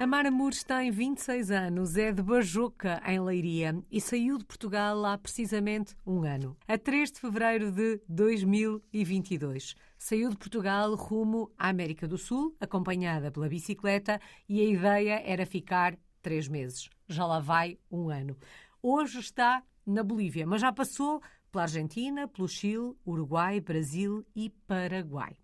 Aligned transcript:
A 0.00 0.06
Mara 0.06 0.30
Mures 0.30 0.62
tem 0.62 0.92
26 0.92 1.50
anos, 1.50 1.96
é 1.96 2.12
de 2.12 2.22
Bajoca, 2.22 3.02
em 3.04 3.18
Leiria, 3.20 3.82
e 3.90 4.00
saiu 4.00 4.38
de 4.38 4.44
Portugal 4.44 5.04
há 5.04 5.18
precisamente 5.18 5.96
um 6.06 6.22
ano. 6.22 6.56
A 6.68 6.78
3 6.78 7.10
de 7.10 7.20
fevereiro 7.20 7.72
de 7.72 8.00
2022. 8.08 9.74
Saiu 9.98 10.30
de 10.30 10.36
Portugal 10.36 10.94
rumo 10.94 11.50
à 11.58 11.68
América 11.68 12.06
do 12.06 12.16
Sul, 12.16 12.54
acompanhada 12.60 13.32
pela 13.32 13.48
bicicleta, 13.48 14.20
e 14.48 14.60
a 14.60 14.64
ideia 14.64 15.20
era 15.26 15.44
ficar 15.44 15.98
três 16.22 16.46
meses. 16.46 16.88
Já 17.08 17.26
lá 17.26 17.40
vai 17.40 17.76
um 17.90 18.08
ano. 18.08 18.36
Hoje 18.80 19.18
está 19.18 19.64
na 19.84 20.04
Bolívia, 20.04 20.46
mas 20.46 20.60
já 20.60 20.72
passou 20.72 21.20
pela 21.50 21.64
Argentina, 21.64 22.28
pelo 22.28 22.46
Chile, 22.46 22.94
Uruguai, 23.04 23.60
Brasil 23.60 24.24
e 24.32 24.48
Paraguai 24.48 25.36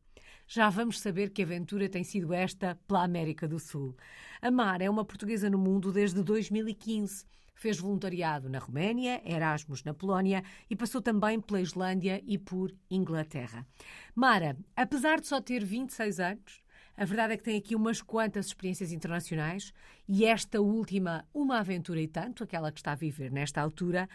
já 0.55 0.71
vamos 0.71 1.01
saber 1.01 1.31
que 1.31 1.43
aventura 1.43 1.89
tem 1.89 2.05
sido 2.05 2.33
esta 2.33 2.79
pela 2.87 3.03
América 3.03 3.49
do 3.49 3.59
Sul. 3.59 3.97
A 4.41 4.53
Mar 4.53 4.81
é 4.81 4.89
uma 4.89 5.05
portuguesa 5.05 5.51
no 5.51 5.59
mundo 5.59 5.91
desde 5.91 6.23
2015. 6.23 7.27
Fez 7.57 7.77
voluntariado 7.77 8.49
na 8.49 8.61
Roménia, 8.61 9.21
Erasmus 9.25 9.83
na 9.83 9.93
Polónia 9.93 10.45
e 10.71 10.77
passou 10.77 11.03
também 11.03 11.41
pela 11.41 11.61
Islândia 11.61 12.23
e 12.25 12.39
por 12.39 12.73
Inglaterra. 12.89 13.67
Mara, 14.15 14.57
apesar 14.77 15.21
de 15.21 15.27
só 15.27 15.41
ter 15.41 15.65
26 15.65 16.21
anos, 16.21 16.63
a 16.97 17.05
verdade 17.05 17.33
é 17.33 17.37
que 17.37 17.43
tem 17.43 17.59
aqui 17.59 17.75
umas 17.75 18.01
quantas 18.01 18.47
experiências 18.47 18.93
internacionais 18.93 19.73
e 20.09 20.25
esta 20.25 20.61
última, 20.61 21.27
uma 21.35 21.59
aventura 21.59 22.01
e 22.01 22.07
tanto, 22.07 22.45
aquela 22.45 22.71
que 22.71 22.79
está 22.79 22.93
a 22.93 22.97
viver 22.97 23.33
nesta 23.33 23.61
altura. 23.61 24.09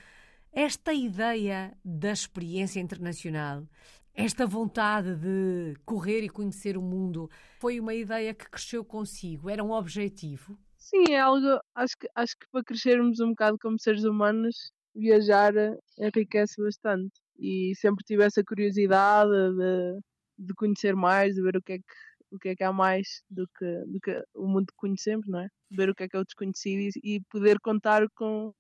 Esta 0.53 0.93
ideia 0.93 1.77
da 1.83 2.13
experiência 2.13 2.79
internacional 2.79 3.67
esta 4.19 4.45
vontade 4.45 5.15
de 5.15 5.75
correr 5.85 6.21
e 6.23 6.29
conhecer 6.29 6.77
o 6.77 6.81
mundo 6.81 7.29
foi 7.57 7.79
uma 7.79 7.93
ideia 7.93 8.33
que 8.33 8.49
cresceu 8.49 8.83
consigo? 8.83 9.49
Era 9.49 9.63
um 9.63 9.71
objetivo? 9.71 10.59
Sim, 10.77 11.05
é 11.11 11.19
algo. 11.19 11.57
Acho 11.73 11.97
que, 11.97 12.09
acho 12.13 12.37
que 12.37 12.45
para 12.51 12.63
crescermos 12.63 13.21
um 13.21 13.29
bocado 13.29 13.57
como 13.61 13.79
seres 13.79 14.03
humanos, 14.03 14.73
viajar 14.93 15.53
enriquece 15.97 16.61
bastante. 16.61 17.13
E 17.37 17.73
sempre 17.77 18.03
tive 18.03 18.25
essa 18.25 18.43
curiosidade 18.43 19.31
de, 19.31 20.47
de 20.47 20.53
conhecer 20.53 20.97
mais, 20.97 21.35
de 21.35 21.41
ver 21.41 21.55
o 21.55 21.61
que 21.61 21.73
é 21.73 21.77
que, 21.77 21.85
o 22.31 22.37
que, 22.37 22.49
é 22.49 22.55
que 22.57 22.63
há 22.65 22.73
mais 22.73 23.21
do 23.29 23.47
que, 23.57 23.85
do 23.85 23.99
que 24.01 24.21
o 24.35 24.47
mundo 24.47 24.65
que 24.67 24.75
conhecemos, 24.75 25.25
não 25.27 25.39
é? 25.39 25.47
Ver 25.71 25.89
o 25.89 25.95
que 25.95 26.03
é 26.03 26.09
que 26.09 26.17
é 26.17 26.19
o 26.19 26.25
desconhecido 26.25 26.81
e, 27.01 27.15
e 27.15 27.21
poder 27.31 27.57
contar 27.61 28.05
com, 28.15 28.53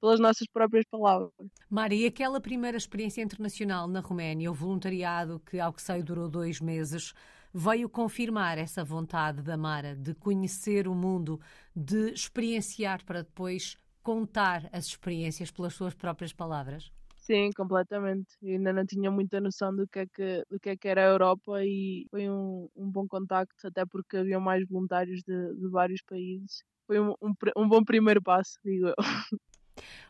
pelas 0.00 0.20
nossas 0.20 0.46
próprias 0.46 0.84
palavras. 0.90 1.32
Mari, 1.68 2.02
e 2.02 2.06
aquela 2.06 2.40
primeira 2.40 2.76
experiência 2.76 3.22
internacional 3.22 3.88
na 3.88 4.00
Roménia, 4.00 4.50
o 4.50 4.54
voluntariado 4.54 5.40
que, 5.40 5.58
ao 5.58 5.72
que 5.72 5.82
sei, 5.82 6.02
durou 6.02 6.28
dois 6.28 6.60
meses, 6.60 7.12
veio 7.52 7.88
confirmar 7.88 8.58
essa 8.58 8.84
vontade 8.84 9.42
da 9.42 9.56
Mara 9.56 9.94
de 9.96 10.14
conhecer 10.14 10.86
o 10.86 10.94
mundo, 10.94 11.40
de 11.74 12.10
experienciar 12.12 13.04
para 13.04 13.22
depois 13.22 13.76
contar 14.02 14.68
as 14.72 14.86
experiências 14.86 15.50
pelas 15.50 15.74
suas 15.74 15.94
próprias 15.94 16.32
palavras? 16.32 16.90
Sim, 17.16 17.50
completamente. 17.54 18.34
Eu 18.42 18.56
ainda 18.56 18.72
não 18.72 18.86
tinha 18.86 19.10
muita 19.10 19.38
noção 19.38 19.74
do 19.74 19.86
que 19.86 19.98
é 19.98 20.06
que, 20.06 20.44
do 20.50 20.58
que, 20.58 20.70
é 20.70 20.76
que 20.76 20.88
era 20.88 21.02
a 21.02 21.10
Europa 21.10 21.62
e 21.62 22.06
foi 22.10 22.30
um, 22.30 22.70
um 22.74 22.90
bom 22.90 23.06
contacto, 23.06 23.66
até 23.66 23.84
porque 23.84 24.16
havia 24.16 24.40
mais 24.40 24.66
voluntários 24.66 25.20
de, 25.22 25.54
de 25.54 25.68
vários 25.68 26.00
países. 26.02 26.62
Foi 26.86 26.98
um, 26.98 27.12
um, 27.20 27.34
um 27.54 27.68
bom 27.68 27.84
primeiro 27.84 28.22
passo, 28.22 28.58
digo 28.64 28.88
eu. 28.88 28.94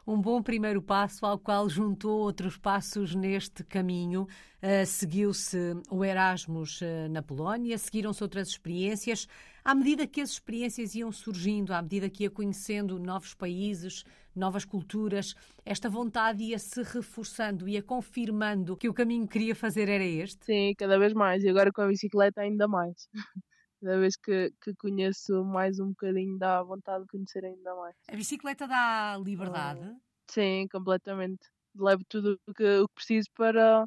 Um 0.06 0.20
bom 0.20 0.42
primeiro 0.42 0.80
passo 0.80 1.26
ao 1.26 1.38
qual 1.38 1.68
juntou 1.68 2.20
outros 2.20 2.56
passos 2.56 3.14
neste 3.14 3.62
caminho. 3.64 4.26
Uh, 4.62 4.86
Seguiu-se 4.86 5.76
o 5.90 6.04
Erasmus 6.04 6.80
uh, 6.80 7.08
na 7.10 7.22
Polónia, 7.22 7.78
seguiram-se 7.78 8.22
outras 8.22 8.48
experiências. 8.48 9.28
À 9.64 9.74
medida 9.74 10.06
que 10.06 10.20
as 10.20 10.30
experiências 10.30 10.94
iam 10.94 11.12
surgindo, 11.12 11.72
à 11.72 11.82
medida 11.82 12.08
que 12.08 12.22
ia 12.24 12.30
conhecendo 12.30 12.98
novos 12.98 13.34
países, 13.34 14.04
novas 14.34 14.64
culturas, 14.64 15.34
esta 15.64 15.90
vontade 15.90 16.42
ia 16.42 16.58
se 16.58 16.82
reforçando, 16.82 17.68
ia 17.68 17.82
confirmando 17.82 18.76
que 18.76 18.88
o 18.88 18.94
caminho 18.94 19.26
que 19.26 19.34
queria 19.34 19.54
fazer 19.54 19.88
era 19.88 20.04
este? 20.04 20.46
Sim, 20.46 20.74
cada 20.78 20.98
vez 20.98 21.12
mais. 21.12 21.44
E 21.44 21.48
agora 21.48 21.70
com 21.72 21.82
a 21.82 21.88
bicicleta 21.88 22.40
ainda 22.40 22.66
mais. 22.66 23.08
cada 23.80 23.98
vez 23.98 24.16
que, 24.16 24.52
que 24.62 24.74
conheço 24.74 25.44
mais 25.44 25.78
um 25.78 25.88
bocadinho 25.90 26.38
dá 26.38 26.62
vontade 26.62 27.04
de 27.04 27.10
conhecer 27.10 27.44
ainda 27.44 27.74
mais. 27.74 27.94
A 28.08 28.16
bicicleta 28.16 28.66
dá 28.66 29.18
liberdade? 29.22 29.80
Uh, 29.80 30.00
sim, 30.30 30.66
completamente. 30.70 31.48
Levo 31.76 32.02
tudo 32.08 32.38
o 32.46 32.54
que, 32.54 32.78
o 32.78 32.88
que 32.88 32.94
preciso 32.94 33.28
para, 33.34 33.86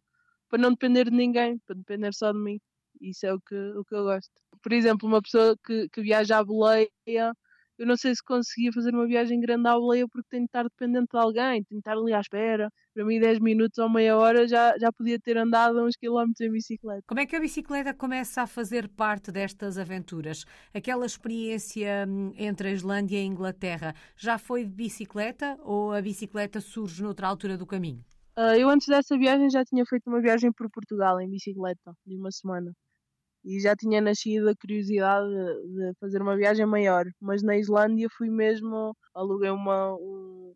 para 0.49 0.59
não 0.59 0.71
depender 0.71 1.05
de 1.09 1.15
ninguém, 1.15 1.59
para 1.59 1.75
depender 1.75 2.13
só 2.13 2.31
de 2.31 2.39
mim. 2.39 2.59
Isso 2.99 3.25
é 3.25 3.33
o 3.33 3.41
que, 3.41 3.55
o 3.55 3.83
que 3.83 3.95
eu 3.95 4.03
gosto. 4.03 4.31
Por 4.61 4.71
exemplo, 4.71 5.07
uma 5.07 5.21
pessoa 5.21 5.55
que, 5.65 5.89
que 5.89 6.01
viaja 6.01 6.37
à 6.37 6.43
boleia 6.43 6.89
eu 7.81 7.87
não 7.87 7.97
sei 7.97 8.13
se 8.13 8.23
conseguia 8.23 8.71
fazer 8.71 8.93
uma 8.93 9.07
viagem 9.07 9.39
grande 9.39 9.67
à 9.67 9.73
boleia 9.73 10.07
porque 10.07 10.27
tenho 10.29 10.43
de 10.43 10.49
estar 10.49 10.63
dependente 10.63 11.07
de 11.11 11.17
alguém, 11.17 11.63
tenho 11.63 11.65
de 11.71 11.77
estar 11.79 11.93
ali 11.93 12.13
à 12.13 12.19
espera. 12.19 12.69
Para 12.93 13.03
mim, 13.03 13.19
10 13.19 13.39
minutos 13.39 13.79
ou 13.79 13.89
meia 13.89 14.15
hora 14.15 14.47
já, 14.47 14.77
já 14.77 14.91
podia 14.91 15.19
ter 15.19 15.35
andado 15.35 15.83
uns 15.83 15.95
quilómetros 15.95 16.41
em 16.41 16.51
bicicleta. 16.51 17.01
Como 17.07 17.19
é 17.19 17.25
que 17.25 17.35
a 17.35 17.39
bicicleta 17.39 17.91
começa 17.91 18.43
a 18.43 18.47
fazer 18.47 18.87
parte 18.87 19.31
destas 19.31 19.79
aventuras? 19.79 20.45
Aquela 20.71 21.07
experiência 21.07 22.05
hum, 22.07 22.31
entre 22.37 22.67
a 22.67 22.71
Islândia 22.71 23.17
e 23.17 23.21
a 23.21 23.25
Inglaterra 23.25 23.95
já 24.15 24.37
foi 24.37 24.63
de 24.63 24.69
bicicleta 24.69 25.57
ou 25.63 25.91
a 25.91 26.01
bicicleta 26.03 26.61
surge 26.61 27.01
noutra 27.01 27.27
altura 27.27 27.57
do 27.57 27.65
caminho? 27.65 28.05
Uh, 28.37 28.53
eu 28.59 28.69
antes 28.69 28.85
dessa 28.85 29.17
viagem 29.17 29.49
já 29.49 29.65
tinha 29.65 29.83
feito 29.87 30.07
uma 30.07 30.21
viagem 30.21 30.51
por 30.51 30.69
Portugal 30.69 31.19
em 31.19 31.27
bicicleta, 31.27 31.95
de 32.05 32.15
uma 32.15 32.29
semana 32.29 32.71
e 33.43 33.59
já 33.59 33.75
tinha 33.75 33.99
nascido 33.99 34.49
a 34.49 34.55
curiosidade 34.55 35.27
de 35.29 35.93
fazer 35.99 36.21
uma 36.21 36.35
viagem 36.35 36.65
maior, 36.65 37.05
mas 37.19 37.41
na 37.41 37.57
Islândia 37.57 38.07
fui 38.09 38.29
mesmo, 38.29 38.95
aluguei 39.13 39.49
uma, 39.49 39.95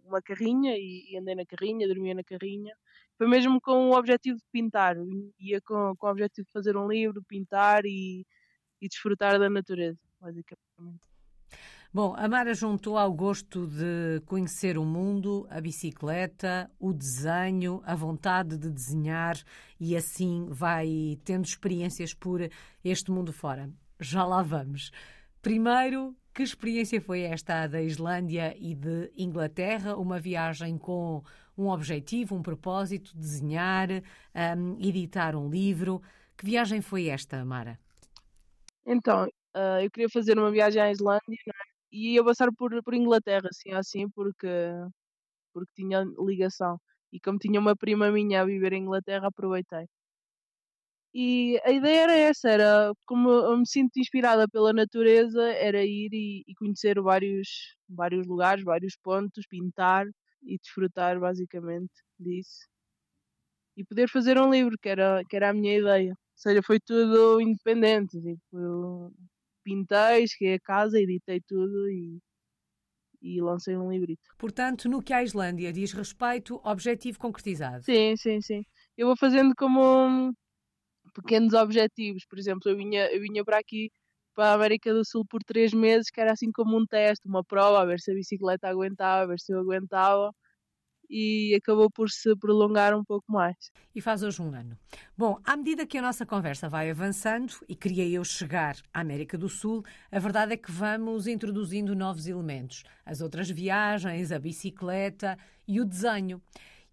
uma 0.06 0.22
carrinha 0.22 0.76
e, 0.78 1.18
andei 1.18 1.36
na 1.36 1.46
carrinha, 1.46 1.88
dormia 1.88 2.14
na 2.14 2.24
carrinha. 2.24 2.76
Foi 3.18 3.28
mesmo 3.28 3.60
com 3.62 3.90
o 3.90 3.98
objetivo 3.98 4.38
de 4.38 4.46
pintar, 4.52 4.96
ia 5.40 5.62
com, 5.62 5.96
com 5.98 6.08
o 6.08 6.12
objetivo 6.12 6.46
de 6.46 6.52
fazer 6.52 6.78
um 6.78 6.88
livro, 6.88 7.24
pintar 7.28 7.86
e, 7.86 8.26
e 8.82 8.88
desfrutar 8.88 9.40
da 9.40 9.50
natureza, 9.50 10.00
basicamente. 10.20 11.15
Bom, 11.96 12.14
a 12.18 12.28
Mara 12.28 12.54
juntou 12.54 12.98
ao 12.98 13.14
gosto 13.14 13.66
de 13.68 14.20
conhecer 14.26 14.78
o 14.78 14.84
mundo, 14.84 15.48
a 15.50 15.62
bicicleta, 15.62 16.70
o 16.78 16.92
desenho, 16.92 17.82
a 17.86 17.96
vontade 17.96 18.58
de 18.58 18.70
desenhar 18.70 19.38
e 19.80 19.96
assim 19.96 20.46
vai 20.50 21.18
tendo 21.24 21.46
experiências 21.46 22.14
por 22.14 22.42
este 22.84 23.10
mundo 23.10 23.32
fora. 23.32 23.70
Já 23.98 24.26
lá 24.26 24.44
vamos. 24.44 24.92
Primeiro, 25.42 26.14
que 26.34 26.44
experiência 26.44 27.00
foi 27.00 27.22
esta 27.22 27.66
da 27.66 27.82
Islândia 27.82 28.54
e 28.60 28.76
de 28.76 29.10
Inglaterra? 29.16 29.96
Uma 29.96 30.20
viagem 30.20 30.78
com 30.78 31.24
um 31.58 31.70
objetivo, 31.70 32.36
um 32.36 32.42
propósito, 32.42 33.16
desenhar, 33.16 33.88
um, 34.58 34.78
editar 34.86 35.34
um 35.34 35.50
livro. 35.50 36.02
Que 36.36 36.46
viagem 36.46 36.82
foi 36.82 37.08
esta, 37.08 37.46
Mara? 37.46 37.80
Então, 38.86 39.30
uh, 39.56 39.80
eu 39.82 39.90
queria 39.90 40.10
fazer 40.10 40.38
uma 40.38 40.52
viagem 40.52 40.82
à 40.82 40.92
Islândia? 40.92 41.55
E 41.96 42.16
ia 42.16 42.24
passar 42.24 42.50
por, 42.58 42.72
por 42.84 42.94
Inglaterra, 42.94 43.48
assim, 43.50 43.72
assim, 43.74 44.10
porque, 44.10 44.48
porque 45.54 45.72
tinha 45.76 46.04
ligação. 46.20 46.80
E 47.14 47.20
como 47.20 47.40
tinha 47.40 47.60
uma 47.60 47.76
prima 47.76 48.12
minha 48.12 48.42
a 48.42 48.46
viver 48.46 48.74
em 48.74 48.84
Inglaterra, 48.84 49.28
aproveitei. 49.28 49.88
E 51.14 51.58
a 51.64 51.72
ideia 51.72 52.02
era 52.04 52.14
essa, 52.14 52.50
era 52.50 52.92
como 53.06 53.30
eu 53.30 53.58
me 53.58 53.66
sinto 53.68 53.98
inspirada 53.98 54.48
pela 54.50 54.74
natureza, 54.74 55.42
era 55.54 55.82
ir 55.84 56.10
e, 56.14 56.44
e 56.48 56.54
conhecer 56.56 57.02
vários, 57.02 57.48
vários 57.88 58.28
lugares, 58.28 58.64
vários 58.66 58.96
pontos, 59.02 59.46
pintar 59.50 60.06
e 60.44 60.58
desfrutar 60.60 61.18
basicamente 61.20 61.94
disso. 62.20 62.68
E 63.78 63.84
poder 63.86 64.10
fazer 64.10 64.38
um 64.38 64.50
livro, 64.52 64.78
que 64.82 64.90
era, 64.90 65.22
que 65.30 65.36
era 65.36 65.50
a 65.50 65.54
minha 65.54 65.78
ideia. 65.78 66.12
Ou 66.12 66.18
seja, 66.36 66.62
foi 66.64 66.80
tudo 66.80 67.40
independente. 67.42 68.22
Tipo, 68.22 69.14
pintei, 69.66 70.28
cheguei 70.28 70.54
a 70.54 70.60
casa, 70.60 71.00
editei 71.00 71.42
tudo 71.42 71.90
e, 71.90 72.20
e 73.22 73.42
lancei 73.42 73.76
um 73.76 73.92
livrito. 73.92 74.30
Portanto, 74.38 74.88
no 74.88 75.02
que 75.02 75.12
a 75.12 75.24
Islândia 75.24 75.74
diz 75.74 75.92
respeito, 75.92 76.62
objetivo 76.64 77.18
concretizado. 77.20 77.84
Sim, 77.84 78.16
sim, 78.16 78.40
sim. 78.42 78.64
Eu 78.96 79.08
vou 79.08 79.18
fazendo 79.18 79.54
como 79.58 80.32
pequenos 81.14 81.54
objetivos. 81.54 82.24
Por 82.30 82.38
exemplo, 82.38 82.70
eu 82.70 82.78
vinha, 82.78 83.12
eu 83.12 83.20
vinha 83.20 83.44
para 83.44 83.58
aqui, 83.58 83.90
para 84.36 84.52
a 84.52 84.54
América 84.54 84.94
do 84.94 85.04
Sul, 85.04 85.26
por 85.28 85.42
três 85.44 85.74
meses, 85.74 86.10
que 86.12 86.22
era 86.22 86.32
assim 86.34 86.52
como 86.52 86.78
um 86.78 86.86
teste, 86.86 87.28
uma 87.28 87.44
prova, 87.44 87.82
a 87.82 87.86
ver 87.86 88.00
se 88.00 88.12
a 88.12 88.14
bicicleta 88.14 88.68
aguentava, 88.70 89.24
a 89.24 89.28
ver 89.28 89.40
se 89.40 89.52
eu 89.52 89.60
aguentava 89.60 90.32
e 91.10 91.56
acabou 91.56 91.90
por 91.90 92.10
se 92.10 92.36
prolongar 92.36 92.96
um 92.98 93.04
pouco 93.04 93.32
mais. 93.32 93.56
E 93.94 94.02
faz 94.02 94.24
hoje 94.24 94.42
um 94.42 94.54
ano. 94.54 94.78
Bom, 95.18 95.40
à 95.44 95.56
medida 95.56 95.86
que 95.86 95.98
a 95.98 96.02
nossa 96.02 96.26
conversa 96.26 96.68
vai 96.68 96.90
avançando 96.90 97.54
e 97.68 97.76
queria 97.76 98.08
eu 98.08 98.24
chegar 98.24 98.76
à 98.94 99.02
América 99.02 99.38
do 99.38 99.50
Sul, 99.50 99.84
a 100.12 100.20
verdade 100.20 100.54
é 100.54 100.58
que 100.58 100.72
vamos 100.72 101.28
introduzindo 101.28 101.96
novos 101.96 102.28
elementos. 102.28 102.84
As 103.06 103.22
outras 103.22 103.50
viagens, 103.50 104.32
a 104.32 104.40
bicicleta 104.40 105.38
e 105.68 105.80
o 105.80 105.86
desenho. 105.86 106.42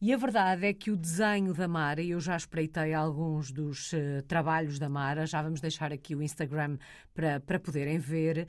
E 0.04 0.12
a 0.12 0.16
verdade 0.16 0.66
é 0.66 0.72
que 0.74 0.90
o 0.90 0.96
desenho 0.96 1.54
da 1.54 1.68
Mara, 1.68 2.02
eu 2.02 2.18
já 2.18 2.36
espreitei 2.36 2.92
alguns 2.92 3.52
dos 3.52 3.92
uh, 3.92 4.20
trabalhos 4.26 4.76
da 4.76 4.88
Mara, 4.88 5.24
já 5.26 5.40
vamos 5.40 5.60
deixar 5.60 5.92
aqui 5.92 6.16
o 6.16 6.20
Instagram 6.20 6.76
para, 7.14 7.38
para 7.38 7.60
poderem 7.60 8.00
ver. 8.00 8.48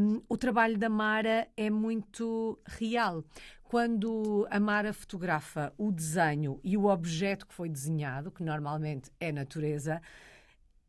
Um, 0.00 0.22
o 0.28 0.36
trabalho 0.36 0.78
da 0.78 0.88
Mara 0.88 1.48
é 1.56 1.68
muito 1.68 2.56
real. 2.64 3.24
Quando 3.72 4.46
a 4.50 4.60
Mara 4.60 4.92
fotografa 4.92 5.72
o 5.78 5.90
desenho 5.90 6.60
e 6.62 6.76
o 6.76 6.84
objeto 6.84 7.46
que 7.46 7.54
foi 7.54 7.70
desenhado, 7.70 8.30
que 8.30 8.42
normalmente 8.42 9.10
é 9.18 9.32
natureza, 9.32 9.98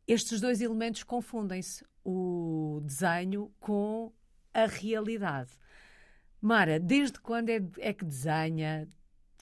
estes 0.06 0.38
dois 0.38 0.60
elementos 0.60 1.02
confundem-se, 1.02 1.82
o 2.04 2.82
desenho 2.84 3.50
com 3.58 4.12
a 4.52 4.66
realidade. 4.66 5.52
Mara, 6.42 6.78
desde 6.78 7.18
quando 7.20 7.48
é, 7.48 7.62
é 7.78 7.94
que 7.94 8.04
desenha? 8.04 8.86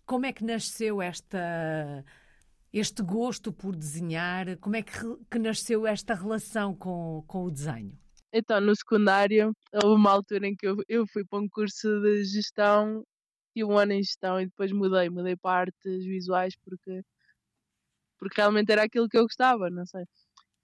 Como 0.06 0.24
é 0.24 0.32
que 0.32 0.44
nasceu 0.44 1.02
esta, 1.02 2.04
este 2.72 3.02
gosto 3.02 3.52
por 3.52 3.74
desenhar? 3.74 4.56
Como 4.58 4.76
é 4.76 4.82
que, 4.82 4.92
que 5.28 5.38
nasceu 5.40 5.84
esta 5.84 6.14
relação 6.14 6.76
com, 6.76 7.24
com 7.26 7.46
o 7.46 7.50
desenho? 7.50 7.98
Então, 8.32 8.60
no 8.60 8.76
secundário, 8.76 9.52
houve 9.72 9.96
uma 9.96 10.12
altura 10.12 10.46
em 10.46 10.54
que 10.54 10.68
eu, 10.68 10.76
eu 10.88 11.04
fui 11.08 11.24
para 11.24 11.40
um 11.40 11.48
curso 11.48 11.88
de 12.02 12.24
gestão, 12.24 13.04
tive 13.54 13.64
um 13.70 13.78
ano 13.78 13.92
em 13.92 14.02
gestão 14.02 14.40
e 14.40 14.46
depois 14.46 14.72
mudei, 14.72 15.08
mudei 15.10 15.36
para 15.36 15.60
artes 15.60 16.04
visuais 16.04 16.54
porque, 16.64 17.02
porque 18.18 18.40
realmente 18.40 18.72
era 18.72 18.84
aquilo 18.84 19.08
que 19.08 19.18
eu 19.18 19.22
gostava, 19.24 19.70
não 19.70 19.86
sei. 19.86 20.04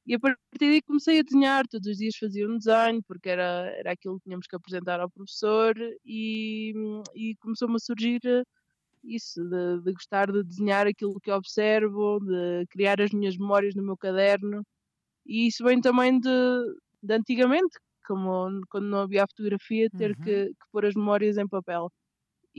E 0.08 0.14
a 0.14 0.18
partir 0.18 0.38
daí 0.58 0.80
comecei 0.82 1.20
a 1.20 1.22
desenhar, 1.22 1.66
todos 1.68 1.86
os 1.86 1.98
dias 1.98 2.16
fazia 2.16 2.48
um 2.48 2.56
desenho, 2.56 3.02
porque 3.06 3.28
era, 3.28 3.70
era 3.76 3.92
aquilo 3.92 4.16
que 4.18 4.24
tínhamos 4.24 4.46
que 4.46 4.56
apresentar 4.56 5.00
ao 5.00 5.10
professor, 5.10 5.74
e, 6.02 6.72
e 7.14 7.36
começou-me 7.36 7.76
a 7.76 7.78
surgir 7.78 8.20
isso, 9.04 9.44
de, 9.44 9.82
de, 9.82 9.92
gostar 9.92 10.32
de 10.32 10.42
desenhar 10.44 10.86
aquilo 10.86 11.20
que 11.20 11.30
observo, 11.30 12.20
de 12.20 12.66
criar 12.70 13.00
as 13.02 13.10
minhas 13.12 13.36
memórias 13.36 13.74
no 13.74 13.82
meu 13.82 13.98
caderno. 13.98 14.62
E 15.26 15.46
isso 15.48 15.62
vem 15.64 15.80
também 15.80 16.18
de, 16.18 16.28
de 17.02 17.14
antigamente, 17.14 17.78
como 18.06 18.62
quando 18.70 18.86
não 18.86 19.00
havia 19.00 19.24
a 19.24 19.28
fotografia, 19.28 19.90
ter 19.90 20.12
uhum. 20.12 20.24
que, 20.24 20.46
que 20.46 20.66
pôr 20.72 20.86
as 20.86 20.94
memórias 20.94 21.36
em 21.36 21.46
papel. 21.46 21.90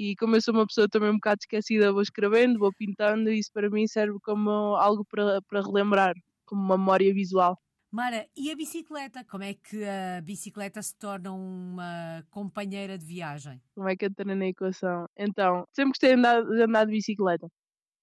E 0.02 0.16
como 0.16 0.38
eu 0.38 0.42
sou 0.42 0.54
uma 0.54 0.66
pessoa 0.66 0.88
também 0.88 1.10
um 1.10 1.16
bocado 1.16 1.40
esquecida, 1.42 1.92
vou 1.92 2.02
escrevendo, 2.02 2.58
vou 2.58 2.72
pintando, 2.72 3.30
e 3.30 3.38
isso 3.38 3.52
para 3.52 3.70
mim 3.70 3.86
serve 3.86 4.18
como 4.24 4.50
algo 4.78 5.04
para, 5.04 5.42
para 5.42 5.62
relembrar, 5.62 6.16
como 6.46 6.62
uma 6.62 6.78
memória 6.78 7.14
visual. 7.14 7.60
Mara, 7.92 8.26
e 8.34 8.50
a 8.50 8.56
bicicleta? 8.56 9.26
Como 9.26 9.44
é 9.44 9.56
que 9.56 9.84
a 9.84 10.22
bicicleta 10.22 10.82
se 10.82 10.96
torna 10.98 11.34
uma 11.34 12.24
companheira 12.32 12.98
de 12.98 13.06
viagem? 13.06 13.62
Como 13.76 13.90
é 13.90 13.98
que 13.98 14.06
entra 14.06 14.34
na 14.34 14.46
equação? 14.46 15.06
Então, 15.18 15.66
sempre 15.74 15.90
gostei 15.90 16.12
de 16.12 16.16
andar, 16.16 16.46
de 16.46 16.64
andar 16.64 16.86
de 16.86 16.94
bicicleta, 16.94 17.50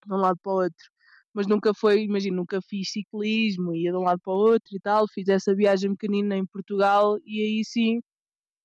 de 0.07 0.13
um 0.13 0.19
lado 0.19 0.39
para 0.43 0.53
o 0.53 0.57
outro. 0.57 0.91
Mas 1.33 1.47
nunca 1.47 1.73
foi, 1.73 2.03
imagino, 2.03 2.37
nunca 2.37 2.61
fiz 2.61 2.91
ciclismo, 2.91 3.75
ia 3.75 3.91
de 3.91 3.97
um 3.97 4.03
lado 4.03 4.21
para 4.23 4.35
o 4.35 4.37
outro 4.37 4.77
e 4.77 4.81
tal. 4.81 5.09
Fiz 5.09 5.29
essa 5.29 5.55
viagem 5.55 5.93
pequenina 5.97 6.37
em 6.37 6.45
Portugal 6.45 7.17
e 7.25 7.41
aí 7.41 7.65
sim 7.65 8.03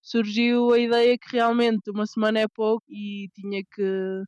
surgiu 0.02 0.74
a 0.74 0.80
ideia 0.80 1.18
que 1.18 1.32
realmente 1.38 1.90
uma 1.90 2.06
semana 2.06 2.40
é 2.40 2.48
pouco 2.48 2.84
e 2.90 3.30
tinha 3.36 3.62
que 3.64 4.24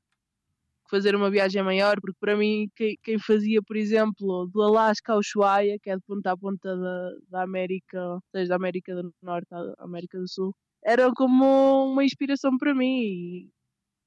fazer 0.90 1.16
uma 1.16 1.32
viagem 1.32 1.64
maior, 1.64 2.00
porque 2.00 2.18
para 2.20 2.38
mim, 2.38 2.70
quem, 2.76 2.96
quem 3.04 3.18
fazia, 3.18 3.62
por 3.64 3.76
exemplo, 3.76 4.48
do 4.54 4.62
Alasca 4.62 5.14
ao 5.14 5.20
Ushuaia, 5.20 5.80
que 5.82 5.90
é 5.90 5.96
de 5.96 6.02
ponta 6.06 6.32
a 6.32 6.38
ponta 6.38 6.78
da, 6.78 7.10
da 7.30 7.44
América, 7.44 8.20
seja 8.32 8.50
da 8.50 8.56
América 8.56 8.94
do 8.96 9.12
Norte 9.22 9.48
à 9.52 9.74
América 9.80 10.20
do 10.20 10.28
Sul, 10.28 10.54
era 10.84 11.12
como 11.14 11.92
uma 11.92 12.04
inspiração 12.04 12.58
para 12.60 12.76
mim. 12.76 13.08
E, 13.08 13.50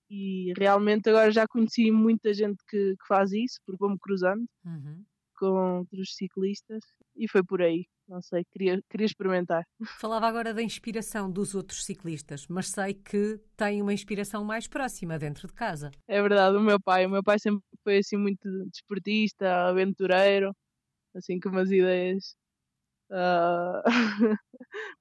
e 0.08 0.52
realmente 0.56 1.08
agora 1.08 1.32
já 1.32 1.46
conheci 1.48 1.90
muita 1.90 2.32
gente 2.32 2.62
que, 2.68 2.94
que 2.96 3.06
faz 3.08 3.32
isso, 3.32 3.58
porque 3.66 3.78
vou-me 3.80 3.98
cruzando 3.98 4.44
uhum. 4.64 5.02
com 5.38 5.78
outros 5.78 6.14
ciclistas, 6.14 6.84
e 7.16 7.28
foi 7.28 7.42
por 7.42 7.62
aí. 7.62 7.86
Não 8.08 8.22
sei, 8.22 8.44
queria, 8.52 8.80
queria 8.88 9.06
experimentar. 9.06 9.64
Falava 9.98 10.28
agora 10.28 10.54
da 10.54 10.62
inspiração 10.62 11.30
dos 11.30 11.54
outros 11.54 11.84
ciclistas, 11.84 12.46
mas 12.48 12.68
sei 12.68 12.94
que 12.94 13.40
tem 13.56 13.82
uma 13.82 13.92
inspiração 13.92 14.44
mais 14.44 14.68
próxima 14.68 15.18
dentro 15.18 15.48
de 15.48 15.52
casa. 15.54 15.90
É 16.06 16.22
verdade, 16.22 16.56
o 16.56 16.60
meu 16.60 16.80
pai. 16.80 17.04
O 17.06 17.10
meu 17.10 17.22
pai 17.22 17.38
sempre 17.40 17.62
foi 17.82 17.98
assim 17.98 18.16
muito 18.16 18.48
desportista, 18.70 19.68
aventureiro, 19.68 20.52
assim 21.14 21.40
com 21.40 21.48
umas 21.48 21.70
ideias 21.70 22.36
uh, 23.10 23.82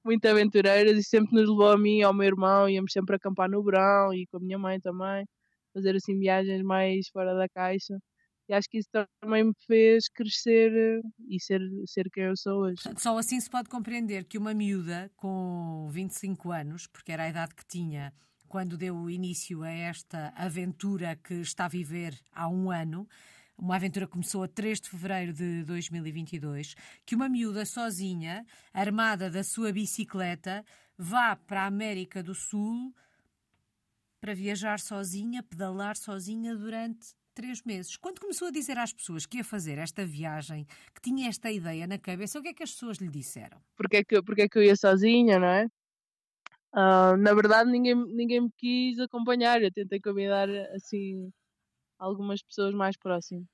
muito 0.04 0.26
aventureiras 0.26 0.98
e 0.98 1.02
sempre 1.04 1.34
nos 1.34 1.48
levou 1.48 1.70
a 1.70 1.78
mim 1.78 1.98
e 2.00 2.02
ao 2.02 2.14
meu 2.14 2.26
irmão, 2.26 2.68
íamos 2.68 2.92
sempre 2.92 3.16
acampar 3.16 3.48
no 3.50 3.62
verão 3.62 4.12
e 4.14 4.26
com 4.28 4.38
a 4.38 4.40
minha 4.40 4.58
mãe 4.58 4.80
também, 4.80 5.24
fazer 5.74 5.96
assim 5.96 6.18
viagens 6.18 6.62
mais 6.62 7.08
fora 7.12 7.34
da 7.34 7.48
caixa 7.48 7.94
e 8.48 8.54
acho 8.54 8.68
que 8.68 8.78
isso 8.78 8.88
também 9.20 9.44
me 9.44 9.54
fez 9.66 10.08
crescer 10.08 10.72
eh, 10.72 11.00
e 11.28 11.40
ser, 11.40 11.60
ser 11.86 12.08
quem 12.10 12.24
eu 12.24 12.36
sou 12.36 12.62
hoje. 12.62 12.82
Só 12.96 13.16
assim 13.18 13.40
se 13.40 13.50
pode 13.50 13.68
compreender 13.68 14.24
que 14.24 14.38
uma 14.38 14.54
miúda 14.54 15.10
com 15.16 15.88
25 15.90 16.52
anos, 16.52 16.86
porque 16.86 17.12
era 17.12 17.24
a 17.24 17.28
idade 17.28 17.54
que 17.54 17.66
tinha 17.66 18.12
quando 18.48 18.76
deu 18.76 19.10
início 19.10 19.62
a 19.62 19.70
esta 19.70 20.32
aventura 20.36 21.16
que 21.16 21.34
está 21.34 21.64
a 21.64 21.68
viver 21.68 22.18
há 22.32 22.48
um 22.48 22.70
ano, 22.70 23.08
uma 23.58 23.76
aventura 23.76 24.06
começou 24.06 24.42
a 24.42 24.48
3 24.48 24.80
de 24.80 24.90
fevereiro 24.90 25.32
de 25.32 25.64
2022, 25.64 26.74
que 27.04 27.16
uma 27.16 27.28
miúda 27.28 27.64
sozinha, 27.64 28.46
armada 28.72 29.30
da 29.30 29.42
sua 29.42 29.72
bicicleta, 29.72 30.64
vá 30.96 31.34
para 31.34 31.62
a 31.62 31.66
América 31.66 32.22
do 32.22 32.34
Sul 32.34 32.94
para 34.20 34.34
viajar 34.34 34.78
sozinha, 34.78 35.42
pedalar 35.42 35.96
sozinha 35.96 36.54
durante 36.54 37.14
três 37.36 37.62
meses. 37.62 37.96
Quando 37.98 38.18
começou 38.18 38.48
a 38.48 38.50
dizer 38.50 38.78
às 38.78 38.92
pessoas 38.94 39.26
que 39.26 39.36
ia 39.36 39.44
fazer 39.44 39.76
esta 39.78 40.04
viagem, 40.06 40.66
que 40.94 41.02
tinha 41.02 41.28
esta 41.28 41.52
ideia 41.52 41.86
na 41.86 41.98
cabeça, 41.98 42.38
o 42.38 42.42
que 42.42 42.48
é 42.48 42.54
que 42.54 42.62
as 42.62 42.72
pessoas 42.72 42.96
lhe 42.96 43.10
disseram? 43.10 43.60
Porque 43.76 43.98
é 43.98 44.04
que, 44.04 44.22
porque 44.22 44.42
é 44.42 44.48
que 44.48 44.58
eu 44.58 44.62
ia 44.62 44.74
sozinha, 44.74 45.38
não 45.38 45.46
é? 45.46 45.66
Uh, 46.74 47.16
na 47.18 47.34
verdade, 47.34 47.70
ninguém, 47.70 47.94
ninguém 47.94 48.40
me 48.40 48.50
quis 48.56 48.98
acompanhar. 48.98 49.62
Eu 49.62 49.70
tentei 49.70 50.00
convidar, 50.00 50.48
assim, 50.74 51.30
algumas 51.98 52.42
pessoas 52.42 52.74
mais 52.74 52.96
próximas. 52.96 53.46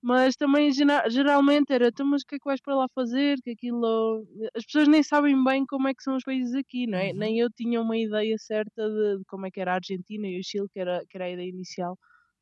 Mas 0.00 0.36
também, 0.36 0.70
geralmente, 1.10 1.72
era, 1.72 1.88
então, 1.88 2.06
mas 2.06 2.22
o 2.22 2.26
que 2.26 2.36
é 2.36 2.38
que 2.38 2.44
vais 2.44 2.60
para 2.60 2.76
lá 2.76 2.86
fazer? 2.94 3.36
Que 3.42 3.50
aquilo... 3.50 4.24
As 4.54 4.64
pessoas 4.64 4.88
nem 4.88 5.02
sabem 5.02 5.42
bem 5.44 5.66
como 5.66 5.88
é 5.88 5.94
que 5.94 6.02
são 6.02 6.16
os 6.16 6.24
países 6.24 6.54
aqui, 6.54 6.86
não 6.86 6.98
é? 6.98 7.10
Uhum. 7.10 7.18
Nem 7.18 7.38
eu 7.40 7.50
tinha 7.50 7.80
uma 7.80 7.98
ideia 7.98 8.36
certa 8.38 8.88
de, 8.88 9.18
de, 9.18 9.24
como 9.26 9.46
é 9.46 9.50
que 9.50 9.60
era 9.60 9.72
a 9.72 9.74
Argentina 9.76 10.26
e 10.28 10.38
o 10.38 10.44
Chile, 10.44 10.68
que 10.72 10.80
era, 10.80 11.04
que 11.08 11.16
era 11.16 11.26
a 11.26 11.30
ideia 11.30 11.48
inicial 11.48 11.98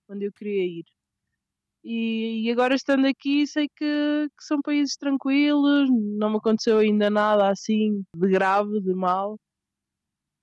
onde 0.08 0.26
eu 0.26 0.32
queria 0.32 0.64
ir. 0.64 0.84
E, 1.88 2.42
e 2.44 2.50
agora 2.50 2.74
estando 2.74 3.06
aqui 3.06 3.46
sei 3.46 3.68
que, 3.68 4.28
que, 4.36 4.44
são 4.44 4.60
países 4.60 4.96
tranquilos, 4.96 5.88
não 6.18 6.30
me 6.30 6.38
aconteceu 6.38 6.78
ainda 6.78 7.08
nada 7.08 7.48
assim 7.48 8.04
de 8.16 8.28
grave, 8.28 8.80
de 8.80 8.92
mal. 8.92 9.38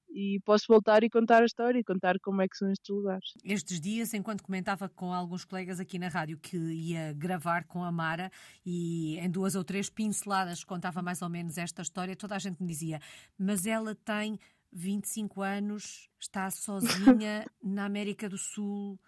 E 0.09 0.39
posso 0.45 0.65
voltar 0.69 1.03
e 1.03 1.09
contar 1.09 1.41
a 1.41 1.45
história 1.45 1.79
e 1.79 1.83
contar 1.83 2.17
como 2.21 2.41
é 2.41 2.47
que 2.47 2.55
são 2.55 2.71
estes 2.71 2.87
lugares. 2.89 3.33
Estes 3.43 3.81
dias, 3.81 4.13
enquanto 4.13 4.43
comentava 4.43 4.87
com 4.87 5.11
alguns 5.11 5.43
colegas 5.43 5.79
aqui 5.79 5.99
na 5.99 6.07
rádio 6.07 6.37
que 6.37 6.55
ia 6.55 7.11
gravar 7.13 7.65
com 7.65 7.83
a 7.83 7.91
Mara 7.91 8.31
e 8.65 9.17
em 9.17 9.29
duas 9.29 9.55
ou 9.55 9.63
três 9.63 9.89
pinceladas 9.89 10.63
contava 10.63 11.01
mais 11.01 11.21
ou 11.21 11.29
menos 11.29 11.57
esta 11.57 11.81
história, 11.81 12.15
toda 12.15 12.35
a 12.35 12.39
gente 12.39 12.61
me 12.61 12.67
dizia, 12.67 13.01
mas 13.37 13.65
ela 13.65 13.95
tem 13.95 14.39
25 14.71 15.41
anos, 15.41 16.07
está 16.19 16.49
sozinha 16.51 17.45
na 17.61 17.83
América 17.83 18.29
do 18.29 18.37
Sul, 18.37 18.99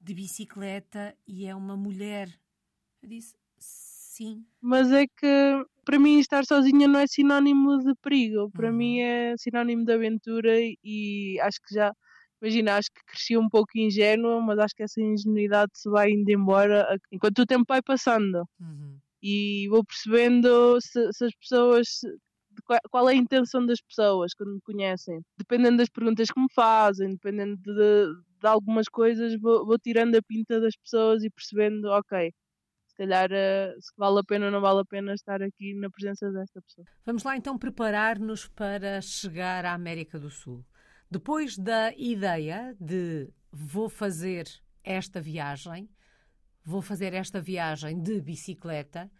de 0.00 0.14
bicicleta 0.14 1.14
e 1.26 1.46
é 1.46 1.54
uma 1.54 1.76
mulher. 1.76 2.28
Eu 3.02 3.08
disse, 3.08 3.34
sim. 3.58 4.44
Mas 4.60 4.90
é 4.90 5.06
que 5.06 5.64
para 5.84 5.98
mim 5.98 6.18
estar 6.18 6.44
sozinha 6.44 6.86
não 6.86 7.00
é 7.00 7.06
sinónimo 7.06 7.78
de 7.78 7.94
perigo, 7.96 8.50
para 8.50 8.70
uhum. 8.70 8.76
mim 8.76 9.00
é 9.00 9.34
sinónimo 9.36 9.84
de 9.84 9.92
aventura 9.92 10.52
e 10.84 11.38
acho 11.40 11.58
que 11.66 11.74
já, 11.74 11.92
imagina, 12.40 12.76
acho 12.76 12.90
que 12.92 13.04
cresci 13.04 13.36
um 13.36 13.48
pouco 13.48 13.70
ingênua, 13.76 14.40
mas 14.40 14.58
acho 14.58 14.74
que 14.74 14.82
essa 14.82 15.00
ingenuidade 15.00 15.72
se 15.74 15.88
vai 15.90 16.10
indo 16.10 16.30
embora 16.30 16.96
enquanto 17.10 17.40
o 17.40 17.46
tempo 17.46 17.64
vai 17.68 17.82
passando. 17.82 18.44
Uhum. 18.60 18.98
E 19.22 19.68
vou 19.68 19.84
percebendo 19.84 20.80
se, 20.80 21.12
se 21.12 21.24
as 21.24 21.34
pessoas 21.34 22.00
qual 22.90 23.08
é 23.08 23.12
a 23.12 23.16
intenção 23.16 23.64
das 23.64 23.80
pessoas 23.80 24.34
quando 24.34 24.54
me 24.54 24.60
conhecem. 24.60 25.20
Dependendo 25.36 25.78
das 25.78 25.88
perguntas 25.88 26.28
que 26.30 26.40
me 26.40 26.48
fazem, 26.52 27.10
dependendo 27.10 27.56
de, 27.56 28.06
de 28.40 28.46
algumas 28.46 28.88
coisas, 28.88 29.38
vou, 29.40 29.66
vou, 29.66 29.78
tirando 29.78 30.16
a 30.16 30.22
pinta 30.22 30.60
das 30.60 30.74
pessoas 30.76 31.22
e 31.22 31.30
percebendo, 31.30 31.88
ok, 31.88 32.32
se 32.88 32.94
calhar 32.96 33.30
uh, 33.30 33.80
se 33.80 33.92
vale 33.96 34.20
a 34.20 34.24
pena 34.24 34.46
ou 34.46 34.52
não 34.52 34.60
vale 34.60 34.80
a 34.80 34.84
pena 34.84 35.14
estar 35.14 35.42
aqui 35.42 35.74
na 35.74 35.90
presença 35.90 36.30
desta 36.32 36.60
pessoa. 36.62 36.86
Vamos 37.04 37.22
lá 37.22 37.36
então 37.36 37.58
preparar-nos 37.58 38.48
para 38.48 39.00
chegar 39.00 39.64
à 39.64 39.72
América 39.72 40.18
do 40.18 40.30
Sul. 40.30 40.64
Depois 41.10 41.58
da 41.58 41.92
ideia 41.96 42.74
de 42.80 43.28
vou 43.52 43.88
fazer 43.88 44.46
esta 44.82 45.20
viagem, 45.20 45.88
vou 46.64 46.80
fazer 46.80 47.14
esta 47.14 47.40
viagem 47.40 48.00
de 48.00 48.20
bicicleta, 48.20 49.10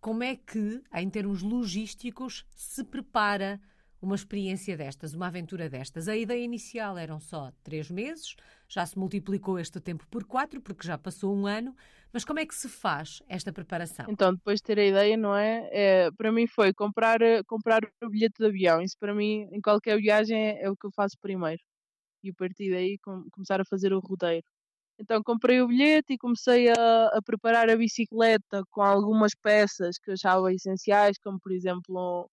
como 0.00 0.22
é 0.22 0.36
que, 0.36 0.82
em 0.94 1.08
termos 1.08 1.42
logísticos, 1.42 2.44
se 2.54 2.84
prepara 2.84 3.60
uma 4.00 4.14
experiência 4.14 4.76
destas, 4.76 5.14
uma 5.14 5.26
aventura 5.26 5.68
destas? 5.68 6.08
A 6.08 6.16
ideia 6.16 6.42
inicial 6.42 6.96
eram 6.98 7.18
só 7.18 7.52
três 7.62 7.90
meses, 7.90 8.36
já 8.68 8.84
se 8.84 8.98
multiplicou 8.98 9.58
este 9.58 9.80
tempo 9.80 10.06
por 10.08 10.24
quatro, 10.24 10.60
porque 10.60 10.86
já 10.86 10.98
passou 10.98 11.34
um 11.34 11.46
ano, 11.46 11.74
mas 12.12 12.24
como 12.24 12.38
é 12.38 12.46
que 12.46 12.54
se 12.54 12.68
faz 12.68 13.22
esta 13.28 13.52
preparação? 13.52 14.06
Então, 14.08 14.34
depois 14.34 14.60
de 14.60 14.64
ter 14.64 14.78
a 14.78 14.84
ideia, 14.84 15.16
não 15.16 15.34
é? 15.36 15.68
é 15.70 16.10
para 16.12 16.32
mim 16.32 16.46
foi 16.46 16.72
comprar, 16.72 17.18
comprar 17.46 17.80
o 18.02 18.08
bilhete 18.08 18.38
de 18.38 18.46
avião. 18.46 18.80
Isso 18.80 18.96
para 18.98 19.14
mim, 19.14 19.48
em 19.52 19.60
qualquer 19.60 19.98
viagem, 20.00 20.36
é, 20.36 20.62
é 20.62 20.70
o 20.70 20.76
que 20.76 20.86
eu 20.86 20.90
faço 20.92 21.16
primeiro. 21.20 21.60
E 22.22 22.30
a 22.30 22.34
partir 22.34 22.70
daí 22.70 22.98
com, 22.98 23.24
começar 23.30 23.60
a 23.60 23.64
fazer 23.64 23.92
o 23.92 24.00
roteiro. 24.00 24.46
Então 24.98 25.22
comprei 25.22 25.60
o 25.60 25.68
bilhete 25.68 26.14
e 26.14 26.18
comecei 26.18 26.70
a, 26.70 27.08
a, 27.08 27.20
preparar 27.22 27.68
a 27.68 27.76
bicicleta 27.76 28.62
com 28.70 28.82
algumas 28.82 29.32
peças 29.34 29.98
que 29.98 30.10
eu 30.10 30.14
achava 30.14 30.52
essenciais, 30.52 31.18
como 31.18 31.38
por 31.38 31.52
exemplo 31.52 32.30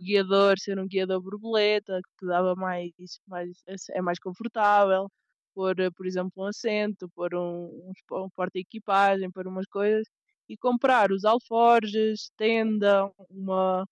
guiador 0.00 0.58
ser 0.58 0.78
um 0.78 0.86
guiador 0.86 1.20
borboleta, 1.22 2.00
que 2.18 2.26
dava 2.26 2.54
mais, 2.54 2.92
mais 3.26 3.62
é 3.90 4.00
mais 4.02 4.18
confortável, 4.18 5.10
pôr 5.54 5.74
por 5.96 6.06
exemplo 6.06 6.32
um 6.44 6.46
assento, 6.46 7.08
pôr 7.14 7.34
um, 7.34 7.92
um, 8.12 8.24
um 8.24 8.30
porta-equipagem, 8.30 9.30
pôr 9.30 9.46
umas 9.46 9.66
coisas, 9.66 10.06
e 10.48 10.56
comprar 10.56 11.12
os 11.12 11.24
alforjes, 11.24 12.30
tenda, 12.36 13.10
uma, 13.30 13.84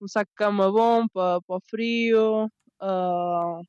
um 0.00 0.08
saco 0.08 0.30
de 0.30 0.36
cama 0.36 0.70
bom 0.72 1.08
para, 1.08 1.40
para 1.42 1.56
o 1.56 1.60
frio, 1.70 2.46
uh, 2.82 3.62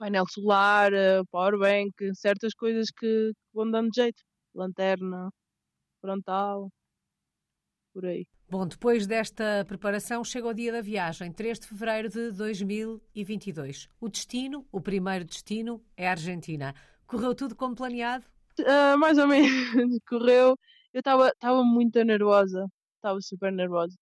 painel 0.00 0.26
solar, 0.28 0.92
eh, 0.94 1.22
powerbank, 1.30 1.92
certas 2.14 2.54
coisas 2.54 2.90
que, 2.90 3.32
vão 3.52 3.70
dando 3.70 3.90
jeito. 3.94 4.22
Lanterna, 4.54 5.30
frontal, 6.00 6.70
por 7.92 8.06
aí. 8.06 8.39
Bom, 8.50 8.66
depois 8.66 9.06
desta 9.06 9.64
preparação, 9.64 10.24
chega 10.24 10.48
o 10.48 10.52
dia 10.52 10.72
da 10.72 10.80
viagem, 10.80 11.30
3 11.30 11.60
de 11.60 11.68
fevereiro 11.68 12.08
de 12.08 12.32
2022. 12.32 13.88
O 14.00 14.08
destino, 14.08 14.66
o 14.72 14.80
primeiro 14.80 15.24
destino, 15.24 15.80
é 15.96 16.08
a 16.08 16.10
Argentina. 16.10 16.74
Correu 17.06 17.32
tudo 17.32 17.54
como 17.54 17.76
planeado? 17.76 18.24
Uh, 18.58 18.98
mais 18.98 19.18
ou 19.18 19.28
menos, 19.28 19.46
correu. 20.04 20.58
Eu 20.92 20.98
estava 20.98 21.62
muito 21.62 22.02
nervosa, 22.02 22.66
estava 22.96 23.20
super 23.20 23.52
nervosa. 23.52 23.94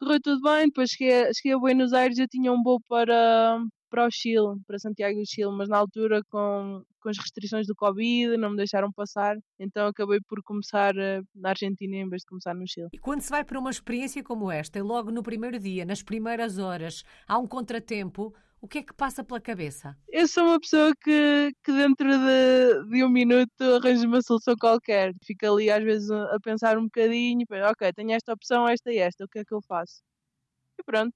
Correu 0.00 0.18
tudo 0.18 0.40
bem, 0.40 0.64
depois 0.64 0.88
cheguei, 0.88 1.30
cheguei 1.34 1.52
a 1.52 1.58
Buenos 1.58 1.92
Aires 1.92 2.16
eu 2.16 2.26
tinha 2.26 2.50
um 2.50 2.62
voo 2.62 2.80
para, 2.88 3.62
para 3.90 4.06
o 4.06 4.10
Chile, 4.10 4.58
para 4.66 4.78
Santiago 4.78 5.14
do 5.14 5.26
Chile, 5.28 5.54
mas 5.54 5.68
na 5.68 5.76
altura 5.76 6.22
com, 6.30 6.82
com 7.02 7.08
as 7.10 7.18
restrições 7.18 7.66
do 7.66 7.74
Covid 7.74 8.38
não 8.38 8.52
me 8.52 8.56
deixaram 8.56 8.90
passar, 8.90 9.36
então 9.58 9.88
acabei 9.88 10.18
por 10.26 10.42
começar 10.42 10.94
uh, 10.96 11.22
na 11.34 11.50
Argentina 11.50 11.96
em 11.96 12.08
vez 12.08 12.22
de 12.22 12.28
começar 12.28 12.54
no 12.54 12.66
Chile. 12.66 12.88
E 12.94 12.98
quando 12.98 13.20
se 13.20 13.28
vai 13.28 13.44
para 13.44 13.58
uma 13.58 13.68
experiência 13.68 14.24
como 14.24 14.50
esta, 14.50 14.82
logo 14.82 15.10
no 15.10 15.22
primeiro 15.22 15.58
dia, 15.58 15.84
nas 15.84 16.02
primeiras 16.02 16.56
horas, 16.56 17.02
há 17.28 17.36
um 17.36 17.46
contratempo, 17.46 18.34
o 18.60 18.68
que 18.68 18.78
é 18.78 18.82
que 18.82 18.94
passa 18.94 19.24
pela 19.24 19.40
cabeça? 19.40 19.96
Eu 20.08 20.28
sou 20.28 20.44
uma 20.44 20.60
pessoa 20.60 20.92
que, 21.02 21.50
que 21.64 21.72
dentro 21.72 22.08
de, 22.08 22.90
de 22.90 23.04
um 23.04 23.08
minuto 23.08 23.62
arranja 23.62 24.06
uma 24.06 24.22
solução 24.22 24.54
qualquer. 24.58 25.12
Fico 25.24 25.46
ali 25.46 25.70
às 25.70 25.82
vezes 25.82 26.10
a 26.10 26.38
pensar 26.42 26.78
um 26.78 26.84
bocadinho, 26.84 27.44
ok, 27.70 27.92
tenho 27.92 28.12
esta 28.12 28.32
opção, 28.32 28.68
esta 28.68 28.92
e 28.92 28.98
esta, 28.98 29.24
o 29.24 29.28
que 29.28 29.40
é 29.40 29.44
que 29.44 29.54
eu 29.54 29.62
faço? 29.62 30.02
E 30.78 30.84
pronto, 30.84 31.14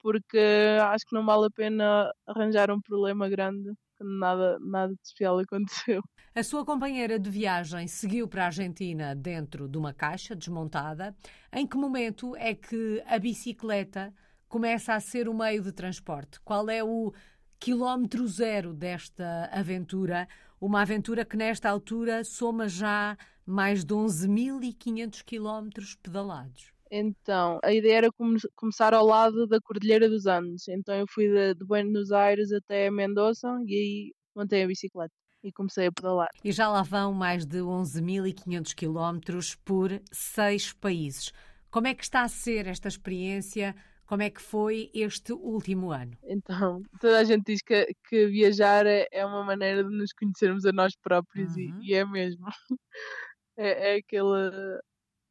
porque 0.00 0.38
acho 0.82 1.04
que 1.06 1.14
não 1.14 1.24
vale 1.26 1.46
a 1.46 1.50
pena 1.50 2.12
arranjar 2.26 2.70
um 2.70 2.80
problema 2.80 3.28
grande 3.28 3.72
quando 3.96 4.18
nada, 4.18 4.58
nada 4.60 4.92
de 4.92 5.00
especial 5.02 5.38
aconteceu. 5.40 6.02
A 6.34 6.42
sua 6.42 6.64
companheira 6.64 7.18
de 7.18 7.30
viagem 7.30 7.86
seguiu 7.86 8.28
para 8.28 8.44
a 8.44 8.46
Argentina 8.46 9.14
dentro 9.14 9.68
de 9.68 9.78
uma 9.78 9.94
caixa 9.94 10.34
desmontada. 10.34 11.16
Em 11.52 11.66
que 11.66 11.76
momento 11.76 12.36
é 12.36 12.54
que 12.54 13.02
a 13.06 13.18
bicicleta 13.18 14.12
começa 14.54 14.94
a 14.94 15.00
ser 15.00 15.28
o 15.28 15.34
meio 15.34 15.60
de 15.60 15.72
transporte? 15.72 16.38
Qual 16.44 16.70
é 16.70 16.80
o 16.84 17.12
quilómetro 17.58 18.24
zero 18.28 18.72
desta 18.72 19.50
aventura? 19.52 20.28
Uma 20.60 20.82
aventura 20.82 21.24
que, 21.24 21.36
nesta 21.36 21.68
altura, 21.68 22.22
soma 22.22 22.68
já 22.68 23.18
mais 23.44 23.84
de 23.84 23.92
11.500 23.92 25.24
quilómetros 25.24 25.96
pedalados. 25.96 26.70
Então, 26.88 27.58
a 27.64 27.72
ideia 27.72 27.96
era 27.96 28.12
come 28.12 28.38
começar 28.54 28.94
ao 28.94 29.04
lado 29.04 29.44
da 29.48 29.60
Cordilheira 29.60 30.08
dos 30.08 30.24
Andes. 30.24 30.68
Então 30.68 30.94
eu 30.94 31.06
fui 31.08 31.26
de, 31.28 31.54
de 31.54 31.64
Buenos 31.64 32.12
Aires 32.12 32.52
até 32.52 32.88
Mendoza 32.92 33.48
e 33.66 33.74
aí 33.74 34.14
montei 34.36 34.62
a 34.62 34.68
bicicleta 34.68 35.12
e 35.42 35.50
comecei 35.50 35.88
a 35.88 35.92
pedalar. 35.92 36.28
E 36.44 36.52
já 36.52 36.68
lá 36.68 36.82
vão 36.82 37.12
mais 37.12 37.44
de 37.44 37.58
11.500 37.58 38.72
quilómetros 38.72 39.56
por 39.56 40.00
seis 40.12 40.72
países. 40.72 41.32
Como 41.72 41.88
é 41.88 41.94
que 41.94 42.04
está 42.04 42.22
a 42.22 42.28
ser 42.28 42.68
esta 42.68 42.86
experiência? 42.86 43.74
Como 44.06 44.22
é 44.22 44.30
que 44.30 44.42
foi 44.42 44.90
este 44.94 45.32
último 45.32 45.90
ano? 45.90 46.16
Então, 46.24 46.82
toda 47.00 47.18
a 47.18 47.24
gente 47.24 47.44
diz 47.46 47.62
que, 47.62 47.86
que 48.08 48.26
viajar 48.26 48.86
é, 48.86 49.06
é 49.10 49.24
uma 49.24 49.42
maneira 49.42 49.82
de 49.82 49.96
nos 49.96 50.12
conhecermos 50.12 50.66
a 50.66 50.72
nós 50.72 50.94
próprios 50.96 51.54
uhum. 51.56 51.80
e, 51.80 51.90
e, 51.90 51.94
é 51.94 52.04
mesmo. 52.04 52.44
É, 53.56 53.94
é 53.94 53.96
aquele 53.98 54.80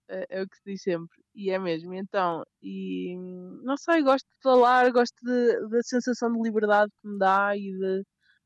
é, 0.10 0.26
é, 0.30 0.42
o 0.44 0.48
que 0.48 0.58
se 0.58 0.64
diz 0.66 0.82
sempre, 0.84 1.22
e 1.36 1.50
é 1.52 1.60
mesmo. 1.60 1.94
Então, 1.94 2.44
e 2.62 3.16
não 3.64 3.78
sei, 3.78 4.02
gosto 4.04 4.26
de 4.26 4.42
falar, 4.42 4.92
gosto 4.92 5.16
de, 5.24 5.70
da 5.70 5.82
sensação 5.84 6.32
de 6.32 6.42
liberdade 6.42 6.92
que 7.02 7.08
me 7.08 7.18
dá 7.20 7.56
e 7.56 7.72
de, 7.72 8.00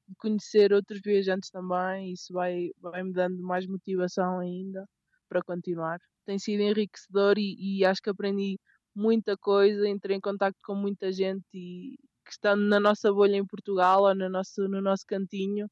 de, 0.07 0.15
conhecer 0.17 0.73
outros 0.73 0.99
viajantes 1.03 1.49
também. 1.49 2.13
Isso 2.13 2.33
vai, 2.33 2.69
vai 2.79 3.03
me 3.03 3.13
dando 3.13 3.41
mais 3.43 3.67
motivação 3.67 4.39
ainda 4.39 4.85
para 5.29 5.41
continuar. 5.43 5.99
Tem 6.25 6.39
sido 6.39 6.61
enriquecedor 6.61 7.37
e, 7.37 7.79
e 7.79 7.85
acho 7.85 8.01
que 8.01 8.09
aprendi 8.09 8.57
muita 8.97 9.37
coisa, 9.37 9.87
entrei 9.87 10.17
em 10.17 10.21
contato 10.21 10.55
com 10.63 10.73
muita 10.75 11.11
gente 11.11 11.45
e 11.53 11.95
que 12.25 12.31
estando 12.31 12.63
na 12.63 12.79
nossa 12.79 13.13
bolha 13.13 13.37
em 13.37 13.45
Portugal 13.45 14.03
ou 14.03 14.15
no 14.15 14.27
nosso, 14.29 14.67
no 14.67 14.81
nosso 14.81 15.05
cantinho, 15.07 15.69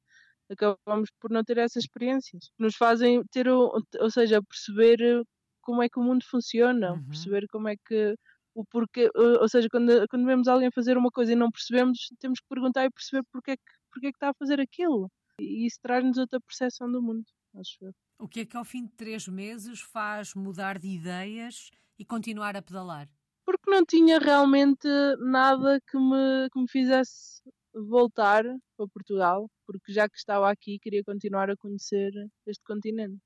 acabamos 0.49 1.09
por 1.19 1.31
não 1.31 1.43
ter 1.43 1.57
essas 1.57 1.83
experiências. 1.83 2.51
Nos 2.57 2.75
fazem 2.75 3.23
ter, 3.31 3.47
ou 3.49 4.09
seja, 4.09 4.41
perceber 4.41 5.23
como 5.61 5.81
é 5.81 5.89
que 5.89 5.99
o 5.99 6.03
mundo 6.03 6.23
funciona, 6.29 6.93
uhum. 6.93 7.05
perceber 7.07 7.47
como 7.49 7.67
é 7.67 7.75
que 7.75 8.15
o 8.53 8.63
porquê, 8.63 9.09
ou 9.15 9.49
seja, 9.49 9.67
quando, 9.69 10.07
quando 10.07 10.25
vemos 10.25 10.47
alguém 10.47 10.71
fazer 10.71 10.97
uma 10.97 11.09
coisa 11.09 11.33
e 11.33 11.35
não 11.35 11.51
percebemos, 11.51 12.07
temos 12.19 12.39
que 12.39 12.47
perguntar 12.47 12.85
e 12.85 12.91
perceber 12.91 13.23
porque 13.31 13.51
é 13.51 13.57
que, 13.57 13.63
porque 13.91 14.07
é 14.07 14.11
que 14.11 14.15
está 14.17 14.29
a 14.29 14.33
fazer 14.35 14.61
aquilo. 14.61 15.09
E 15.41 15.65
isso 15.65 15.77
traz-nos 15.81 16.17
outra 16.17 16.39
percepção 16.39 16.89
do 16.89 17.01
mundo, 17.01 17.25
acho 17.55 17.75
eu. 17.81 17.91
O 18.17 18.29
que 18.29 18.41
é 18.41 18.45
que 18.45 18.55
ao 18.55 18.63
fim 18.63 18.85
de 18.85 18.93
três 18.93 19.27
meses 19.27 19.81
faz 19.81 20.33
mudar 20.33 20.79
de 20.79 20.87
ideias 20.87 21.69
e 21.97 22.05
continuar 22.05 22.55
a 22.55 22.61
pedalar? 22.61 23.07
Porque 23.45 23.69
não 23.69 23.85
tinha 23.85 24.19
realmente 24.19 24.87
nada 25.19 25.79
que 25.89 25.97
me, 25.97 26.49
que 26.51 26.59
me 26.59 26.69
fizesse 26.69 27.41
voltar 27.73 28.43
para 28.77 28.87
Portugal, 28.87 29.49
porque 29.65 29.91
já 29.91 30.07
que 30.09 30.17
estava 30.17 30.49
aqui 30.49 30.79
queria 30.79 31.03
continuar 31.03 31.49
a 31.49 31.57
conhecer 31.57 32.11
este 32.47 32.63
continente. 32.63 33.19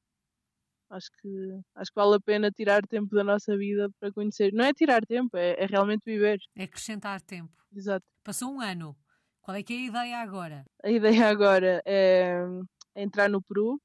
Acho 0.90 1.10
que, 1.22 1.30
acho 1.76 1.92
que 1.92 1.96
vale 1.96 2.16
a 2.16 2.20
pena 2.20 2.52
tirar 2.52 2.82
tempo 2.88 3.14
da 3.16 3.24
nossa 3.24 3.56
vida 3.56 3.90
para 4.00 4.12
conhecer. 4.12 4.52
Não 4.54 4.66
é 4.66 4.74
tirar 4.74 5.06
tempo, 5.06 5.38
é, 5.38 5.56
é 5.60 5.66
realmente 5.68 6.04
viver. 6.04 6.40
É 6.56 6.64
acrescentar 6.64 7.22
tempo. 7.22 7.54
Exato. 7.72 8.06
Passou 8.24 8.52
um 8.52 8.60
ano. 8.60 8.98
Qual 9.42 9.56
é 9.56 9.62
que 9.64 9.74
é 9.74 9.78
a 9.78 9.88
ideia 9.88 10.18
agora? 10.20 10.66
A 10.84 10.90
ideia 10.90 11.30
agora 11.30 11.82
é, 11.86 12.44
é 12.96 13.04
entrar 13.04 13.30
no 13.30 13.42
Peru, 13.42 13.80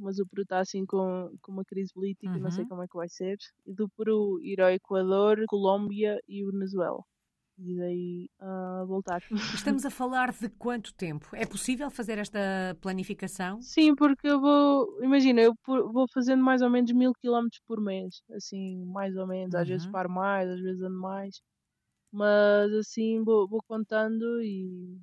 mas 0.00 0.18
o 0.18 0.26
Peru 0.26 0.42
está 0.42 0.60
assim 0.60 0.84
com, 0.86 1.30
com 1.42 1.52
uma 1.52 1.64
crise 1.64 1.92
política, 1.92 2.32
uhum. 2.32 2.40
não 2.40 2.50
sei 2.50 2.64
uhum. 2.64 2.68
como 2.68 2.82
é 2.82 2.88
que 2.88 2.96
vai 2.96 3.08
ser. 3.08 3.36
E 3.66 3.74
do 3.74 3.88
Peru 3.90 4.40
ir 4.42 4.60
ao 4.60 4.70
Equador, 4.70 5.44
Colômbia 5.48 6.18
e 6.28 6.44
Venezuela 6.44 7.02
e 7.62 7.76
daí 7.76 8.30
uh, 8.40 8.86
voltar. 8.86 9.22
Estamos 9.54 9.84
a 9.84 9.90
falar 9.90 10.32
de 10.32 10.48
quanto 10.48 10.94
tempo? 10.94 11.28
É 11.34 11.44
possível 11.44 11.90
fazer 11.90 12.18
esta 12.18 12.38
planificação? 12.80 13.60
Sim, 13.60 13.94
porque 13.94 14.26
eu 14.26 14.40
vou, 14.40 15.02
imagina, 15.02 15.42
eu 15.42 15.54
vou 15.66 16.06
fazendo 16.12 16.42
mais 16.42 16.62
ou 16.62 16.70
menos 16.70 16.90
mil 16.92 17.12
quilómetros 17.12 17.60
por 17.66 17.80
mês, 17.80 18.22
assim, 18.32 18.84
mais 18.86 19.14
ou 19.16 19.26
menos, 19.26 19.54
às 19.54 19.68
vezes 19.68 19.86
uhum. 19.86 19.92
paro 19.92 20.10
mais, 20.10 20.48
às 20.48 20.60
vezes 20.60 20.82
ando 20.82 20.98
mais, 20.98 21.40
mas 22.12 22.72
assim 22.72 23.22
vou, 23.22 23.46
vou 23.46 23.60
contando 23.66 24.42
e, 24.42 24.98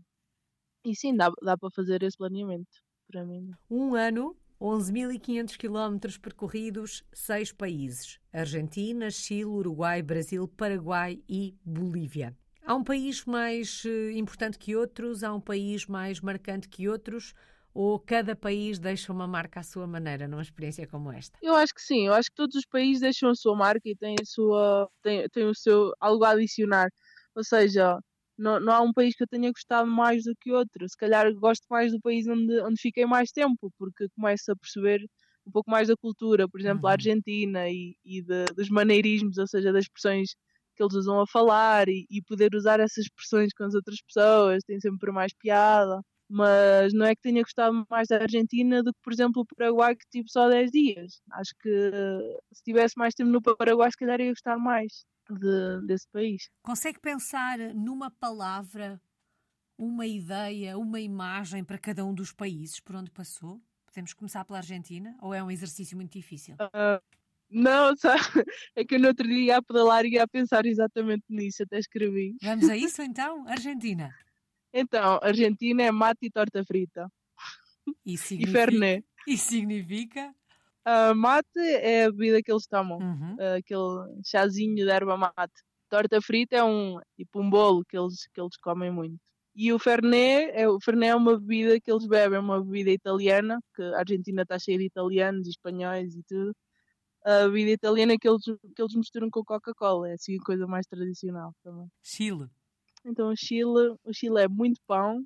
e 0.85 0.95
sim, 0.95 1.15
dá, 1.15 1.31
dá 1.43 1.57
para 1.57 1.69
fazer 1.75 2.01
esse 2.03 2.17
planeamento 2.17 2.71
para 3.07 3.23
mim. 3.23 3.51
Um 3.69 3.95
ano 3.95 4.35
11.500 4.59 5.55
quilómetros 5.55 6.17
percorridos, 6.17 7.03
seis 7.13 7.51
países: 7.51 8.19
Argentina, 8.33 9.09
Chile, 9.11 9.45
Uruguai, 9.45 10.01
Brasil, 10.01 10.47
Paraguai 10.47 11.21
e 11.29 11.55
Bolívia. 11.63 12.35
Há 12.65 12.75
um 12.75 12.83
país 12.83 13.23
mais 13.23 13.83
eh, 13.85 14.11
importante 14.17 14.57
que 14.57 14.75
outros? 14.75 15.23
Há 15.23 15.33
um 15.33 15.39
país 15.39 15.85
mais 15.85 16.19
marcante 16.19 16.67
que 16.67 16.89
outros? 16.89 17.33
Ou 17.73 17.99
cada 17.99 18.35
país 18.35 18.79
deixa 18.79 19.13
uma 19.13 19.27
marca 19.27 19.59
à 19.59 19.63
sua 19.63 19.85
maneira 19.85 20.27
numa 20.27 20.41
experiência 20.41 20.87
como 20.87 21.11
esta? 21.11 21.37
Eu 21.41 21.55
acho 21.55 21.73
que 21.73 21.81
sim, 21.81 22.07
eu 22.07 22.13
acho 22.13 22.29
que 22.29 22.35
todos 22.35 22.55
os 22.55 22.65
países 22.65 23.01
deixam 23.01 23.29
a 23.29 23.35
sua 23.35 23.55
marca 23.55 23.87
e 23.87 23.95
têm, 23.95 24.15
a 24.19 24.25
sua, 24.25 24.89
têm, 25.03 25.29
têm 25.29 25.45
o 25.45 25.53
seu 25.53 25.93
algo 25.99 26.23
a 26.25 26.31
adicionar. 26.31 26.89
Ou 27.35 27.43
seja, 27.43 27.99
não, 28.37 28.59
não 28.59 28.73
há 28.73 28.81
um 28.81 28.93
país 28.93 29.15
que 29.15 29.23
eu 29.23 29.27
tenha 29.27 29.51
gostado 29.51 29.89
mais 29.89 30.23
do 30.23 30.33
que 30.39 30.51
outro. 30.51 30.87
Se 30.87 30.97
calhar 30.97 31.33
gosto 31.35 31.65
mais 31.69 31.91
do 31.91 31.99
país 31.99 32.27
onde, 32.27 32.59
onde 32.61 32.81
fiquei 32.81 33.05
mais 33.05 33.31
tempo, 33.31 33.71
porque 33.77 34.07
começo 34.15 34.51
a 34.51 34.55
perceber 34.55 35.01
um 35.45 35.51
pouco 35.51 35.71
mais 35.71 35.87
da 35.87 35.95
cultura, 35.95 36.47
por 36.47 36.59
exemplo, 36.59 36.83
uhum. 36.83 36.89
a 36.89 36.91
Argentina 36.93 37.69
e, 37.69 37.95
e 38.05 38.21
de, 38.21 38.45
dos 38.55 38.69
maneirismos, 38.69 39.37
ou 39.37 39.47
seja, 39.47 39.71
das 39.71 39.85
expressões 39.85 40.35
que 40.75 40.83
eles 40.83 40.93
usam 40.93 41.19
a 41.21 41.27
falar 41.27 41.89
e, 41.89 42.05
e 42.09 42.21
poder 42.21 42.53
usar 42.55 42.79
essas 42.79 43.05
expressões 43.05 43.51
com 43.53 43.63
as 43.63 43.73
outras 43.73 44.01
pessoas 44.01 44.63
tem 44.63 44.79
sempre 44.79 45.11
mais 45.11 45.33
piada. 45.33 46.01
Mas 46.29 46.93
não 46.93 47.05
é 47.05 47.15
que 47.15 47.21
tenha 47.21 47.41
gostado 47.41 47.85
mais 47.89 48.07
da 48.09 48.17
Argentina 48.21 48.83
do 48.83 48.93
que, 48.93 48.99
por 49.01 49.13
exemplo, 49.13 49.41
o 49.43 49.55
Paraguai, 49.55 49.95
que 49.95 50.05
tive 50.11 50.29
só 50.29 50.49
10 50.49 50.71
dias. 50.71 51.21
Acho 51.31 51.53
que 51.61 51.91
se 52.53 52.63
tivesse 52.63 52.97
mais 52.97 53.13
tempo 53.15 53.31
no 53.31 53.41
Paraguai, 53.41 53.89
se 53.89 53.97
calhar 53.97 54.19
ia 54.19 54.31
gostar 54.31 54.57
mais 54.57 55.05
de, 55.33 55.85
desse 55.85 56.07
país. 56.09 56.49
Consegue 56.61 56.99
pensar 56.99 57.57
numa 57.73 58.09
palavra, 58.11 59.01
uma 59.77 60.05
ideia, 60.05 60.77
uma 60.77 60.99
imagem 60.99 61.63
para 61.63 61.77
cada 61.77 62.05
um 62.05 62.13
dos 62.13 62.31
países 62.31 62.79
por 62.79 62.95
onde 62.95 63.11
passou? 63.11 63.61
Podemos 63.85 64.13
começar 64.13 64.45
pela 64.45 64.59
Argentina 64.59 65.17
ou 65.21 65.33
é 65.33 65.43
um 65.43 65.49
exercício 65.49 65.95
muito 65.97 66.13
difícil? 66.13 66.55
Uh, 66.55 67.01
não, 67.49 67.95
sabe? 67.95 68.21
É 68.75 68.83
que 68.85 68.95
eu 68.95 68.99
no 68.99 69.07
outro 69.07 69.27
dia 69.27 69.37
ia 69.37 69.57
a 69.57 69.61
pedalar 69.61 70.05
e 70.05 70.13
ia 70.13 70.23
a 70.23 70.27
pensar 70.27 70.65
exatamente 70.65 71.23
nisso, 71.29 71.63
até 71.63 71.79
escrevi. 71.79 72.35
Vamos 72.41 72.69
a 72.69 72.75
isso 72.77 73.01
então? 73.01 73.47
Argentina. 73.47 74.13
Então, 74.73 75.19
Argentina 75.23 75.83
é 75.83 75.91
mate 75.91 76.25
e 76.25 76.31
torta 76.31 76.63
frita. 76.63 77.11
E, 78.05 78.17
significa... 78.17 78.49
e 78.49 78.53
fernet. 78.53 79.05
E 79.27 79.37
significa? 79.37 80.33
Uh, 80.87 81.13
mate 81.13 81.59
é 81.59 82.05
a 82.05 82.11
bebida 82.11 82.41
que 82.41 82.49
eles 82.49 82.65
tomam, 82.65 82.99
uhum. 82.99 83.35
uh, 83.35 83.57
aquele 83.57 84.21
chazinho 84.23 84.73
de 84.73 84.89
erva 84.89 85.17
mate. 85.17 85.61
Torta 85.89 86.21
frita 86.21 86.55
é 86.55 86.63
um 86.63 86.97
tipo 87.17 87.41
um 87.41 87.49
bolo 87.49 87.83
que 87.83 87.97
eles, 87.97 88.27
que 88.33 88.39
eles 88.39 88.55
comem 88.57 88.89
muito. 88.89 89.17
E 89.53 89.73
o 89.73 89.79
Fernet, 89.79 90.51
é, 90.53 90.69
o 90.69 90.79
Fernet 90.79 91.11
é 91.11 91.15
uma 91.15 91.37
bebida 91.37 91.79
que 91.79 91.91
eles 91.91 92.07
bebem, 92.07 92.39
uma 92.39 92.63
bebida 92.63 92.91
italiana, 92.91 93.59
que 93.75 93.81
a 93.81 93.99
Argentina 93.99 94.43
está 94.43 94.57
cheia 94.57 94.77
de 94.77 94.85
italianos 94.85 95.47
e 95.47 95.49
espanhóis 95.49 96.15
e 96.15 96.23
tudo 96.23 96.55
a 97.27 97.43
bebida 97.47 97.71
italiana 97.71 98.17
que 98.17 98.27
eles, 98.27 98.43
que 98.43 98.81
eles 98.81 98.95
misturam 98.95 99.29
com 99.29 99.43
Coca-Cola. 99.43 100.09
É 100.09 100.13
assim 100.13 100.37
a 100.37 100.43
coisa 100.43 100.65
mais 100.65 100.85
tradicional 100.87 101.53
também. 101.61 101.91
Chile. 102.01 102.47
Então 103.03 103.29
o 103.29 103.35
Chile, 103.35 103.95
o 104.03 104.13
Chile 104.13 104.39
é 104.39 104.47
muito 104.47 104.79
pão 104.87 105.25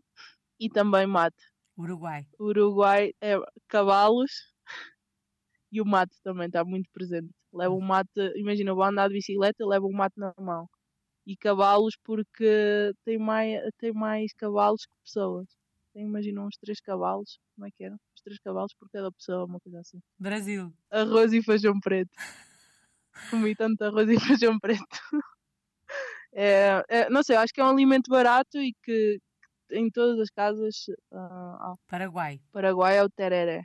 e 0.59 0.67
também 0.67 1.05
mate. 1.05 1.37
Uruguai. 1.77 2.25
Uruguai 2.39 3.13
é 3.21 3.37
cavalos 3.67 4.50
e 5.71 5.81
o 5.81 5.85
mate 5.85 6.15
também 6.21 6.47
está 6.47 6.63
muito 6.65 6.89
presente. 6.91 7.29
Leva 7.53 7.73
um 7.73 7.81
mate, 7.81 8.09
imagina, 8.35 8.73
vou 8.73 8.83
andar 8.83 9.07
de 9.07 9.15
bicicleta, 9.15 9.65
leva 9.65 9.85
um 9.85 9.93
mate 9.93 10.19
na 10.19 10.33
mão. 10.37 10.69
E 11.25 11.37
cavalos 11.37 11.95
porque 12.03 12.91
tem 13.05 13.17
mais, 13.17 13.61
tem 13.77 13.93
mais 13.93 14.33
cavalos 14.33 14.85
que 14.85 14.93
pessoas. 15.03 15.47
Tem, 15.93 16.03
imagina, 16.03 16.41
uns 16.41 16.57
três 16.57 16.79
cavalos. 16.81 17.37
Como 17.55 17.67
é 17.67 17.71
que 17.71 17.83
era? 17.83 17.93
Uns 17.93 18.21
três 18.23 18.39
cavalos 18.39 18.73
por 18.73 18.89
cada 18.89 19.11
pessoa, 19.11 19.45
uma 19.45 19.59
coisa 19.59 19.79
assim. 19.79 19.99
Brasil. 20.19 20.73
Arroz 20.89 21.31
e 21.31 21.41
feijão 21.41 21.79
preto. 21.79 22.11
Comi 23.29 23.55
tanto 23.55 23.83
arroz 23.83 24.09
e 24.09 24.19
feijão 24.19 24.59
preto. 24.59 24.85
É, 26.33 26.81
é, 26.87 27.09
não 27.09 27.21
sei, 27.23 27.35
acho 27.35 27.53
que 27.53 27.59
é 27.59 27.63
um 27.63 27.69
alimento 27.69 28.09
barato 28.09 28.57
e 28.57 28.73
que, 28.83 29.19
que 29.67 29.77
em 29.77 29.89
todas 29.89 30.17
as 30.17 30.29
casas. 30.29 30.85
Uh, 31.11 31.75
Paraguai. 31.89 32.39
Paraguai 32.53 32.97
é 32.97 33.03
o 33.03 33.09
tereré. 33.09 33.63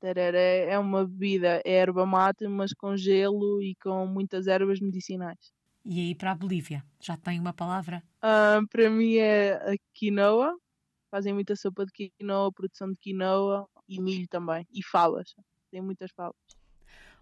Tereré 0.00 0.70
é 0.70 0.78
uma 0.78 1.06
bebida, 1.06 1.60
é 1.64 1.74
erva 1.74 2.06
mate, 2.06 2.48
mas 2.48 2.72
com 2.72 2.96
gelo 2.96 3.62
e 3.62 3.76
com 3.76 4.06
muitas 4.06 4.46
ervas 4.46 4.80
medicinais. 4.80 5.52
E 5.84 6.00
aí 6.00 6.14
para 6.14 6.32
a 6.32 6.34
Bolívia, 6.34 6.84
já 7.00 7.16
tem 7.16 7.38
uma 7.38 7.52
palavra? 7.52 8.02
Uh, 8.18 8.66
para 8.68 8.90
mim 8.90 9.16
é 9.16 9.52
a 9.54 9.76
quinoa, 9.94 10.56
fazem 11.10 11.32
muita 11.32 11.54
sopa 11.56 11.84
de 11.84 11.92
quinoa, 11.92 12.52
produção 12.52 12.90
de 12.90 12.98
quinoa 12.98 13.66
e 13.88 14.00
milho 14.00 14.26
também. 14.28 14.66
E 14.72 14.82
favas. 14.82 15.34
Tem 15.70 15.80
muitas 15.80 16.10
favas. 16.12 16.36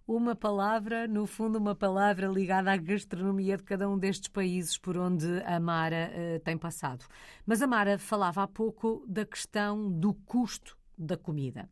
Uma 0.06 0.34
palavra, 0.34 1.06
no 1.06 1.26
fundo, 1.26 1.58
uma 1.58 1.74
palavra 1.74 2.28
ligada 2.28 2.72
à 2.72 2.76
gastronomia 2.78 3.58
de 3.58 3.62
cada 3.62 3.88
um 3.90 3.98
destes 3.98 4.28
países 4.28 4.78
por 4.78 4.96
onde 4.96 5.26
a 5.44 5.60
Mara 5.60 6.10
uh, 6.10 6.40
tem 6.40 6.56
passado. 6.56 7.04
Mas 7.44 7.60
a 7.60 7.66
Mara 7.66 7.98
falava 7.98 8.42
há 8.42 8.48
pouco 8.48 9.04
da 9.06 9.26
questão 9.26 9.92
do 9.92 10.14
custo 10.14 10.78
da 10.96 11.16
comida. 11.16 11.68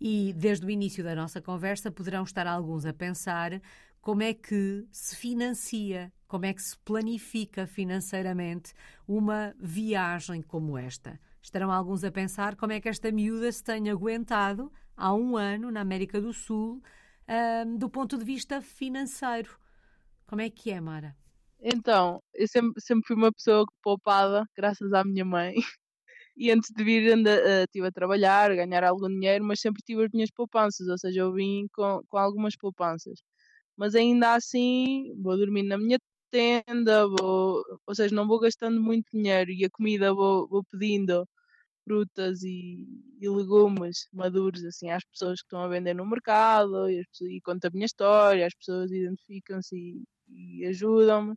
E 0.00 0.32
desde 0.34 0.66
o 0.66 0.70
início 0.70 1.02
da 1.02 1.14
nossa 1.14 1.40
conversa 1.40 1.90
poderão 1.90 2.22
estar 2.22 2.46
alguns 2.46 2.84
a 2.84 2.92
pensar 2.92 3.60
como 4.00 4.22
é 4.22 4.32
que 4.34 4.86
se 4.92 5.16
financia, 5.16 6.12
como 6.28 6.46
é 6.46 6.54
que 6.54 6.62
se 6.62 6.78
planifica 6.78 7.66
financeiramente 7.66 8.72
uma 9.06 9.54
viagem 9.58 10.42
como 10.42 10.78
esta. 10.78 11.18
Estarão 11.42 11.72
alguns 11.72 12.04
a 12.04 12.12
pensar 12.12 12.56
como 12.56 12.72
é 12.72 12.80
que 12.80 12.88
esta 12.88 13.10
miúda 13.10 13.50
se 13.50 13.64
tem 13.64 13.90
aguentado 13.90 14.72
há 14.96 15.12
um 15.14 15.36
ano 15.36 15.70
na 15.70 15.80
América 15.80 16.20
do 16.20 16.32
Sul 16.32 16.82
um, 17.28 17.76
do 17.76 17.90
ponto 17.90 18.16
de 18.16 18.24
vista 18.24 18.60
financeiro. 18.60 19.58
Como 20.26 20.40
é 20.40 20.50
que 20.50 20.70
é, 20.70 20.80
Mara? 20.80 21.16
Então, 21.60 22.22
eu 22.34 22.46
sempre, 22.46 22.80
sempre 22.80 23.06
fui 23.06 23.16
uma 23.16 23.32
pessoa 23.32 23.64
poupada, 23.82 24.44
graças 24.56 24.92
à 24.92 25.02
minha 25.04 25.24
mãe. 25.24 25.54
E 26.36 26.50
antes 26.50 26.70
de 26.74 26.84
vir, 26.84 27.12
anda, 27.12 27.30
uh, 27.42 27.64
estive 27.64 27.86
a 27.88 27.92
trabalhar, 27.92 28.54
ganhar 28.54 28.84
algum 28.84 29.08
dinheiro, 29.08 29.44
mas 29.44 29.60
sempre 29.60 29.82
tive 29.84 30.04
as 30.04 30.10
minhas 30.12 30.30
poupanças, 30.30 30.86
ou 30.88 30.98
seja, 30.98 31.20
eu 31.20 31.32
vim 31.32 31.66
com, 31.74 32.02
com 32.08 32.18
algumas 32.18 32.56
poupanças. 32.56 33.20
Mas 33.76 33.94
ainda 33.94 34.34
assim, 34.34 35.12
vou 35.22 35.36
dormir 35.38 35.64
na 35.64 35.78
minha 35.78 35.98
tenda, 36.30 37.06
vou, 37.08 37.62
ou 37.86 37.94
seja, 37.94 38.14
não 38.14 38.26
vou 38.28 38.40
gastando 38.40 38.80
muito 38.82 39.06
dinheiro 39.12 39.50
e 39.50 39.64
a 39.64 39.70
comida 39.70 40.14
vou, 40.14 40.48
vou 40.48 40.64
pedindo 40.64 41.26
frutas 41.84 42.42
e, 42.42 42.86
e, 43.20 43.28
legumes 43.28 44.08
maduros 44.12 44.64
assim 44.64 44.90
às 44.90 45.04
pessoas 45.04 45.40
que 45.40 45.46
estão 45.46 45.60
a 45.62 45.68
vender 45.68 45.94
no 45.94 46.06
mercado 46.06 46.90
e, 46.90 47.04
pessoas, 47.06 47.30
e 47.32 47.40
conto 47.42 47.66
a 47.66 47.70
minha 47.70 47.86
história, 47.86 48.46
as 48.46 48.54
pessoas 48.54 48.90
identificam-se 48.90 49.76
e, 49.76 50.62
e 50.62 50.66
ajudam-me. 50.66 51.34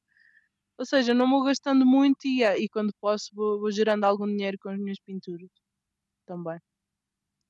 Ou 0.79 0.85
seja, 0.85 1.13
não 1.13 1.29
vou 1.29 1.43
gastando 1.43 1.85
muito 1.85 2.25
e, 2.25 2.41
e 2.43 2.69
quando 2.69 2.93
posso 3.01 3.29
vou, 3.33 3.59
vou, 3.59 3.71
gerando 3.71 4.05
algum 4.05 4.25
dinheiro 4.25 4.57
com 4.59 4.69
as 4.69 4.79
minhas 4.79 4.99
pinturas 4.99 5.49
também. 6.25 6.59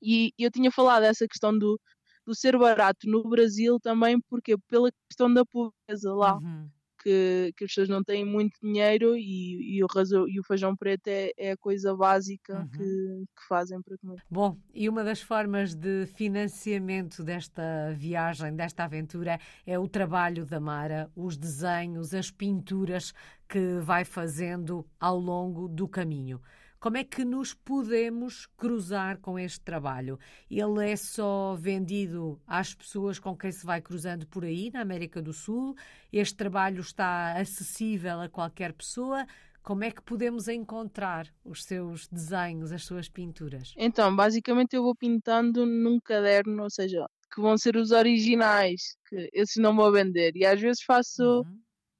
E 0.01 0.33
eu 0.37 0.51
tinha 0.51 0.71
falado 0.71 1.03
dessa 1.03 1.27
questão 1.27 1.57
do, 1.57 1.79
do 2.25 2.35
ser 2.35 2.57
barato 2.57 3.07
no 3.07 3.23
Brasil 3.29 3.79
também 3.79 4.19
porque 4.29 4.57
pela 4.67 4.89
questão 5.09 5.33
da 5.33 5.45
pobreza 5.45 6.13
lá. 6.13 6.37
Uhum 6.37 6.69
que, 7.01 7.53
que 7.55 7.63
as 7.63 7.71
pessoas 7.71 7.89
não 7.89 8.03
têm 8.03 8.25
muito 8.25 8.59
dinheiro 8.61 9.15
e, 9.17 9.77
e, 9.77 9.83
o, 9.83 9.87
raso, 9.87 10.27
e 10.27 10.39
o 10.39 10.43
feijão 10.43 10.75
preto 10.75 11.07
é, 11.07 11.31
é 11.37 11.51
a 11.51 11.57
coisa 11.57 11.95
básica 11.95 12.59
uhum. 12.59 12.67
que, 12.67 12.77
que 12.77 13.47
fazem 13.47 13.81
para 13.81 13.97
comer. 13.97 14.21
Bom, 14.29 14.57
e 14.73 14.87
uma 14.89 15.03
das 15.03 15.21
formas 15.21 15.73
de 15.75 16.05
financiamento 16.05 17.23
desta 17.23 17.93
viagem, 17.95 18.55
desta 18.55 18.83
aventura, 18.83 19.39
é 19.65 19.79
o 19.79 19.87
trabalho 19.87 20.45
da 20.45 20.59
Mara, 20.59 21.09
os 21.15 21.37
desenhos, 21.37 22.13
as 22.13 22.29
pinturas 22.29 23.13
que 23.47 23.79
vai 23.79 24.05
fazendo 24.05 24.85
ao 24.99 25.17
longo 25.17 25.67
do 25.67 25.87
caminho. 25.87 26.39
Como 26.79 26.95
é 26.95 27.03
que 27.03 27.25
nos 27.25 27.53
podemos 27.53 28.45
cruzar 28.55 29.17
com 29.19 29.37
este 29.37 29.59
trabalho? 29.59 30.17
Ele 30.49 30.89
é 30.89 30.95
só 30.95 31.53
vendido 31.59 32.41
às 32.47 32.73
pessoas 32.73 33.19
com 33.19 33.35
quem 33.35 33.51
se 33.51 33.65
vai 33.65 33.81
cruzando 33.81 34.25
por 34.25 34.45
aí, 34.45 34.71
na 34.71 34.79
América 34.79 35.21
do 35.21 35.33
Sul? 35.33 35.75
Este 36.09 36.37
trabalho 36.37 36.79
está 36.79 37.37
acessível 37.37 38.21
a 38.21 38.29
qualquer 38.29 38.71
pessoa? 38.71 39.25
Como 39.61 39.83
é 39.83 39.91
que 39.91 40.01
podemos 40.01 40.47
encontrar 40.47 41.27
os 41.43 41.65
seus 41.65 42.07
desenhos, 42.07 42.71
as 42.71 42.85
suas 42.85 43.09
pinturas? 43.09 43.73
Então, 43.75 44.15
basicamente 44.15 44.73
eu 44.73 44.81
vou 44.81 44.95
pintando 44.95 45.65
num 45.65 45.99
caderno, 45.99 46.63
ou 46.63 46.69
seja, 46.69 47.05
que 47.29 47.41
vão 47.41 47.57
ser 47.57 47.75
os 47.75 47.91
originais, 47.91 48.95
que 49.09 49.29
esses 49.33 49.57
não 49.57 49.75
vou 49.75 49.91
vender. 49.91 50.31
E 50.33 50.45
às 50.45 50.61
vezes 50.61 50.81
faço, 50.81 51.41
uhum. 51.41 51.59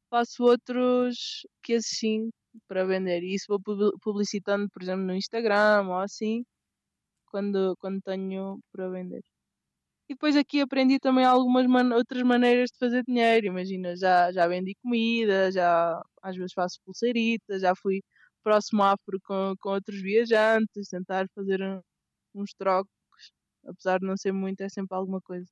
faço 0.09 0.41
outros 0.41 1.45
que 1.61 1.73
esses 1.73 1.99
sim 1.99 2.29
para 2.67 2.85
vender. 2.85 3.23
E 3.23 3.35
isso 3.35 3.45
vou 3.49 3.59
publicitando, 4.01 4.69
por 4.69 4.81
exemplo, 4.83 5.03
no 5.05 5.15
Instagram 5.15 5.87
ou 5.87 5.95
assim, 5.99 6.43
quando, 7.27 7.75
quando 7.79 8.01
tenho 8.01 8.59
para 8.71 8.89
vender. 8.89 9.21
E 10.09 10.13
depois 10.15 10.35
aqui 10.35 10.61
aprendi 10.61 10.99
também 10.99 11.25
algumas 11.25 11.67
man 11.67 11.95
outras 11.95 12.23
maneiras 12.23 12.69
de 12.71 12.77
fazer 12.79 13.03
dinheiro. 13.07 13.47
Imagina, 13.47 13.95
já, 13.95 14.31
já 14.31 14.47
vendi 14.47 14.75
comida, 14.81 15.51
já 15.51 16.01
às 16.23 16.35
vezes 16.35 16.53
faço 16.53 16.79
pulseiritas, 16.85 17.61
já 17.61 17.73
fui 17.75 18.01
próximo 18.43 18.83
afro 18.83 19.19
com, 19.23 19.53
com 19.59 19.69
outros 19.69 20.01
viajantes, 20.01 20.89
tentar 20.89 21.27
fazer 21.35 21.61
um, 21.61 21.81
uns 22.35 22.53
trocos. 22.53 22.91
Apesar 23.65 23.99
de 23.99 24.07
não 24.07 24.17
ser 24.17 24.31
muito, 24.33 24.61
é 24.61 24.69
sempre 24.69 24.95
alguma 24.97 25.21
coisa. 25.21 25.47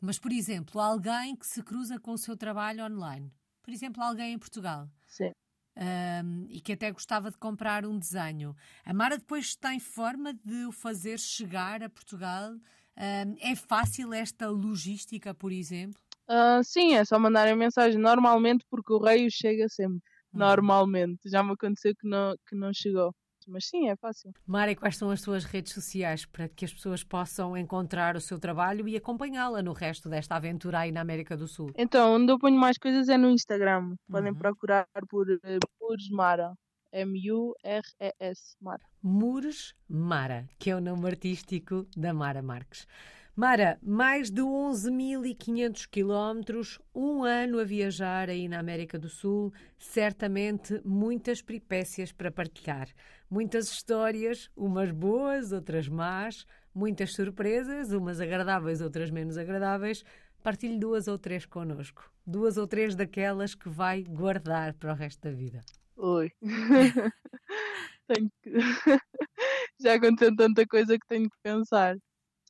Mas, 0.00 0.18
por 0.18 0.32
exemplo, 0.32 0.80
alguém 0.80 1.34
que 1.36 1.46
se 1.46 1.62
cruza 1.62 1.98
com 1.98 2.12
o 2.12 2.18
seu 2.18 2.36
trabalho 2.36 2.84
online. 2.84 3.32
Por 3.62 3.72
exemplo, 3.72 4.02
alguém 4.02 4.34
em 4.34 4.38
Portugal. 4.38 4.88
Sim 5.08 5.32
um, 5.76 6.46
e 6.48 6.60
que 6.60 6.72
até 6.72 6.90
gostava 6.90 7.30
de 7.30 7.36
comprar 7.36 7.84
um 7.84 7.98
desenho. 7.98 8.56
A 8.84 8.94
Mara 8.94 9.18
depois 9.18 9.54
tem 9.54 9.78
forma 9.78 10.32
de 10.32 10.64
o 10.64 10.72
fazer 10.72 11.18
chegar 11.18 11.82
a 11.82 11.90
Portugal? 11.90 12.52
Um, 12.96 13.36
é 13.40 13.54
fácil 13.54 14.12
esta 14.12 14.48
logística, 14.48 15.34
por 15.34 15.52
exemplo? 15.52 16.00
Uh, 16.28 16.64
sim, 16.64 16.94
é 16.94 17.04
só 17.04 17.18
mandarem 17.18 17.54
mensagem 17.54 18.00
normalmente 18.00 18.64
porque 18.70 18.92
o 18.92 18.98
correio 18.98 19.30
chega 19.30 19.68
sempre. 19.68 20.00
Hum. 20.32 20.38
Normalmente. 20.38 21.28
Já 21.28 21.42
me 21.42 21.52
aconteceu 21.52 21.94
que 21.94 22.08
não, 22.08 22.34
que 22.48 22.56
não 22.56 22.72
chegou. 22.72 23.14
Mas 23.46 23.66
sim, 23.66 23.88
é 23.88 23.96
fácil. 23.96 24.32
Mara, 24.46 24.70
e 24.70 24.76
quais 24.76 24.96
são 24.96 25.10
as 25.10 25.20
suas 25.20 25.44
redes 25.44 25.72
sociais 25.72 26.24
para 26.24 26.48
que 26.48 26.64
as 26.64 26.72
pessoas 26.72 27.02
possam 27.02 27.56
encontrar 27.56 28.16
o 28.16 28.20
seu 28.20 28.38
trabalho 28.38 28.88
e 28.88 28.96
acompanhá-la 28.96 29.62
no 29.62 29.72
resto 29.72 30.08
desta 30.08 30.36
aventura 30.36 30.80
aí 30.80 30.92
na 30.92 31.00
América 31.00 31.36
do 31.36 31.46
Sul? 31.46 31.70
Então, 31.76 32.14
onde 32.14 32.32
eu 32.32 32.38
ponho 32.38 32.58
mais 32.58 32.78
coisas 32.78 33.08
é 33.08 33.16
no 33.16 33.30
Instagram. 33.30 33.94
Podem 34.10 34.32
uhum. 34.32 34.38
procurar 34.38 34.86
por 35.08 35.26
uh, 35.28 35.58
Mures 35.80 36.08
Mara. 36.10 36.54
M-U-R-E-S, 36.92 38.56
Mara. 38.60 38.82
Mures 39.02 39.74
Mara, 39.86 40.48
que 40.58 40.70
é 40.70 40.76
o 40.76 40.80
nome 40.80 41.06
artístico 41.06 41.86
da 41.94 42.14
Mara 42.14 42.40
Marques. 42.40 42.86
Mara, 43.36 43.78
mais 43.82 44.30
de 44.30 44.40
11.500 44.40 45.86
quilómetros, 45.86 46.78
um 46.94 47.22
ano 47.22 47.60
a 47.60 47.64
viajar 47.64 48.30
aí 48.30 48.48
na 48.48 48.58
América 48.58 48.98
do 48.98 49.10
Sul, 49.10 49.52
certamente 49.78 50.80
muitas 50.82 51.42
peripécias 51.42 52.10
para 52.12 52.32
partilhar. 52.32 52.88
Muitas 53.30 53.70
histórias, 53.70 54.48
umas 54.56 54.90
boas, 54.90 55.52
outras 55.52 55.86
más, 55.86 56.46
muitas 56.74 57.12
surpresas, 57.12 57.92
umas 57.92 58.22
agradáveis, 58.22 58.80
outras 58.80 59.10
menos 59.10 59.36
agradáveis. 59.36 60.02
Partilhe 60.42 60.78
duas 60.78 61.06
ou 61.06 61.18
três 61.18 61.44
connosco. 61.44 62.10
Duas 62.26 62.56
ou 62.56 62.66
três 62.66 62.94
daquelas 62.94 63.54
que 63.54 63.68
vai 63.68 64.02
guardar 64.02 64.72
para 64.72 64.94
o 64.94 64.96
resto 64.96 65.20
da 65.20 65.30
vida. 65.30 65.60
Oi. 65.98 66.32
tenho 68.08 68.30
que... 68.42 68.50
Já 69.78 69.96
aconteceu 69.96 70.34
tanta 70.34 70.66
coisa 70.66 70.98
que 70.98 71.06
tenho 71.06 71.28
que 71.28 71.36
pensar. 71.42 71.98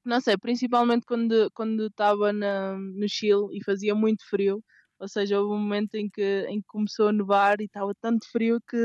Não 0.06 0.20
sei, 0.20 0.36
principalmente 0.38 1.04
quando 1.04 1.50
quando 1.52 1.86
estava 1.88 2.32
no 2.32 3.08
Chile 3.08 3.48
e 3.52 3.64
fazia 3.64 3.92
muito 3.94 4.24
frio, 4.28 4.62
ou 5.00 5.08
seja, 5.08 5.40
houve 5.40 5.54
um 5.54 5.58
momento 5.60 5.96
em 5.96 6.08
que, 6.08 6.46
em 6.48 6.60
que 6.60 6.66
começou 6.68 7.08
a 7.08 7.12
nevar 7.12 7.60
e 7.60 7.64
estava 7.64 7.92
tanto 8.00 8.24
frio 8.30 8.60
que, 8.70 8.76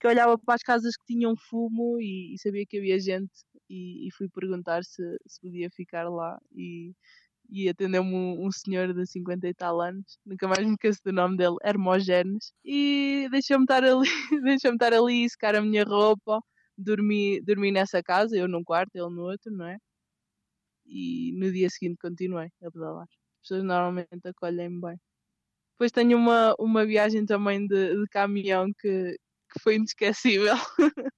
que 0.00 0.08
olhava 0.08 0.38
para 0.38 0.54
as 0.54 0.62
casas 0.62 0.96
que 0.96 1.04
tinham 1.14 1.34
fumo 1.36 1.98
e, 2.00 2.34
e 2.34 2.38
sabia 2.38 2.64
que 2.66 2.78
havia 2.78 2.98
gente 2.98 3.30
e, 3.68 4.08
e, 4.08 4.12
fui 4.16 4.28
perguntar 4.30 4.82
se, 4.84 5.02
se 5.26 5.40
podia 5.42 5.68
ficar 5.70 6.08
lá 6.08 6.38
e, 6.52 6.92
e 7.50 7.68
atendeu-me 7.68 8.14
um, 8.14 8.46
um, 8.46 8.50
senhor 8.52 8.94
de 8.94 9.06
50 9.06 9.48
e 9.48 9.54
tal 9.54 9.80
anos, 9.80 10.18
nunca 10.26 10.48
mais 10.48 10.64
me 10.66 10.72
esqueço 10.72 11.00
do 11.04 11.12
nome 11.12 11.36
dele, 11.36 11.56
Hermógenes, 11.64 12.52
e 12.64 13.28
deixou-me 13.30 13.64
estar 13.64 13.84
ali, 13.84 14.08
deixou-me 14.44 14.76
estar 14.76 14.94
ali, 14.94 15.28
secar 15.30 15.54
a 15.56 15.62
minha 15.62 15.84
roupa, 15.84 16.40
dormi, 16.78 17.40
dormi 17.42 17.72
nessa 17.72 18.02
casa, 18.02 18.36
eu 18.36 18.48
num 18.48 18.64
quarto, 18.64 18.96
ele 18.96 19.10
no 19.10 19.22
outro, 19.24 19.52
não 19.52 19.66
é? 19.66 19.78
E 20.90 21.32
no 21.38 21.52
dia 21.52 21.70
seguinte 21.70 21.98
continuei 22.00 22.48
a 22.62 22.70
pedalar. 22.70 23.04
As 23.04 23.40
pessoas 23.42 23.64
normalmente 23.64 24.08
acolhem-me 24.24 24.80
bem. 24.80 25.00
Depois 25.74 25.92
tenho 25.92 26.18
uma, 26.18 26.54
uma 26.58 26.86
viagem 26.86 27.26
também 27.26 27.66
de, 27.66 27.96
de 27.96 28.06
caminhão 28.10 28.66
que, 28.80 29.16
que 29.50 29.60
foi 29.60 29.76
inesquecível. 29.76 30.54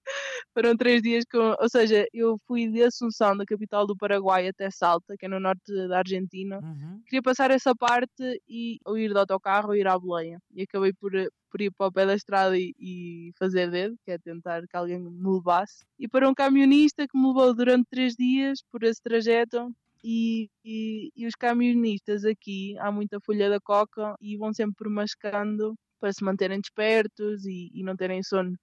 Foram 0.55 0.77
três 0.77 1.03
dias 1.03 1.25
com. 1.31 1.55
Ou 1.61 1.69
seja, 1.69 2.07
eu 2.13 2.37
fui 2.47 2.69
de 2.69 2.83
Assunção, 2.83 3.37
da 3.37 3.45
capital 3.45 3.87
do 3.87 3.97
Paraguai, 3.97 4.49
até 4.49 4.71
Salta, 4.71 5.15
que 5.19 5.27
é 5.27 5.29
no 5.29 5.41
norte 5.41 5.73
da 5.89 5.99
Argentina. 5.99 6.59
Uhum. 6.63 7.01
Queria 7.07 7.23
passar 7.23 7.51
essa 7.51 7.75
parte 7.75 8.41
e 8.49 8.79
ou 8.85 8.99
ir 8.99 9.13
de 9.13 9.19
autocarro 9.19 9.69
ou 9.69 9.77
ir 9.77 9.87
à 9.87 9.99
boleia. 9.99 10.39
E 10.55 10.63
acabei 10.63 10.93
por, 10.93 11.13
por 11.51 11.61
ir 11.61 11.71
para 11.73 11.87
o 11.87 11.93
pé 11.93 12.07
da 12.07 12.15
estrada 12.15 12.59
e, 12.59 12.75
e, 12.79 13.33
fazer 13.39 13.71
dedo, 13.71 13.97
que 14.05 14.11
é 14.11 14.19
tentar 14.19 14.63
que 14.67 14.77
alguém 14.77 14.99
me 14.99 15.35
levasse. 15.35 15.85
E 15.99 16.09
para 16.09 16.29
um 16.29 16.35
camionista 16.35 17.07
que 17.07 17.19
me 17.19 17.29
levou 17.29 17.55
durante 17.55 17.87
três 17.91 18.15
dias 18.15 18.61
por 18.71 18.83
esse 18.83 19.01
trajeto, 19.03 19.71
e, 20.05 20.51
e, 20.65 21.11
e, 21.15 21.27
os 21.27 21.35
camionistas 21.35 22.25
aqui 22.25 22.77
há 22.79 22.91
muita 22.91 23.21
folha 23.21 23.49
da 23.49 23.61
coca 23.61 24.17
e 24.21 24.37
vão 24.37 24.53
sempre 24.53 24.89
mascando 24.89 25.77
para 26.03 26.13
se 26.13 26.25
manterem 26.25 26.61
despertos 26.61 27.45
e, 27.47 27.71
e 27.73 27.85
não 27.85 27.97
terem 27.97 28.23
sono. 28.25 28.57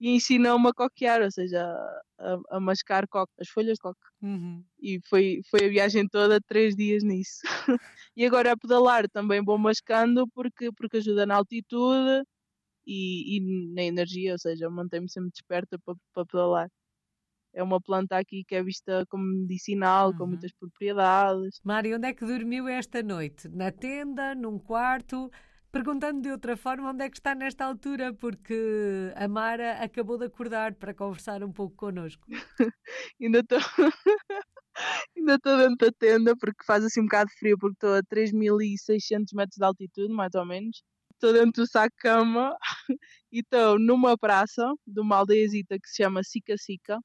E 0.00 0.10
ensinou-me 0.10 0.68
a 0.68 0.72
coquear, 0.72 1.20
ou 1.22 1.30
seja, 1.30 1.62
a, 2.18 2.38
a 2.56 2.60
mascar 2.60 3.06
coca, 3.08 3.32
as 3.38 3.48
folhas 3.48 3.74
de 3.74 3.80
coca. 3.80 4.08
Uhum. 4.22 4.64
E 4.80 4.98
foi, 5.08 5.40
foi 5.50 5.66
a 5.66 5.68
viagem 5.68 6.08
toda, 6.08 6.40
três 6.40 6.74
dias 6.74 7.02
nisso. 7.04 7.40
e 8.16 8.24
agora 8.24 8.52
a 8.52 8.56
pedalar 8.56 9.08
também 9.10 9.44
vou 9.44 9.58
mascando 9.58 10.26
porque, 10.34 10.70
porque 10.72 10.98
ajuda 10.98 11.26
na 11.26 11.36
altitude 11.36 12.22
e, 12.86 13.36
e 13.38 13.74
na 13.74 13.82
energia, 13.82 14.32
ou 14.32 14.38
seja, 14.38 14.70
mantém-me 14.70 15.10
sempre 15.10 15.30
desperta 15.30 15.78
para, 15.84 15.94
para 16.14 16.26
pedalar 16.26 16.68
é 17.58 17.62
uma 17.62 17.80
planta 17.80 18.16
aqui 18.16 18.44
que 18.44 18.54
é 18.54 18.62
vista 18.62 19.04
como 19.08 19.24
medicinal, 19.24 20.10
uhum. 20.10 20.16
com 20.16 20.26
muitas 20.26 20.52
propriedades. 20.52 21.60
Mário, 21.64 21.96
onde 21.96 22.06
é 22.06 22.14
que 22.14 22.24
dormiu 22.24 22.68
esta 22.68 23.02
noite? 23.02 23.48
Na 23.48 23.72
tenda, 23.72 24.34
num 24.34 24.58
quarto? 24.58 25.30
Perguntando 25.70 26.22
de 26.22 26.30
outra 26.30 26.56
forma, 26.56 26.90
onde 26.90 27.04
é 27.04 27.10
que 27.10 27.18
está 27.18 27.34
nesta 27.34 27.64
altura? 27.66 28.14
Porque 28.14 29.12
a 29.14 29.28
Mara 29.28 29.82
acabou 29.84 30.16
de 30.16 30.24
acordar 30.24 30.74
para 30.74 30.94
conversar 30.94 31.44
um 31.44 31.52
pouco 31.52 31.76
connosco. 31.76 32.26
ainda 33.20 33.40
estou. 33.40 33.58
ainda 35.16 35.34
estou 35.34 35.58
dentro 35.58 35.86
da 35.86 35.92
tenda 35.92 36.34
porque 36.36 36.64
faz 36.64 36.82
assim 36.84 37.00
um 37.00 37.04
bocado 37.04 37.28
de 37.30 37.36
frio, 37.36 37.58
porque 37.58 37.74
estou 37.74 37.94
a 37.94 38.02
3.600 38.02 39.34
metros 39.34 39.56
de 39.58 39.64
altitude, 39.64 40.12
mais 40.12 40.34
ou 40.34 40.46
menos. 40.46 40.82
Estou 41.12 41.34
dentro 41.34 41.62
do 41.62 41.66
saco-cama 41.66 42.56
e 43.30 43.40
estou 43.40 43.78
numa 43.78 44.16
praça 44.16 44.72
de 44.86 45.00
uma 45.00 45.16
aldeiazita 45.16 45.78
que 45.78 45.88
se 45.88 46.02
chama 46.02 46.22
Sica 46.24 46.56
Sica. 46.56 46.98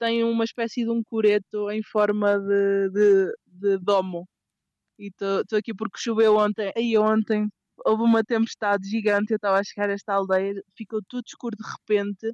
Tem 0.00 0.24
uma 0.24 0.44
espécie 0.44 0.84
de 0.84 0.90
um 0.90 1.02
coreto 1.04 1.70
em 1.70 1.82
forma 1.84 2.38
de, 2.38 2.90
de, 2.90 3.32
de 3.46 3.78
domo. 3.78 4.28
E 4.98 5.08
estou 5.08 5.58
aqui 5.58 5.74
porque 5.74 5.98
choveu 5.98 6.36
ontem. 6.36 6.72
Aí 6.76 6.96
ontem 6.98 7.48
houve 7.84 8.02
uma 8.02 8.24
tempestade 8.24 8.88
gigante, 8.88 9.32
eu 9.32 9.36
estava 9.36 9.58
a 9.58 9.64
chegar 9.64 9.90
a 9.90 9.92
esta 9.92 10.14
aldeia, 10.14 10.54
ficou 10.76 11.00
tudo 11.08 11.24
escuro 11.26 11.56
de 11.56 11.64
repente 11.64 12.32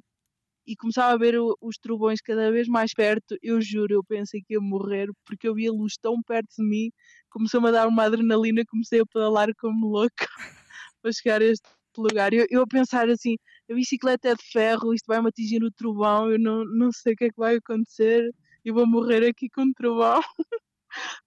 e 0.65 0.75
começava 0.75 1.13
a 1.13 1.17
ver 1.17 1.37
o, 1.39 1.57
os 1.61 1.77
trovões 1.77 2.21
cada 2.21 2.51
vez 2.51 2.67
mais 2.67 2.93
perto. 2.93 3.37
Eu 3.41 3.61
juro, 3.61 3.93
eu 3.93 4.03
pensei 4.03 4.41
que 4.41 4.53
ia 4.53 4.61
morrer 4.61 5.09
porque 5.25 5.47
eu 5.47 5.55
via 5.55 5.69
a 5.69 5.73
luz 5.73 5.95
tão 6.01 6.21
perto 6.23 6.49
de 6.57 6.63
mim, 6.63 6.91
começou-me 7.29 7.69
a 7.69 7.71
dar 7.71 7.87
uma 7.87 8.03
adrenalina, 8.03 8.63
comecei 8.67 9.01
a 9.01 9.05
pedalar 9.05 9.49
como 9.59 9.87
louca 9.87 10.27
para 11.01 11.11
chegar 11.11 11.41
a 11.41 11.45
este 11.45 11.67
lugar. 11.97 12.33
Eu, 12.33 12.45
eu 12.49 12.61
a 12.63 12.67
pensar 12.67 13.09
assim: 13.09 13.35
a 13.69 13.73
bicicleta 13.73 14.29
é 14.29 14.35
de 14.35 14.43
ferro, 14.51 14.93
isto 14.93 15.05
vai-me 15.07 15.29
atingir 15.29 15.59
no 15.59 15.71
trovão, 15.71 16.31
eu 16.31 16.39
não, 16.39 16.63
não 16.65 16.91
sei 16.91 17.13
o 17.13 17.15
que 17.15 17.25
é 17.25 17.29
que 17.29 17.37
vai 17.37 17.55
acontecer, 17.57 18.29
eu 18.65 18.73
vou 18.73 18.87
morrer 18.87 19.25
aqui 19.27 19.49
com 19.49 19.63
o 19.63 19.73
trovão. 19.73 20.21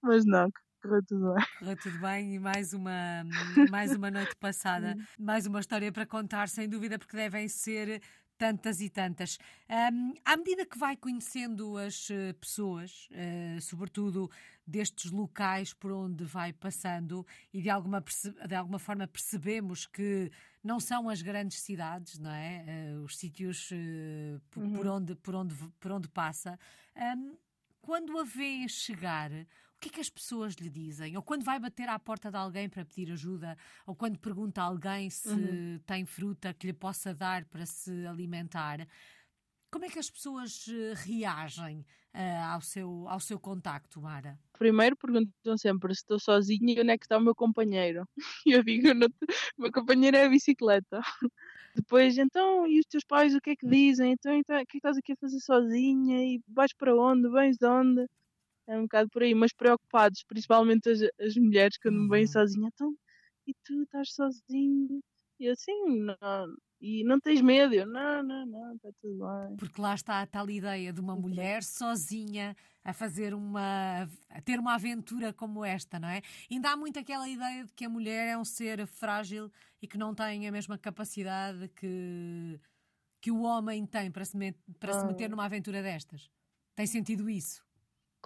Mas 0.02 0.24
não, 0.26 0.50
correu 0.86 1.02
tudo 1.04 1.34
bem. 1.34 1.46
Correu 1.58 1.76
tudo 1.76 1.98
bem 1.98 2.34
e 2.34 2.38
mais 2.38 2.72
uma, 2.72 3.24
mais 3.70 3.94
uma 3.94 4.10
noite 4.10 4.36
passada, 4.36 4.96
mais 5.18 5.46
uma 5.46 5.60
história 5.60 5.90
para 5.90 6.06
contar, 6.06 6.48
sem 6.48 6.68
dúvida, 6.68 6.98
porque 6.98 7.16
devem 7.16 7.48
ser 7.48 8.00
tantas 8.38 8.80
e 8.80 8.88
tantas. 8.88 9.38
Um, 9.68 10.14
à 10.24 10.36
medida 10.36 10.66
que 10.66 10.78
vai 10.78 10.94
conhecendo 10.96 11.76
as 11.78 12.10
eh, 12.10 12.34
pessoas, 12.34 13.08
uh, 13.10 13.60
sobretudo 13.62 14.30
destes 14.66 15.10
locais 15.10 15.72
por 15.72 15.90
onde 15.90 16.22
vai 16.24 16.52
passando, 16.52 17.26
e 17.52 17.62
de 17.62 17.70
alguma, 17.70 18.04
de 18.46 18.54
alguma 18.54 18.78
forma 18.78 19.06
percebemos 19.06 19.86
que 19.86 20.30
não 20.62 20.78
são 20.78 21.08
as 21.08 21.22
grandes 21.22 21.60
cidades, 21.60 22.18
não 22.18 22.30
é? 22.30 22.92
Uh, 22.94 23.04
os 23.04 23.16
sítios 23.16 23.70
uh, 23.70 24.40
por, 24.50 24.62
uhum. 24.62 24.72
por, 24.74 24.86
onde, 24.86 25.14
por, 25.14 25.34
onde, 25.34 25.54
por 25.80 25.92
onde 25.92 26.08
passa. 26.08 26.58
Um, 26.94 27.38
quando 27.80 28.18
a 28.18 28.24
vê 28.24 28.68
chegar, 28.68 29.30
o 29.76 29.78
que 29.78 29.88
é 29.88 29.92
que 29.92 30.00
as 30.00 30.08
pessoas 30.08 30.54
lhe 30.54 30.70
dizem? 30.70 31.16
Ou 31.16 31.22
quando 31.22 31.44
vai 31.44 31.60
bater 31.60 31.88
à 31.88 31.98
porta 31.98 32.30
de 32.30 32.36
alguém 32.36 32.68
para 32.68 32.84
pedir 32.84 33.12
ajuda, 33.12 33.56
ou 33.86 33.94
quando 33.94 34.18
pergunta 34.18 34.62
a 34.62 34.64
alguém 34.64 35.10
se 35.10 35.28
uhum. 35.28 35.78
tem 35.86 36.04
fruta 36.06 36.54
que 36.54 36.66
lhe 36.66 36.72
possa 36.72 37.14
dar 37.14 37.44
para 37.44 37.66
se 37.66 38.06
alimentar, 38.06 38.86
como 39.70 39.84
é 39.84 39.88
que 39.90 39.98
as 39.98 40.10
pessoas 40.10 40.66
eh, 40.68 40.94
reagem 40.94 41.84
uh, 42.14 42.54
ao, 42.54 42.60
seu, 42.62 43.06
ao 43.08 43.20
seu 43.20 43.38
contacto, 43.38 44.00
Mara? 44.00 44.38
Primeiro 44.58 44.96
perguntam 44.96 45.58
sempre 45.58 45.94
se 45.94 46.00
estou 46.00 46.18
sozinha 46.18 46.74
e 46.74 46.80
onde 46.80 46.92
é 46.92 46.96
que 46.98 47.04
está 47.04 47.18
o 47.18 47.20
meu 47.20 47.34
companheiro. 47.34 48.08
E 48.46 48.52
eu 48.56 48.64
digo, 48.64 48.94
não, 48.94 49.08
o 49.58 49.62
meu 49.62 49.72
companheiro 49.72 50.16
é 50.16 50.24
a 50.24 50.28
bicicleta. 50.30 51.00
Depois, 51.74 52.16
então, 52.16 52.66
e 52.66 52.80
os 52.80 52.86
teus 52.86 53.04
pais 53.04 53.34
o 53.34 53.40
que 53.40 53.50
é 53.50 53.56
que 53.56 53.68
dizem? 53.68 54.12
Então, 54.12 54.32
então 54.32 54.56
o 54.56 54.58
que 54.60 54.62
é 54.62 54.66
que 54.66 54.76
estás 54.78 54.96
aqui 54.96 55.12
a 55.12 55.16
fazer 55.16 55.40
sozinha? 55.40 56.24
E 56.24 56.40
vais 56.48 56.72
para 56.72 56.96
onde? 56.96 57.28
Vens 57.28 57.58
de 57.58 57.66
onde? 57.66 58.06
É 58.66 58.78
um 58.78 58.82
bocado 58.82 59.08
por 59.10 59.22
aí, 59.22 59.34
mas 59.34 59.52
preocupados, 59.52 60.24
principalmente 60.24 60.88
as, 60.88 61.00
as 61.20 61.36
mulheres 61.36 61.78
quando 61.78 62.00
me 62.00 62.08
veem 62.08 62.24
uhum. 62.24 62.32
sozinha, 62.32 62.68
então, 62.74 62.94
e 63.46 63.54
tu 63.64 63.82
estás 63.82 64.12
sozinho? 64.12 65.00
E 65.38 65.48
assim, 65.48 65.72
não, 66.00 66.46
e 66.80 67.04
não 67.04 67.20
tens 67.20 67.40
medo? 67.40 67.74
Eu, 67.74 67.86
não, 67.86 68.22
não, 68.22 68.46
não, 68.46 68.74
está 68.74 68.90
tudo 69.00 69.18
bem. 69.18 69.56
Porque 69.56 69.80
lá 69.80 69.94
está 69.94 70.20
a 70.20 70.26
tal 70.26 70.48
ideia 70.50 70.92
de 70.92 71.00
uma 71.00 71.16
mulher 71.16 71.62
sozinha 71.62 72.56
a 72.84 72.92
fazer 72.92 73.34
uma, 73.34 74.08
a 74.28 74.40
ter 74.42 74.58
uma 74.58 74.74
aventura 74.74 75.32
como 75.32 75.64
esta, 75.64 75.98
não 75.98 76.08
é? 76.08 76.22
Ainda 76.50 76.70
há 76.70 76.76
muito 76.76 76.98
aquela 76.98 77.28
ideia 77.28 77.64
de 77.64 77.72
que 77.72 77.84
a 77.84 77.88
mulher 77.88 78.28
é 78.28 78.38
um 78.38 78.44
ser 78.44 78.86
frágil 78.86 79.50
e 79.80 79.86
que 79.86 79.98
não 79.98 80.14
tem 80.14 80.46
a 80.46 80.52
mesma 80.52 80.78
capacidade 80.78 81.68
que, 81.68 82.60
que 83.20 83.30
o 83.30 83.42
homem 83.42 83.86
tem 83.86 84.10
para 84.10 84.24
se, 84.24 84.36
met, 84.36 84.58
para 84.78 84.96
ah. 84.96 85.00
se 85.00 85.06
meter 85.06 85.30
numa 85.30 85.44
aventura 85.44 85.82
destas. 85.82 86.30
Tem 86.74 86.86
sentido 86.86 87.28
isso? 87.28 87.65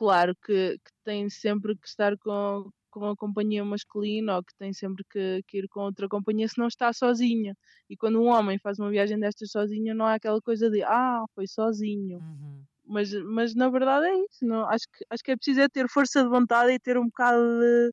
Claro 0.00 0.34
que, 0.42 0.78
que 0.78 0.92
tem 1.04 1.28
sempre 1.28 1.76
que 1.76 1.86
estar 1.86 2.16
com, 2.16 2.70
com 2.90 3.04
a 3.04 3.14
companhia 3.14 3.62
masculina 3.62 4.36
ou 4.36 4.42
que 4.42 4.54
tem 4.56 4.72
sempre 4.72 5.04
que, 5.04 5.42
que, 5.46 5.58
ir 5.58 5.68
com 5.68 5.80
outra 5.80 6.08
companhia 6.08 6.48
se 6.48 6.58
não 6.58 6.68
está 6.68 6.90
sozinha. 6.90 7.54
E 7.88 7.94
quando 7.98 8.18
um 8.18 8.28
homem 8.28 8.58
faz 8.58 8.78
uma 8.78 8.88
viagem 8.88 9.20
destas 9.20 9.50
sozinho, 9.50 9.94
não 9.94 10.06
há 10.06 10.14
aquela 10.14 10.40
coisa 10.40 10.70
de 10.70 10.82
ah, 10.84 11.22
foi 11.34 11.46
sozinho. 11.46 12.18
Uhum. 12.18 12.64
Mas, 12.86 13.12
mas 13.12 13.54
na 13.54 13.68
verdade 13.68 14.06
é 14.06 14.14
isso. 14.24 14.42
Não? 14.42 14.66
Acho, 14.70 14.86
que, 14.90 15.04
acho 15.10 15.22
que 15.22 15.32
é 15.32 15.36
preciso 15.36 15.60
é 15.60 15.68
ter 15.68 15.86
força 15.86 16.22
de 16.22 16.30
vontade 16.30 16.72
e 16.72 16.78
ter 16.80 16.96
um 16.96 17.04
bocado 17.04 17.42
de, 17.60 17.92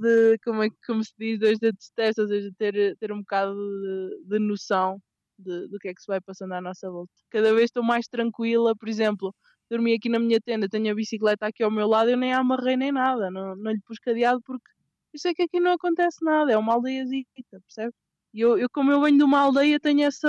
de 0.00 0.38
como, 0.42 0.62
é, 0.62 0.68
como 0.86 1.04
se 1.04 1.12
diz, 1.18 1.38
dois 1.38 1.58
dedos 1.58 1.84
de 1.84 1.92
testa, 1.94 2.22
ou 2.22 2.28
seja, 2.28 2.50
ter, 2.56 2.96
ter 2.96 3.12
um 3.12 3.20
bocado 3.20 3.54
de, 3.54 4.24
de 4.26 4.38
noção 4.38 4.98
de, 5.38 5.68
do 5.68 5.78
que 5.78 5.88
é 5.88 5.94
que 5.94 6.00
se 6.00 6.06
vai 6.06 6.20
passando 6.22 6.54
à 6.54 6.62
nossa 6.62 6.90
volta. 6.90 7.12
Cada 7.30 7.52
vez 7.52 7.64
estou 7.64 7.82
mais 7.82 8.08
tranquila, 8.08 8.74
por 8.74 8.88
exemplo, 8.88 9.34
dormi 9.70 9.94
aqui 9.94 10.08
na 10.08 10.18
minha 10.18 10.40
tenda, 10.40 10.68
tenho 10.68 10.90
a 10.92 10.94
bicicleta 10.94 11.46
aqui 11.46 11.62
ao 11.62 11.70
meu 11.70 11.86
lado, 11.88 12.10
eu 12.10 12.16
nem 12.16 12.32
amarrei 12.32 12.76
nem 12.76 12.92
nada, 12.92 13.30
não, 13.30 13.56
não 13.56 13.72
lhe 13.72 13.80
pus 13.86 13.98
cadeado 13.98 14.40
porque 14.44 14.68
eu 15.12 15.18
sei 15.18 15.34
que 15.34 15.42
aqui 15.42 15.60
não 15.60 15.72
acontece 15.72 16.24
nada, 16.24 16.52
é 16.52 16.56
uma 16.56 16.74
aldeiazita, 16.74 17.60
percebe? 17.66 17.94
E 18.32 18.40
eu, 18.40 18.56
eu, 18.58 18.68
como 18.70 18.92
eu 18.92 19.00
venho 19.00 19.18
de 19.18 19.24
uma 19.24 19.40
aldeia, 19.40 19.80
tenho 19.80 20.02
essa. 20.06 20.28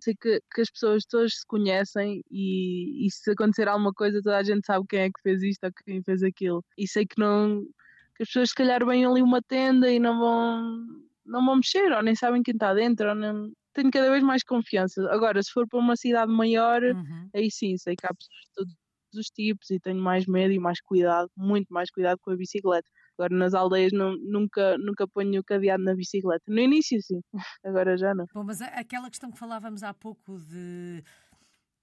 Sei 0.00 0.14
que, 0.20 0.40
que 0.52 0.60
as 0.62 0.70
pessoas 0.70 1.04
todas 1.06 1.34
se 1.34 1.46
conhecem 1.46 2.22
e, 2.30 3.06
e 3.06 3.10
se 3.10 3.30
acontecer 3.30 3.68
alguma 3.68 3.92
coisa, 3.92 4.20
toda 4.22 4.36
a 4.38 4.42
gente 4.42 4.66
sabe 4.66 4.84
quem 4.88 5.00
é 5.02 5.10
que 5.10 5.20
fez 5.22 5.42
isto 5.42 5.64
ou 5.64 5.72
quem 5.84 6.02
fez 6.02 6.22
aquilo. 6.24 6.64
E 6.76 6.88
sei 6.88 7.06
que 7.06 7.18
não. 7.20 7.62
que 8.16 8.24
as 8.24 8.28
pessoas 8.28 8.48
se 8.50 8.54
calhar 8.56 8.84
vêm 8.84 9.04
ali 9.06 9.22
uma 9.22 9.40
tenda 9.42 9.90
e 9.90 10.00
não 10.00 10.18
vão. 10.18 10.86
não 11.24 11.44
vão 11.46 11.56
mexer, 11.56 11.92
ou 11.92 12.02
nem 12.02 12.16
sabem 12.16 12.42
quem 12.42 12.54
está 12.54 12.74
dentro, 12.74 13.08
ou 13.08 13.14
nem, 13.14 13.52
tenho 13.74 13.90
cada 13.90 14.10
vez 14.10 14.22
mais 14.22 14.42
confiança. 14.42 15.02
Agora, 15.10 15.42
se 15.42 15.50
for 15.52 15.66
para 15.68 15.78
uma 15.78 15.96
cidade 15.96 16.32
maior, 16.32 16.82
uhum. 16.82 17.28
aí 17.34 17.50
sim, 17.50 17.76
sei 17.76 17.94
que 17.96 18.06
há 18.06 18.14
pessoas 18.14 18.40
de 18.46 18.52
todos 18.54 18.74
os 19.14 19.26
tipos 19.26 19.70
e 19.70 19.80
tenho 19.80 20.00
mais 20.00 20.26
medo 20.26 20.52
e 20.52 20.58
mais 20.58 20.80
cuidado, 20.80 21.28
muito 21.36 21.72
mais 21.72 21.90
cuidado 21.90 22.18
com 22.20 22.30
a 22.30 22.36
bicicleta. 22.36 22.88
Agora 23.18 23.36
nas 23.36 23.54
aldeias 23.54 23.92
não, 23.92 24.16
nunca, 24.16 24.78
nunca 24.78 25.06
ponho 25.06 25.40
o 25.40 25.44
cadeado 25.44 25.82
na 25.82 25.94
bicicleta. 25.94 26.42
No 26.48 26.58
início 26.60 27.00
sim, 27.02 27.20
agora 27.64 27.96
já 27.96 28.14
não. 28.14 28.26
Bom, 28.32 28.44
mas 28.44 28.62
aquela 28.62 29.10
questão 29.10 29.30
que 29.30 29.38
falávamos 29.38 29.82
há 29.82 29.92
pouco 29.92 30.38
de 30.38 31.02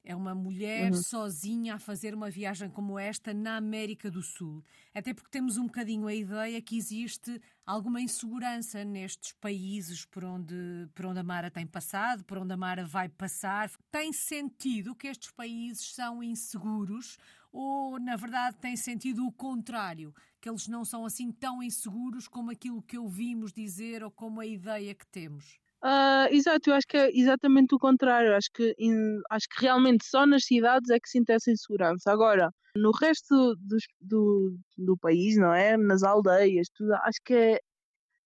é 0.07 0.15
uma 0.15 0.33
mulher 0.33 0.93
uhum. 0.93 1.03
sozinha 1.03 1.75
a 1.75 1.79
fazer 1.79 2.15
uma 2.15 2.29
viagem 2.29 2.69
como 2.69 2.97
esta 2.97 3.33
na 3.33 3.57
América 3.57 4.09
do 4.09 4.23
Sul. 4.23 4.63
Até 4.95 5.13
porque 5.13 5.29
temos 5.29 5.57
um 5.57 5.65
bocadinho 5.65 6.07
a 6.07 6.15
ideia 6.15 6.61
que 6.61 6.77
existe 6.77 7.41
alguma 7.65 7.99
insegurança 7.99 8.85
nestes 8.85 9.33
países 9.33 10.05
por 10.05 10.23
onde, 10.23 10.55
por 10.95 11.07
onde 11.07 11.19
a 11.19 11.23
Mara 11.23 11.51
tem 11.51 11.67
passado, 11.67 12.23
por 12.23 12.37
onde 12.37 12.53
a 12.53 12.57
Mara 12.57 12.85
vai 12.85 13.09
passar. 13.09 13.69
Tem 13.91 14.13
sentido 14.13 14.95
que 14.95 15.07
estes 15.07 15.29
países 15.31 15.93
são 15.93 16.23
inseguros 16.23 17.17
ou, 17.51 17.99
na 17.99 18.15
verdade, 18.15 18.55
tem 18.61 18.77
sentido 18.77 19.27
o 19.27 19.31
contrário? 19.31 20.15
Que 20.39 20.47
eles 20.47 20.69
não 20.69 20.85
são 20.85 21.05
assim 21.05 21.33
tão 21.33 21.61
inseguros 21.61 22.29
como 22.29 22.49
aquilo 22.49 22.81
que 22.81 22.97
ouvimos 22.97 23.51
dizer 23.51 24.05
ou 24.05 24.09
como 24.09 24.39
a 24.39 24.45
ideia 24.45 24.95
que 24.95 25.05
temos? 25.07 25.59
Uh, 25.83 26.27
exato, 26.31 26.69
eu 26.69 26.75
acho 26.75 26.87
que 26.87 26.97
é 26.97 27.09
exatamente 27.13 27.75
o 27.75 27.79
contrário. 27.79 28.35
Acho 28.35 28.49
que, 28.53 28.75
in, 28.79 29.21
acho 29.29 29.47
que 29.49 29.61
realmente 29.61 30.05
só 30.05 30.25
nas 30.25 30.45
cidades 30.45 30.89
é 30.89 30.99
que 30.99 31.09
sinto 31.09 31.29
essa 31.29 31.51
insegurança. 31.51 32.11
Agora, 32.11 32.51
no 32.75 32.91
resto 32.91 33.55
do, 33.57 33.77
do, 34.01 34.57
do 34.77 34.97
país, 34.97 35.37
não 35.37 35.53
é? 35.53 35.77
Nas 35.77 36.03
aldeias, 36.03 36.67
tudo, 36.75 36.93
acho 36.95 37.19
que 37.23 37.33
é, 37.33 37.59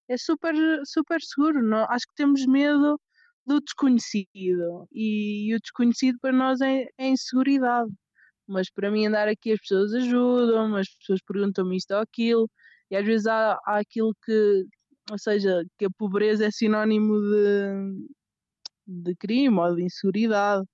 é 0.10 0.18
super, 0.18 0.56
super 0.86 1.22
seguro. 1.22 1.62
Não? 1.62 1.86
Acho 1.90 2.08
que 2.08 2.16
temos 2.16 2.46
medo 2.46 3.00
do 3.46 3.60
desconhecido 3.62 4.88
e, 4.92 5.50
e 5.50 5.56
o 5.56 5.60
desconhecido 5.60 6.18
para 6.22 6.32
nós 6.32 6.62
é, 6.62 6.86
é 6.98 7.08
inseguridade. 7.10 7.92
Mas 8.48 8.70
para 8.70 8.92
mim, 8.92 9.08
andar 9.08 9.28
aqui, 9.28 9.54
as 9.54 9.60
pessoas 9.60 9.94
ajudam, 9.94 10.76
as 10.76 10.90
pessoas 10.98 11.22
perguntam-me 11.26 11.78
isto 11.78 11.92
ou 11.94 12.00
aquilo, 12.02 12.50
e 12.90 12.96
às 12.96 13.06
vezes 13.06 13.28
há, 13.28 13.58
há 13.66 13.80
aquilo 13.80 14.14
que 14.26 14.66
ou 15.12 15.20
seja, 15.20 15.64
que 15.78 15.86
a 15.86 15.90
pobreza 15.98 16.46
é 16.48 16.52
sinónimo 16.52 17.20
de, 17.22 18.08
de 18.88 19.16
crime 19.16 19.58
ou 19.60 19.76
de 19.76 19.84
inseguridade, 19.84 20.66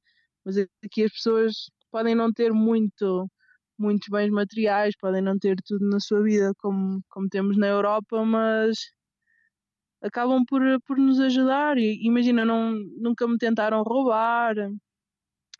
mas 0.45 0.57
aqui 0.85 1.03
as 1.05 1.11
pessoas 1.13 1.53
podem 1.91 2.15
não 2.15 2.31
ter 2.33 2.53
muito 2.53 3.29
muitos 3.79 4.07
bens 4.09 4.31
materiais, 4.31 4.95
podem 4.99 5.21
não 5.21 5.37
ter 5.39 5.55
tudo 5.65 5.87
na 5.89 5.99
sua 5.99 6.23
vida 6.23 6.53
como, 6.59 7.01
como 7.09 7.29
temos 7.29 7.57
na 7.57 7.67
Europa, 7.67 8.25
mas 8.25 8.77
acabam 10.01 10.43
por, 10.45 10.61
por 10.85 10.97
nos 10.97 11.19
ajudar. 11.19 11.77
E, 11.77 11.99
imagina, 12.05 12.45
não, 12.45 12.73
nunca 12.97 13.27
me 13.27 13.37
tentaram 13.37 13.83
roubar, 13.83 14.55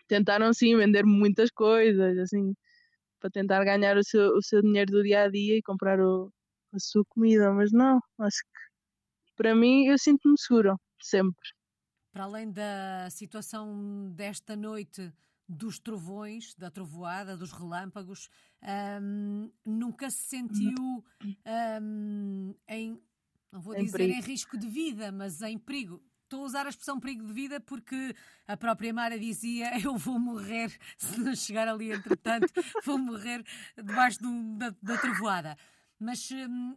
tentaram 0.07 0.53
sim 0.53 0.75
vender 0.77 1.05
muitas 1.05 1.49
coisas, 1.51 2.17
assim, 2.19 2.53
para 3.19 3.29
tentar 3.31 3.63
ganhar 3.65 3.97
o 3.97 4.03
seu, 4.03 4.31
o 4.37 4.43
seu 4.43 4.61
dinheiro 4.61 4.91
do 4.91 5.03
dia 5.03 5.23
a 5.23 5.29
dia 5.29 5.57
e 5.57 5.61
comprar 5.63 5.99
o, 6.01 6.31
a 6.73 6.79
sua 6.79 7.03
comida, 7.09 7.51
mas 7.53 7.71
não, 7.71 7.99
acho 8.19 8.43
para 9.37 9.55
mim 9.55 9.85
eu 9.85 9.97
sinto-me 9.97 10.37
segura, 10.37 10.75
sempre. 10.99 11.49
Para 12.11 12.23
além 12.23 12.51
da 12.51 13.07
situação 13.11 14.11
desta 14.13 14.55
noite 14.55 15.13
dos 15.47 15.79
trovões, 15.79 16.53
da 16.55 16.69
trovoada, 16.69 17.37
dos 17.37 17.53
relâmpagos, 17.53 18.29
hum, 19.01 19.49
nunca 19.63 20.09
se 20.09 20.23
sentiu 20.23 21.05
hum, 21.81 22.53
em, 22.67 23.01
não 23.51 23.61
vou 23.61 23.75
em 23.75 23.85
dizer 23.85 23.97
perigo. 23.97 24.17
em 24.17 24.21
risco 24.21 24.57
de 24.57 24.67
vida, 24.67 25.11
mas 25.11 25.41
em 25.41 25.57
perigo. 25.57 26.03
Estou 26.23 26.41
a 26.41 26.45
usar 26.45 26.65
a 26.65 26.69
expressão 26.69 26.99
perigo 26.99 27.25
de 27.25 27.31
vida 27.31 27.61
porque 27.61 28.13
a 28.45 28.57
própria 28.57 28.93
Mara 28.93 29.17
dizia 29.17 29.71
eu 29.81 29.95
vou 29.95 30.19
morrer 30.19 30.77
se 30.97 31.17
não 31.21 31.33
chegar 31.33 31.69
ali 31.69 31.93
entretanto, 31.93 32.51
vou 32.83 32.97
morrer 32.97 33.41
debaixo 33.77 34.19
do, 34.21 34.57
da, 34.57 34.75
da 34.81 34.97
trovoada. 34.97 35.55
Mas 35.97 36.29
hum, 36.31 36.75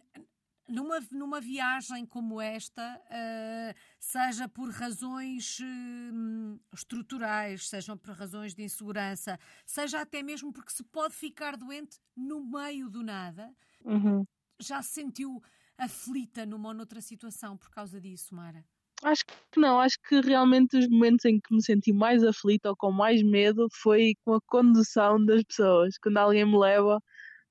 numa, 0.71 1.01
numa 1.11 1.41
viagem 1.41 2.07
como 2.07 2.41
esta, 2.41 3.01
uh, 3.07 3.79
seja 3.99 4.49
por 4.49 4.71
razões 4.71 5.59
uh, 5.61 6.61
estruturais, 6.73 7.69
sejam 7.69 7.97
por 7.97 8.15
razões 8.15 8.55
de 8.55 8.63
insegurança, 8.63 9.39
seja 9.67 10.01
até 10.01 10.23
mesmo 10.23 10.53
porque 10.53 10.73
se 10.73 10.85
pode 10.85 11.15
ficar 11.15 11.57
doente 11.57 11.99
no 12.17 12.45
meio 12.45 12.89
do 12.89 13.03
nada, 13.03 13.53
uhum. 13.85 14.25
já 14.61 14.81
se 14.83 14.93
sentiu 14.93 15.43
aflita 15.77 16.45
numa 16.45 16.69
ou 16.69 16.75
noutra 16.75 17.01
situação 17.01 17.57
por 17.57 17.71
causa 17.71 18.01
disso, 18.01 18.35
Mara? 18.35 18.65
Acho 19.03 19.25
que 19.25 19.59
não, 19.59 19.81
acho 19.81 19.97
que 20.07 20.21
realmente 20.21 20.77
os 20.77 20.87
momentos 20.87 21.25
em 21.25 21.41
que 21.41 21.55
me 21.55 21.63
senti 21.63 21.91
mais 21.91 22.23
aflita 22.23 22.69
ou 22.69 22.77
com 22.77 22.93
mais 22.93 23.23
medo 23.23 23.67
foi 23.73 24.13
com 24.23 24.35
a 24.35 24.41
condução 24.47 25.25
das 25.25 25.43
pessoas. 25.43 25.97
Quando 25.99 26.19
alguém 26.19 26.45
me 26.45 26.59
leva 26.59 27.01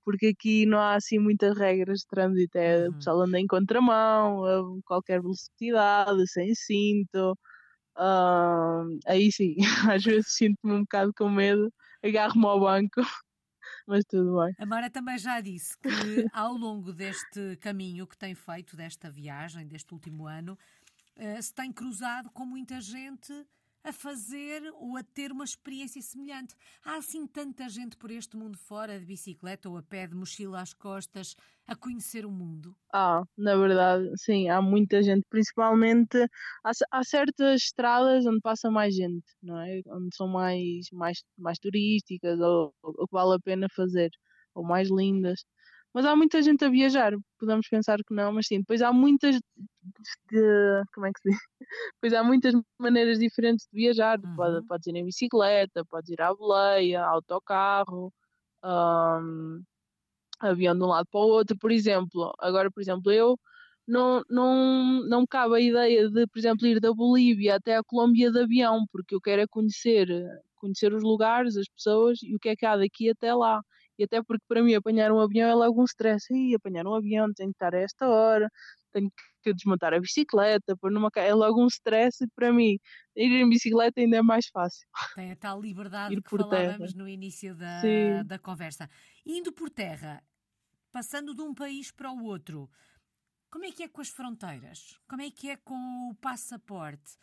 porque 0.10 0.34
aqui 0.36 0.66
não 0.66 0.80
há 0.80 0.96
assim 0.96 1.20
muitas 1.20 1.56
regras 1.56 2.00
de 2.00 2.08
trânsito, 2.08 2.58
é 2.58 2.80
uhum. 2.86 2.90
o 2.90 2.94
pessoal 2.96 3.22
anda 3.22 3.40
em 3.40 3.46
contramão, 3.46 4.44
a 4.44 4.82
qualquer 4.84 5.22
velocidade, 5.22 6.28
sem 6.28 6.56
cinto. 6.56 7.38
Uh, 7.96 8.98
aí 9.06 9.32
sim, 9.32 9.56
às 9.94 10.04
vezes 10.04 10.34
sinto-me 10.34 10.74
um 10.74 10.82
bocado 10.82 11.14
com 11.16 11.30
medo, 11.30 11.72
agarro-me 12.04 12.48
ao 12.48 12.60
banco, 12.60 12.96
mas 13.88 14.04
tudo 14.10 14.44
bem. 14.44 14.56
A 14.58 14.66
Mara 14.66 14.90
também 14.90 15.20
já 15.20 15.40
disse 15.42 15.78
que 15.78 16.26
ao 16.34 16.54
longo 16.54 16.92
deste 16.92 17.56
caminho 17.58 18.08
que 18.08 18.18
tem 18.18 18.34
feito, 18.34 18.76
desta 18.76 19.12
viagem, 19.12 19.68
deste 19.68 19.94
último 19.94 20.26
ano, 20.26 20.58
uh, 21.18 21.40
se 21.40 21.54
tem 21.54 21.72
cruzado 21.72 22.32
com 22.32 22.48
muita 22.48 22.82
gente 22.82 23.32
a 23.84 23.92
fazer 23.94 24.62
ou 24.76 24.98
a 24.98 25.04
ter 25.04 25.32
uma 25.32 25.44
experiência 25.46 26.02
semelhante. 26.02 26.56
Há 26.84 26.98
assim 26.98 27.26
tanta 27.28 27.68
gente 27.70 27.98
por 27.98 28.12
este 28.12 28.36
mundo 28.38 28.58
fora, 28.58 29.00
de 29.00 29.06
bicicleta 29.06 29.70
ou 29.70 29.78
a 29.78 29.84
pé, 29.84 30.08
de 30.08 30.16
mochila 30.16 30.62
às 30.62 30.74
costas, 30.74 31.36
a 31.68 31.76
conhecer 31.76 32.26
o 32.26 32.32
mundo? 32.32 32.76
Ah, 32.92 33.22
na 33.38 33.56
verdade, 33.56 34.10
sim, 34.18 34.50
há 34.50 34.62
muita 34.64 35.04
gente, 35.04 35.24
principalmente 35.30 36.18
há, 36.64 36.72
há 36.92 37.04
certas 37.04 37.62
estradas 37.64 38.26
onde 38.26 38.42
passa 38.42 38.72
mais 38.72 38.96
gente, 38.96 39.26
não 39.44 39.60
é? 39.62 39.82
Onde 39.88 40.16
são 40.16 40.28
mais, 40.28 40.88
mais, 40.92 41.20
mais 41.38 41.60
turísticas 41.60 42.40
ou, 42.40 42.74
ou 42.82 42.94
que 43.08 43.12
vale 43.14 43.36
a 43.36 43.40
pena 43.40 43.68
fazer, 43.76 44.10
ou 44.56 44.64
mais 44.66 44.90
lindas. 44.90 45.42
Mas 45.94 46.06
há 46.06 46.16
muita 46.16 46.42
gente 46.42 46.64
a 46.64 46.70
viajar, 46.70 47.14
podemos 47.40 47.68
pensar 47.68 47.98
que 47.98 48.14
não, 48.14 48.32
mas 48.32 48.48
sim, 48.48 48.60
depois 48.60 48.82
há 48.82 48.94
muitas 48.94 49.40
de, 50.32 50.84
como 50.94 51.08
é 51.08 51.12
que 51.12 51.20
se 51.22 51.30
diz? 51.30 51.40
Pois 52.02 52.14
há 52.14 52.24
muitas 52.24 52.54
maneiras 52.80 53.20
diferentes 53.20 53.68
de 53.72 53.80
viajar. 53.80 54.20
Uhum. 54.20 54.36
Pode, 54.36 54.66
podes 54.68 54.88
ir 54.88 54.96
em 54.96 55.06
bicicleta, 55.06 55.86
podes 55.86 56.10
ir 56.10 56.22
à 56.22 56.34
boleia, 56.34 57.04
autocarro, 57.04 58.14
um, 58.64 59.62
avião 60.40 60.76
de 60.78 60.84
um 60.84 60.88
lado 60.88 61.08
para 61.12 61.20
o 61.22 61.28
outro, 61.30 61.58
por 61.58 61.72
exemplo. 61.72 62.34
Agora, 62.40 62.72
por 62.72 62.82
exemplo, 62.82 63.12
eu 63.12 63.38
não, 63.88 64.24
não, 64.30 65.04
não 65.08 65.22
me 65.22 65.28
cabe 65.28 65.56
a 65.56 65.62
ideia 65.62 66.10
de, 66.10 66.28
por 66.28 66.40
exemplo, 66.40 66.68
ir 66.68 66.80
da 66.80 66.94
Bolívia 66.94 67.56
até 67.56 67.76
a 67.78 67.84
Colômbia 67.84 68.32
de 68.32 68.42
avião, 68.42 68.86
porque 68.92 69.16
eu 69.16 69.22
quero 69.22 69.42
é 69.42 69.48
conhecer, 69.48 70.08
conhecer 70.56 70.94
os 70.94 71.04
lugares, 71.04 71.58
as 71.58 71.68
pessoas 71.70 72.20
e 72.24 72.36
o 72.36 72.40
que 72.40 72.50
é 72.50 72.56
que 72.56 72.66
há 72.66 72.78
daqui 72.78 73.10
até 73.10 73.34
lá. 73.34 73.62
E 74.00 74.06
até 74.06 74.24
porque 74.24 74.46
para 74.48 74.64
mim 74.64 74.74
apanhar 74.74 75.12
um 75.12 75.20
avião 75.20 75.50
é 75.50 75.54
logo 75.54 75.82
um 75.82 75.86
stress. 75.86 76.26
E 76.34 76.56
apanhar 76.56 76.88
um 76.88 76.96
avião, 76.96 77.28
tenho 77.36 77.50
que 77.50 77.56
estar 77.56 77.76
a 77.76 77.80
esta 77.80 78.08
hora, 78.08 78.50
tenho 78.94 79.12
que 79.44 79.54
desmontar 79.54 79.94
a 79.94 80.00
bicicleta, 80.00 80.76
pôr 80.78 80.92
numa 80.92 81.10
é 81.16 81.34
logo 81.34 81.62
um 81.62 81.68
stress. 81.68 82.24
E 82.24 82.28
para 82.34 82.54
mim, 82.54 82.78
ir 83.16 83.32
em 83.32 83.50
bicicleta 83.50 84.00
ainda 84.00 84.18
é 84.18 84.22
mais 84.22 84.48
fácil. 84.48 84.88
Tem 85.14 85.32
a 85.32 85.36
tal 85.36 85.62
liberdade 85.62 86.14
ir 86.16 86.24
que 86.24 86.30
falávamos 86.30 86.94
terra. 86.94 87.04
no 87.04 87.08
início 87.10 87.56
da, 87.56 88.24
da 88.26 88.40
conversa. 88.40 88.90
Indo 89.26 89.52
por 89.52 89.70
terra, 89.70 90.24
passando 90.92 91.36
de 91.36 91.42
um 91.42 91.54
país 91.54 91.92
para 91.92 92.12
o 92.12 92.24
outro, 92.24 92.70
como 93.52 93.66
é 93.66 93.72
que 93.72 93.84
é 93.84 93.88
com 93.88 94.02
as 94.02 94.10
fronteiras? 94.10 94.98
Como 95.08 95.22
é 95.22 95.30
que 95.32 95.50
é 95.50 95.58
com 95.58 96.10
o 96.10 96.16
passaporte? 96.16 97.18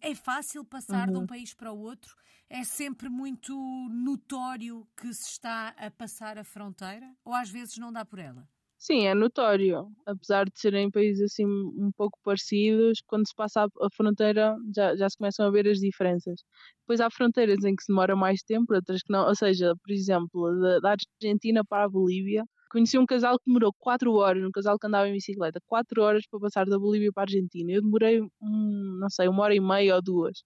É 0.00 0.14
fácil 0.14 0.64
passar 0.64 1.06
uhum. 1.06 1.12
de 1.12 1.18
um 1.18 1.20
uhum. 1.22 1.26
país 1.26 1.54
para 1.54 1.72
o 1.72 1.78
outro? 1.78 2.16
É 2.48 2.64
sempre 2.64 3.08
muito 3.08 3.54
notório 3.90 4.88
que 4.96 5.12
se 5.12 5.28
está 5.28 5.68
a 5.76 5.90
passar 5.90 6.38
a 6.38 6.44
fronteira? 6.44 7.14
Ou 7.24 7.34
às 7.34 7.50
vezes 7.50 7.76
não 7.76 7.92
dá 7.92 8.04
por 8.04 8.18
ela? 8.18 8.48
Sim, 8.78 9.06
é 9.06 9.14
notório. 9.14 9.88
Apesar 10.06 10.44
de 10.46 10.58
serem 10.58 10.90
países 10.90 11.20
assim 11.32 11.44
um 11.46 11.90
pouco 11.96 12.18
parecidos, 12.24 13.02
quando 13.06 13.26
se 13.26 13.34
passa 13.34 13.64
a 13.64 13.88
fronteira 13.94 14.56
já, 14.74 14.94
já 14.96 15.08
se 15.10 15.16
começam 15.18 15.46
a 15.46 15.50
ver 15.50 15.66
as 15.68 15.78
diferenças. 15.78 16.40
Depois 16.82 17.00
há 17.00 17.10
fronteiras 17.10 17.64
em 17.64 17.74
que 17.74 17.82
se 17.82 17.88
demora 17.88 18.14
mais 18.16 18.40
tempo, 18.42 18.72
outras 18.74 19.02
que 19.02 19.12
não. 19.12 19.26
Ou 19.26 19.34
seja, 19.34 19.74
por 19.82 19.92
exemplo, 19.92 20.60
da, 20.60 20.78
da 20.80 20.90
Argentina 21.20 21.64
para 21.64 21.84
a 21.84 21.88
Bolívia, 21.88 22.44
Conheci 22.70 22.98
um 22.98 23.06
casal 23.06 23.38
que 23.38 23.46
demorou 23.46 23.72
4 23.78 24.12
horas, 24.12 24.44
um 24.44 24.50
casal 24.50 24.78
que 24.78 24.86
andava 24.86 25.08
em 25.08 25.14
bicicleta, 25.14 25.58
4 25.66 26.02
horas 26.02 26.26
para 26.30 26.38
passar 26.38 26.66
da 26.66 26.78
Bolívia 26.78 27.10
para 27.10 27.22
a 27.22 27.24
Argentina. 27.24 27.72
Eu 27.72 27.80
demorei, 27.80 28.20
um, 28.20 28.98
não 29.00 29.08
sei, 29.08 29.26
uma 29.26 29.42
hora 29.42 29.54
e 29.54 29.60
meia 29.60 29.94
ou 29.96 30.02
duas. 30.02 30.42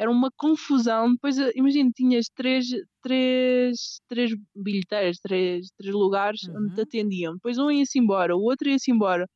Era 0.00 0.10
uma 0.10 0.30
confusão. 0.36 1.12
Depois, 1.12 1.38
eh, 1.38 1.52
imagina, 1.54 1.90
tinhas 1.94 2.26
três, 2.34 2.66
três, 3.02 4.00
três 4.08 4.32
bilheteiras, 4.54 5.18
três, 5.20 5.70
três 5.76 5.94
lugares 5.94 6.42
uhum. 6.44 6.56
onde 6.58 6.74
te 6.74 6.80
atendiam. 6.82 7.34
Depois 7.34 7.58
um 7.58 7.70
ia-se 7.70 7.98
embora, 7.98 8.36
o 8.36 8.42
outro 8.42 8.68
ia-se 8.68 8.90
embora, 8.90 9.26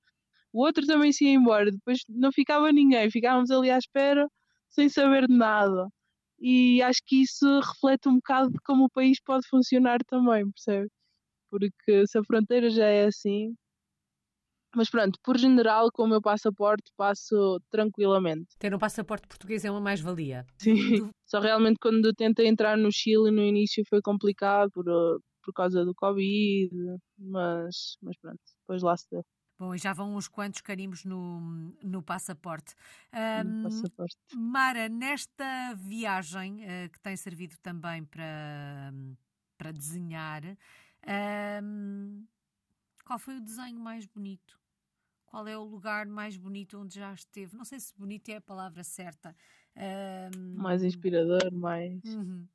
o 0.52 0.62
outro 0.64 0.86
também 0.86 1.12
se 1.12 1.26
ia 1.26 1.32
embora. 1.34 1.70
Depois 1.70 2.00
não 2.08 2.32
ficava 2.32 2.72
ninguém, 2.72 3.10
ficávamos 3.10 3.50
ali 3.50 3.70
à 3.70 3.78
espera 3.78 4.28
sem 4.70 4.88
saber 4.88 5.28
de 5.28 5.36
nada. 5.36 5.88
E 6.40 6.82
acho 6.82 7.00
que 7.06 7.22
isso 7.22 7.60
reflete 7.60 8.08
um 8.08 8.16
bocado 8.16 8.50
de 8.50 8.58
como 8.64 8.84
o 8.86 8.90
país 8.90 9.18
pode 9.24 9.46
funcionar 9.48 9.98
também, 10.08 10.50
percebe? 10.52 10.88
porque 11.54 12.04
se 12.08 12.18
a 12.18 12.24
fronteira 12.24 12.68
já 12.68 12.86
é 12.86 13.06
assim. 13.06 13.54
Mas 14.76 14.90
pronto, 14.90 15.18
por 15.22 15.38
general, 15.38 15.90
com 15.92 16.04
o 16.04 16.08
meu 16.08 16.20
passaporte 16.20 16.90
passo 16.96 17.60
tranquilamente. 17.70 18.56
Ter 18.58 18.74
um 18.74 18.78
passaporte 18.78 19.26
português 19.28 19.64
é 19.64 19.70
uma 19.70 19.80
mais-valia. 19.80 20.44
Sim, 20.58 21.10
só 21.26 21.40
realmente 21.40 21.78
quando 21.80 22.12
tentei 22.12 22.46
entrar 22.46 22.76
no 22.76 22.90
Chile 22.92 23.30
no 23.30 23.42
início 23.42 23.84
foi 23.88 24.00
complicado 24.02 24.70
por, 24.72 24.86
eh, 24.88 25.18
por 25.42 25.52
causa 25.52 25.84
do 25.84 25.94
Covid, 25.94 26.70
mas, 27.18 27.96
mas 28.02 28.16
pronto, 28.18 28.40
depois 28.60 28.82
lá 28.82 28.96
se 28.96 29.06
deu. 29.10 29.24
Bom, 29.56 29.72
e 29.72 29.78
já 29.78 29.92
vão 29.92 30.16
uns 30.16 30.26
quantos 30.26 30.60
carimbos 30.60 31.04
no, 31.04 31.40
no 31.82 32.02
passaporte. 32.02 32.74
Um, 33.12 33.44
no 33.44 33.62
passaporte. 33.62 34.16
Mara, 34.34 34.88
nesta 34.88 35.74
viagem 35.76 36.64
uh, 36.64 36.90
que 36.90 37.00
tem 37.00 37.16
servido 37.16 37.56
também 37.62 38.04
para, 38.04 38.92
para 39.56 39.70
desenhar, 39.70 40.42
um, 41.62 42.26
qual 43.04 43.18
foi 43.18 43.36
o 43.36 43.40
desenho 43.40 43.78
mais 43.78 44.06
bonito? 44.06 44.58
Qual 45.34 45.48
é 45.48 45.58
o 45.58 45.64
lugar 45.64 46.06
mais 46.06 46.36
bonito 46.36 46.78
onde 46.78 46.94
já 46.94 47.12
esteve? 47.12 47.56
Não 47.56 47.64
sei 47.64 47.80
se 47.80 47.92
bonito 47.98 48.28
é 48.28 48.36
a 48.36 48.40
palavra 48.40 48.84
certa. 48.84 49.34
Um, 49.76 50.54
mais 50.54 50.84
inspirador, 50.84 51.52
mais. 51.52 52.04
Uhum. 52.04 52.46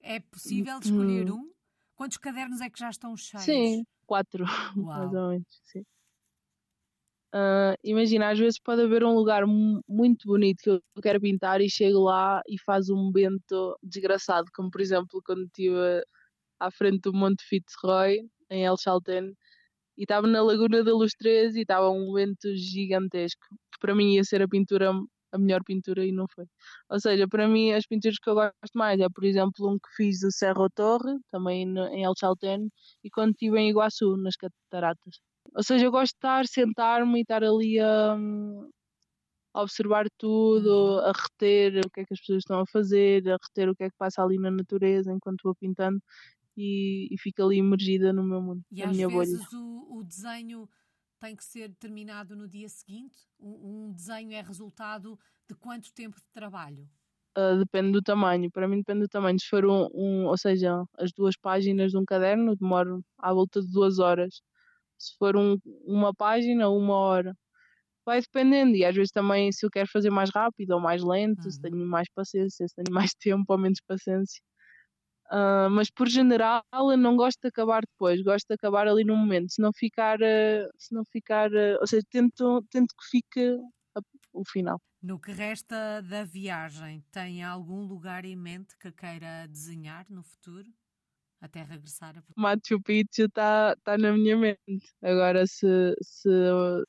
É 0.00 0.18
possível 0.20 0.78
escolher 0.78 1.30
uhum. 1.30 1.40
um? 1.40 1.52
Quantos 1.94 2.16
cadernos 2.16 2.62
é 2.62 2.70
que 2.70 2.78
já 2.78 2.88
estão 2.88 3.14
cheios? 3.18 3.44
Sim, 3.44 3.84
quatro, 4.06 4.46
mais 4.74 5.12
ou 5.12 5.28
menos. 5.28 5.60
Sim. 5.64 5.80
Uh, 7.34 7.76
imagina, 7.84 8.30
às 8.30 8.38
vezes 8.38 8.58
pode 8.58 8.80
haver 8.80 9.04
um 9.04 9.12
lugar 9.12 9.42
muito 9.46 10.26
bonito 10.26 10.62
que 10.62 10.70
eu 10.70 11.02
quero 11.02 11.20
pintar 11.20 11.60
e 11.60 11.68
chego 11.68 11.98
lá 11.98 12.40
e 12.48 12.58
faz 12.58 12.88
um 12.88 13.12
vento 13.12 13.78
desgraçado, 13.82 14.50
como 14.54 14.70
por 14.70 14.80
exemplo 14.80 15.20
quando 15.22 15.44
estive 15.44 16.02
à 16.58 16.70
frente 16.70 17.02
do 17.02 17.12
Monte 17.12 17.44
Fitzroy, 17.44 18.26
em 18.48 18.64
El 18.64 18.78
Chaltén, 18.78 19.34
e 19.96 20.02
estava 20.02 20.26
na 20.26 20.42
Laguna 20.42 20.84
da 20.84 20.92
Luz 20.92 21.12
13 21.18 21.58
e 21.58 21.62
estava 21.62 21.90
um 21.90 22.12
vento 22.12 22.54
gigantesco, 22.56 23.46
que 23.72 23.78
para 23.80 23.94
mim 23.94 24.14
ia 24.14 24.24
ser 24.24 24.42
a 24.42 24.48
pintura, 24.48 24.92
a 25.32 25.38
melhor 25.38 25.62
pintura 25.64 26.04
e 26.04 26.12
não 26.12 26.26
foi. 26.34 26.46
Ou 26.90 27.00
seja, 27.00 27.26
para 27.28 27.48
mim 27.48 27.72
as 27.72 27.86
pinturas 27.86 28.18
que 28.18 28.28
eu 28.30 28.34
gosto 28.34 28.54
mais 28.74 29.00
é, 29.00 29.08
por 29.08 29.24
exemplo, 29.24 29.68
um 29.70 29.78
que 29.78 29.88
fiz 29.96 30.20
do 30.20 30.32
Cerro 30.32 30.68
Torre, 30.70 31.18
também 31.30 31.62
em 31.62 32.04
El 32.04 32.14
Chaltén, 32.18 32.68
e 33.04 33.10
quando 33.10 33.32
estive 33.32 33.58
em 33.58 33.70
Iguaçu, 33.70 34.16
nas 34.16 34.36
cataratas. 34.36 35.20
Ou 35.54 35.62
seja, 35.62 35.86
eu 35.86 35.90
gosto 35.90 36.12
de 36.12 36.16
estar, 36.18 36.46
sentar-me 36.46 37.18
e 37.18 37.22
estar 37.22 37.42
ali 37.44 37.78
a, 37.80 38.16
a 39.54 39.62
observar 39.62 40.06
tudo, 40.18 41.00
a 41.00 41.12
reter 41.12 41.86
o 41.86 41.90
que 41.90 42.00
é 42.00 42.04
que 42.04 42.12
as 42.12 42.20
pessoas 42.20 42.38
estão 42.40 42.60
a 42.60 42.66
fazer, 42.66 43.26
a 43.28 43.38
reter 43.42 43.68
o 43.70 43.74
que 43.74 43.84
é 43.84 43.90
que 43.90 43.96
passa 43.96 44.22
ali 44.22 44.38
na 44.38 44.50
natureza 44.50 45.10
enquanto 45.12 45.42
vou 45.44 45.54
pintando 45.54 45.98
e, 46.56 47.08
e 47.10 47.18
fico 47.18 47.42
ali 47.42 47.56
imergida 47.56 48.12
no 48.12 48.24
meu 48.24 48.40
mundo, 48.40 48.62
e 48.70 48.80
na 48.80 48.92
minha 48.92 49.08
bolha. 49.08 49.28
E 49.28 49.32
às 49.32 49.38
vezes 49.38 49.52
o, 49.52 49.98
o, 49.98 50.02
desenho 50.02 50.68
tem 51.20 51.36
que 51.36 51.44
ser 51.44 51.74
terminado 51.74 52.34
no 52.34 52.48
dia 52.48 52.68
seguinte? 52.68 53.16
Um, 53.38 53.88
um, 53.88 53.92
desenho 53.92 54.32
é 54.32 54.40
resultado 54.40 55.18
de 55.48 55.54
quanto 55.54 55.92
tempo 55.92 56.16
de 56.16 56.28
trabalho? 56.32 56.88
Uh, 57.36 57.58
depende 57.58 57.92
do 57.92 58.00
tamanho, 58.00 58.50
para 58.50 58.66
mim 58.66 58.78
depende 58.78 59.00
do 59.00 59.08
tamanho. 59.08 59.38
Se 59.38 59.46
for 59.46 59.64
um, 59.66 59.88
um, 59.92 60.26
ou 60.26 60.38
seja, 60.38 60.84
as 60.98 61.12
duas 61.12 61.36
páginas 61.36 61.90
de 61.90 61.98
um 61.98 62.04
caderno, 62.04 62.56
demoro 62.56 63.04
à 63.18 63.32
volta 63.32 63.60
de 63.60 63.70
duas 63.70 63.98
horas. 63.98 64.40
Se 64.98 65.14
for 65.18 65.36
um, 65.36 65.58
uma 65.84 66.14
página, 66.14 66.70
uma 66.70 66.94
hora. 66.94 67.36
Vai 68.06 68.20
dependendo, 68.20 68.76
e 68.76 68.84
às 68.84 68.94
vezes 68.94 69.10
também 69.10 69.50
se 69.52 69.66
eu 69.66 69.70
quero 69.70 69.88
fazer 69.90 70.10
mais 70.10 70.30
rápido 70.32 70.70
ou 70.72 70.80
mais 70.80 71.02
lento, 71.02 71.44
uhum. 71.44 71.50
se 71.50 71.60
tenho 71.60 71.76
mais 71.76 72.08
paciência, 72.14 72.66
se 72.68 72.74
tenho 72.74 72.94
mais 72.94 73.12
tempo 73.20 73.44
ou 73.48 73.58
menos 73.58 73.80
paciência. 73.86 74.40
Uh, 75.30 75.68
mas 75.70 75.90
por 75.90 76.08
general 76.08 76.62
não 76.96 77.16
gosto 77.16 77.40
de 77.40 77.48
acabar 77.48 77.82
depois, 77.82 78.22
gosto 78.22 78.46
de 78.46 78.54
acabar 78.54 78.86
ali 78.86 79.04
no 79.04 79.16
momento, 79.16 79.52
se 79.52 79.60
não 79.60 79.72
ficar, 79.72 80.20
uh, 80.20 80.70
se 80.78 80.94
não 80.94 81.04
ficar, 81.04 81.50
uh, 81.50 81.78
ou 81.80 81.86
seja, 81.86 82.04
tento, 82.08 82.64
tento 82.70 82.94
que 82.96 83.08
fique 83.10 83.58
a, 83.96 84.00
o 84.32 84.44
final. 84.44 84.80
No 85.02 85.18
que 85.18 85.32
resta 85.32 86.00
da 86.00 86.22
viagem, 86.22 87.04
tem 87.10 87.42
algum 87.42 87.84
lugar 87.84 88.24
em 88.24 88.36
mente 88.36 88.76
que 88.78 88.92
queira 88.92 89.48
desenhar 89.48 90.06
no 90.08 90.22
futuro? 90.22 90.68
Até 91.40 91.62
regressar 91.62 92.16
a 92.16 92.22
Machu 92.36 92.80
Picchu 92.82 93.24
está 93.24 93.76
tá 93.84 93.98
na 93.98 94.12
minha 94.12 94.36
mente. 94.36 94.94
Agora 95.02 95.46
se, 95.46 95.94
se, 96.02 96.30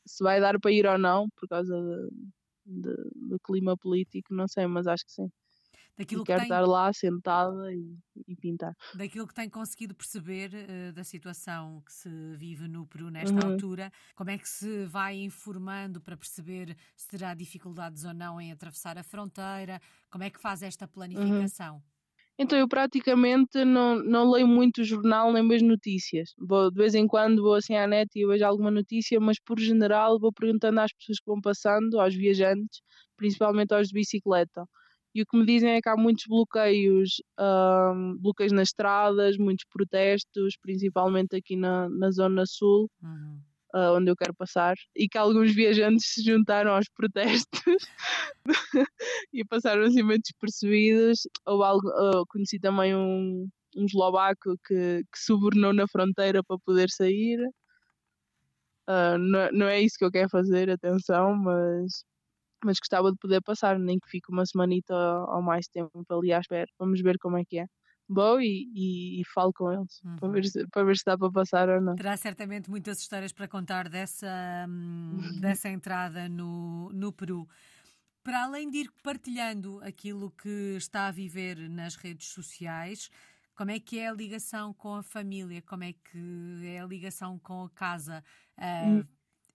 se 0.05 0.23
vai 0.23 0.39
dar 0.39 0.59
para 0.59 0.71
ir 0.71 0.85
ou 0.85 0.97
não, 0.97 1.27
por 1.35 1.49
causa 1.49 1.75
de, 2.65 2.81
de, 2.81 2.95
do 3.29 3.39
clima 3.39 3.75
político, 3.75 4.33
não 4.33 4.47
sei, 4.47 4.67
mas 4.67 4.87
acho 4.87 5.05
que 5.05 5.11
sim 5.11 5.29
daquilo 5.97 6.21
e 6.21 6.23
que 6.23 6.27
quero 6.27 6.41
tem... 6.41 6.45
estar 6.45 6.61
lá 6.61 6.93
sentada 6.93 7.73
e, 7.73 7.97
e, 8.27 8.35
pintar. 8.35 8.73
Daquilo 8.93 9.27
que 9.27 9.33
tem 9.33 9.49
conseguido 9.49 9.95
perceber 9.95 10.51
uh, 10.53 10.93
da 10.93 11.03
situação 11.03 11.81
que 11.81 11.91
se 11.91 12.09
vive 12.35 12.67
no 12.67 12.85
Peru 12.85 13.09
nesta 13.09 13.33
uhum. 13.33 13.53
altura, 13.53 13.91
como 14.15 14.29
é 14.29 14.37
que 14.37 14.47
se 14.47 14.85
vai 14.85 15.17
informando 15.17 15.99
para 15.99 16.15
perceber 16.15 16.77
se 16.95 17.07
terá 17.07 17.33
dificuldades 17.33 18.03
ou 18.05 18.13
não 18.13 18.39
em 18.39 18.51
atravessar 18.51 18.97
a 18.97 19.03
fronteira? 19.03 19.81
Como 20.09 20.23
é 20.23 20.29
que 20.29 20.39
faz 20.39 20.61
esta 20.61 20.85
uhum. 20.85 20.91
planificação? 20.91 21.75
Uhum. 21.75 21.81
Então 22.39 22.59
eu 22.59 22.67
praticamente 22.67 23.65
não, 23.65 23.95
não 23.95 24.29
leio 24.29 24.47
muito 24.47 24.83
jornal 24.83 25.33
nem 25.33 25.47
vejo 25.47 25.65
notícias. 25.65 26.35
Vou, 26.37 26.69
de 26.69 26.77
vez 26.77 26.93
em 26.93 27.07
quando 27.07 27.41
vou 27.41 27.55
assim 27.55 27.75
à 27.75 27.87
net 27.87 28.11
e 28.15 28.27
vejo 28.27 28.45
alguma 28.45 28.69
notícia, 28.69 29.19
mas 29.19 29.39
por 29.39 29.59
general 29.59 30.19
vou 30.19 30.31
perguntando 30.31 30.79
às 30.79 30.93
pessoas 30.93 31.19
que 31.19 31.25
vão 31.25 31.41
passando, 31.41 31.99
aos 31.99 32.13
viajantes, 32.13 32.81
principalmente 33.15 33.73
aos 33.73 33.87
de 33.87 33.95
bicicleta 33.95 34.67
e 35.17 35.23
o 35.23 35.25
que 35.25 35.35
me 35.35 35.47
dizem 35.47 35.71
é 35.71 35.81
que 35.81 35.89
há 35.89 35.97
muitos 35.97 36.25
bloqueios, 36.27 37.15
um, 37.39 38.15
bloqueios 38.19 38.51
nas 38.51 38.69
estradas, 38.69 39.35
muitos 39.35 39.65
protestos, 39.65 40.55
principalmente 40.61 41.35
aqui 41.35 41.55
na, 41.55 41.89
na 41.89 42.11
Zona 42.11 42.43
Sul, 42.45 42.87
uhum. 43.01 43.41
uh, 43.73 43.95
onde 43.97 44.11
eu 44.11 44.15
quero 44.15 44.35
passar, 44.35 44.75
e 44.95 45.09
que 45.09 45.17
alguns 45.17 45.51
viajantes 45.57 46.13
se 46.13 46.21
juntaram 46.21 46.71
aos 46.75 46.87
protestos 46.89 47.87
e 49.33 49.43
passaram 49.45 49.85
assim 49.85 50.03
meio 50.03 50.19
despercebidos. 50.21 51.21
Ou 51.47 51.63
algo, 51.63 51.89
uh, 51.89 52.23
conheci 52.29 52.59
também 52.59 52.95
um, 52.95 53.49
um 53.75 53.85
eslovaco 53.85 54.55
que, 54.67 55.01
que 55.01 55.19
subornou 55.19 55.73
na 55.73 55.87
fronteira 55.87 56.43
para 56.43 56.59
poder 56.63 56.91
sair. 56.91 57.39
Uh, 58.87 59.17
não, 59.17 59.51
não 59.51 59.65
é 59.65 59.81
isso 59.81 59.97
que 59.97 60.05
eu 60.05 60.11
quero 60.11 60.29
fazer, 60.29 60.69
atenção, 60.69 61.35
mas 61.35 62.05
mas 62.63 62.79
gostava 62.79 63.11
de 63.11 63.17
poder 63.17 63.41
passar, 63.41 63.79
nem 63.79 63.99
que 63.99 64.09
fique 64.09 64.31
uma 64.31 64.45
semanita 64.45 64.93
ou 64.95 65.41
mais 65.41 65.67
tempo 65.67 66.05
ali 66.09 66.33
à 66.33 66.39
espera. 66.39 66.67
Vamos 66.79 67.01
ver 67.01 67.17
como 67.19 67.37
é 67.37 67.43
que 67.45 67.59
é. 67.59 67.65
Bom, 68.09 68.39
e, 68.39 68.71
e, 68.73 69.21
e 69.21 69.23
falo 69.33 69.51
com 69.53 69.71
eles 69.71 69.99
uhum. 70.03 70.15
para, 70.15 70.29
ver 70.29 70.45
se, 70.45 70.67
para 70.67 70.83
ver 70.85 70.97
se 70.97 71.03
dá 71.05 71.17
para 71.17 71.31
passar 71.31 71.67
ou 71.69 71.81
não. 71.81 71.95
Terá 71.95 72.15
certamente 72.15 72.69
muitas 72.69 72.99
histórias 72.99 73.33
para 73.33 73.49
contar 73.49 73.89
dessa, 73.89 74.65
hum, 74.69 75.17
dessa 75.41 75.69
entrada 75.69 76.29
no, 76.29 76.89
no 76.93 77.11
Peru. 77.11 77.47
Para 78.23 78.43
além 78.43 78.69
de 78.69 78.79
ir 78.79 78.91
partilhando 79.03 79.81
aquilo 79.83 80.31
que 80.31 80.75
está 80.77 81.07
a 81.07 81.11
viver 81.11 81.57
nas 81.69 81.95
redes 81.95 82.27
sociais, 82.27 83.09
como 83.55 83.71
é 83.71 83.79
que 83.79 83.99
é 83.99 84.07
a 84.07 84.13
ligação 84.13 84.73
com 84.73 84.95
a 84.95 85.03
família? 85.03 85.61
Como 85.61 85.83
é 85.83 85.91
que 85.91 86.61
é 86.63 86.79
a 86.79 86.85
ligação 86.85 87.39
com 87.39 87.63
a 87.63 87.69
casa? 87.69 88.23
Uh, 88.57 89.03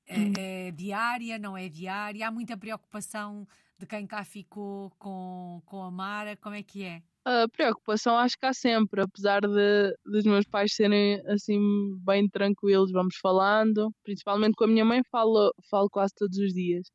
é, 0.06 0.68
é, 0.68 0.70
diária, 0.70 1.38
não 1.38 1.56
é 1.56 1.68
diária? 1.68 2.26
Há 2.26 2.30
muita 2.30 2.56
preocupação 2.56 3.46
de 3.78 3.86
quem 3.86 4.06
cá 4.06 4.24
ficou 4.24 4.90
com, 4.98 5.62
com 5.66 5.82
a 5.82 5.90
Mara? 5.90 6.36
Como 6.36 6.54
é 6.54 6.62
que 6.62 6.84
é? 6.84 7.02
A 7.24 7.46
preocupação 7.48 8.18
acho 8.18 8.36
que 8.36 8.46
há 8.46 8.52
sempre, 8.52 9.00
apesar 9.00 9.42
de 9.42 9.94
dos 10.04 10.24
meus 10.24 10.44
pais 10.44 10.74
serem 10.74 11.22
assim 11.28 11.60
bem 12.04 12.28
tranquilos, 12.28 12.90
vamos 12.90 13.16
falando, 13.20 13.92
principalmente 14.02 14.54
com 14.56 14.64
a 14.64 14.66
minha 14.68 14.84
mãe 14.84 15.02
falo, 15.10 15.52
falo 15.70 15.88
quase 15.88 16.12
todos 16.16 16.36
os 16.38 16.52
dias. 16.52 16.88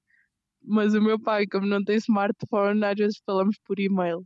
Mas 0.64 0.94
o 0.94 1.02
meu 1.02 1.20
pai, 1.22 1.46
como 1.48 1.66
não 1.68 1.84
tem 1.84 1.98
smartphone, 1.98 2.84
às 2.86 2.96
vezes 2.96 3.22
falamos 3.26 3.58
por 3.66 3.80
e-mail. 3.80 4.26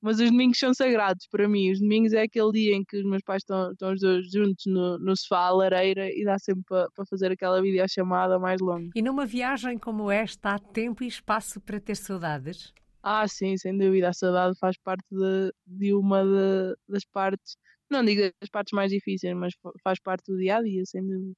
Mas 0.00 0.20
os 0.20 0.30
domingos 0.30 0.58
são 0.58 0.72
sagrados 0.72 1.26
para 1.30 1.48
mim. 1.48 1.72
Os 1.72 1.80
domingos 1.80 2.12
é 2.12 2.22
aquele 2.22 2.52
dia 2.52 2.76
em 2.76 2.84
que 2.84 2.96
os 2.98 3.04
meus 3.04 3.22
pais 3.22 3.42
estão, 3.42 3.72
estão 3.72 3.92
os 3.92 4.00
dois 4.00 4.30
juntos 4.30 4.64
no, 4.66 4.98
no 4.98 5.16
sofá, 5.16 5.46
à 5.46 5.50
lareira, 5.50 6.08
e 6.08 6.24
dá 6.24 6.38
sempre 6.38 6.62
para 6.68 6.88
pa 6.94 7.04
fazer 7.10 7.32
aquela 7.32 7.60
videochamada 7.60 8.38
mais 8.38 8.60
longa. 8.60 8.90
E 8.94 9.02
numa 9.02 9.26
viagem 9.26 9.76
como 9.78 10.10
esta, 10.10 10.54
há 10.54 10.58
tempo 10.58 11.02
e 11.02 11.08
espaço 11.08 11.60
para 11.60 11.80
ter 11.80 11.96
saudades? 11.96 12.72
Ah, 13.02 13.26
sim, 13.26 13.56
sem 13.56 13.76
dúvida. 13.76 14.08
A 14.08 14.12
saudade 14.12 14.56
faz 14.58 14.76
parte 14.78 15.04
de, 15.10 15.52
de 15.66 15.94
uma 15.94 16.22
de, 16.24 16.76
das 16.88 17.04
partes, 17.04 17.56
não 17.90 18.04
digo 18.04 18.22
das 18.40 18.50
partes 18.50 18.72
mais 18.72 18.90
difíceis, 18.90 19.34
mas 19.36 19.54
faz 19.82 19.98
parte 20.00 20.30
do 20.30 20.38
dia 20.38 20.56
a 20.58 20.62
dia, 20.62 20.82
sem 20.84 21.02
dúvida. 21.06 21.34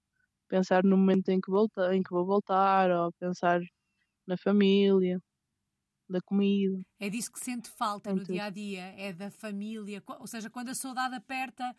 Pensar 0.49 0.85
no 0.85 0.97
momento 0.99 1.29
em 1.31 1.41
que, 1.41 1.51
volta, 1.51 1.95
em 1.95 2.03
que 2.03 2.11
vou 2.11 2.27
voltar, 2.27 2.91
ou 2.91 3.13
pensar 3.21 3.61
na 4.27 4.37
família 4.37 5.19
da 6.11 6.21
comida. 6.21 6.81
É 6.99 7.09
disso 7.09 7.33
que 7.33 7.41
sente 7.41 7.69
falta 7.71 8.13
no 8.13 8.25
dia 8.25 8.45
a 8.45 8.51
dia, 8.51 8.95
é 8.97 9.13
da 9.13 9.31
família. 9.31 10.03
Ou 10.19 10.27
seja, 10.27 10.51
quando 10.51 10.71
a 10.71 10.75
saudade 10.75 11.15
aperta, 11.15 11.75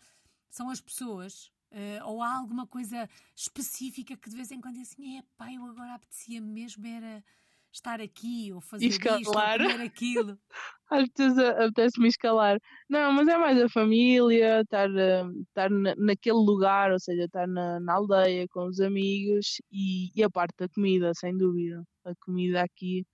são 0.49 0.69
as 0.69 0.81
pessoas. 0.81 1.51
Uh, 1.71 2.05
ou 2.05 2.21
há 2.21 2.35
alguma 2.35 2.67
coisa 2.67 3.09
específica 3.33 4.17
que 4.17 4.29
de 4.29 4.35
vez 4.35 4.51
em 4.51 4.59
quando 4.59 4.77
é 4.77 4.81
assim, 4.81 5.17
é 5.17 5.23
pá, 5.37 5.51
eu 5.53 5.65
agora 5.65 5.93
apetecia 5.93 6.41
mesmo 6.41 6.85
era 6.85 7.23
estar 7.71 8.01
aqui 8.01 8.51
ou 8.51 8.59
fazer 8.59 8.87
escalar. 8.87 9.21
isto 9.21 9.29
ou 9.29 9.71
comer 9.71 9.81
aquilo. 9.81 10.37
Às 10.91 11.07
vezes 11.17 11.37
apetece-me 11.37 12.09
escalar. 12.09 12.57
Não, 12.89 13.13
mas 13.13 13.27
é 13.29 13.37
mais 13.37 13.61
a 13.61 13.69
família, 13.69 14.61
estar, 14.61 14.89
eh, 14.93 15.23
estar 15.47 15.69
naquele 15.69 16.39
lugar, 16.39 16.91
ou 16.91 16.99
seja, 16.99 17.23
estar 17.23 17.47
na, 17.47 17.79
na 17.79 17.93
aldeia 17.93 18.45
com 18.49 18.67
os 18.67 18.81
amigos 18.81 19.61
e, 19.71 20.11
e 20.13 20.21
a 20.21 20.29
parte 20.29 20.53
da 20.59 20.67
comida, 20.67 21.13
sem 21.15 21.37
dúvida. 21.37 21.81
A 22.03 22.13
comida 22.25 22.61
aqui 22.61 23.05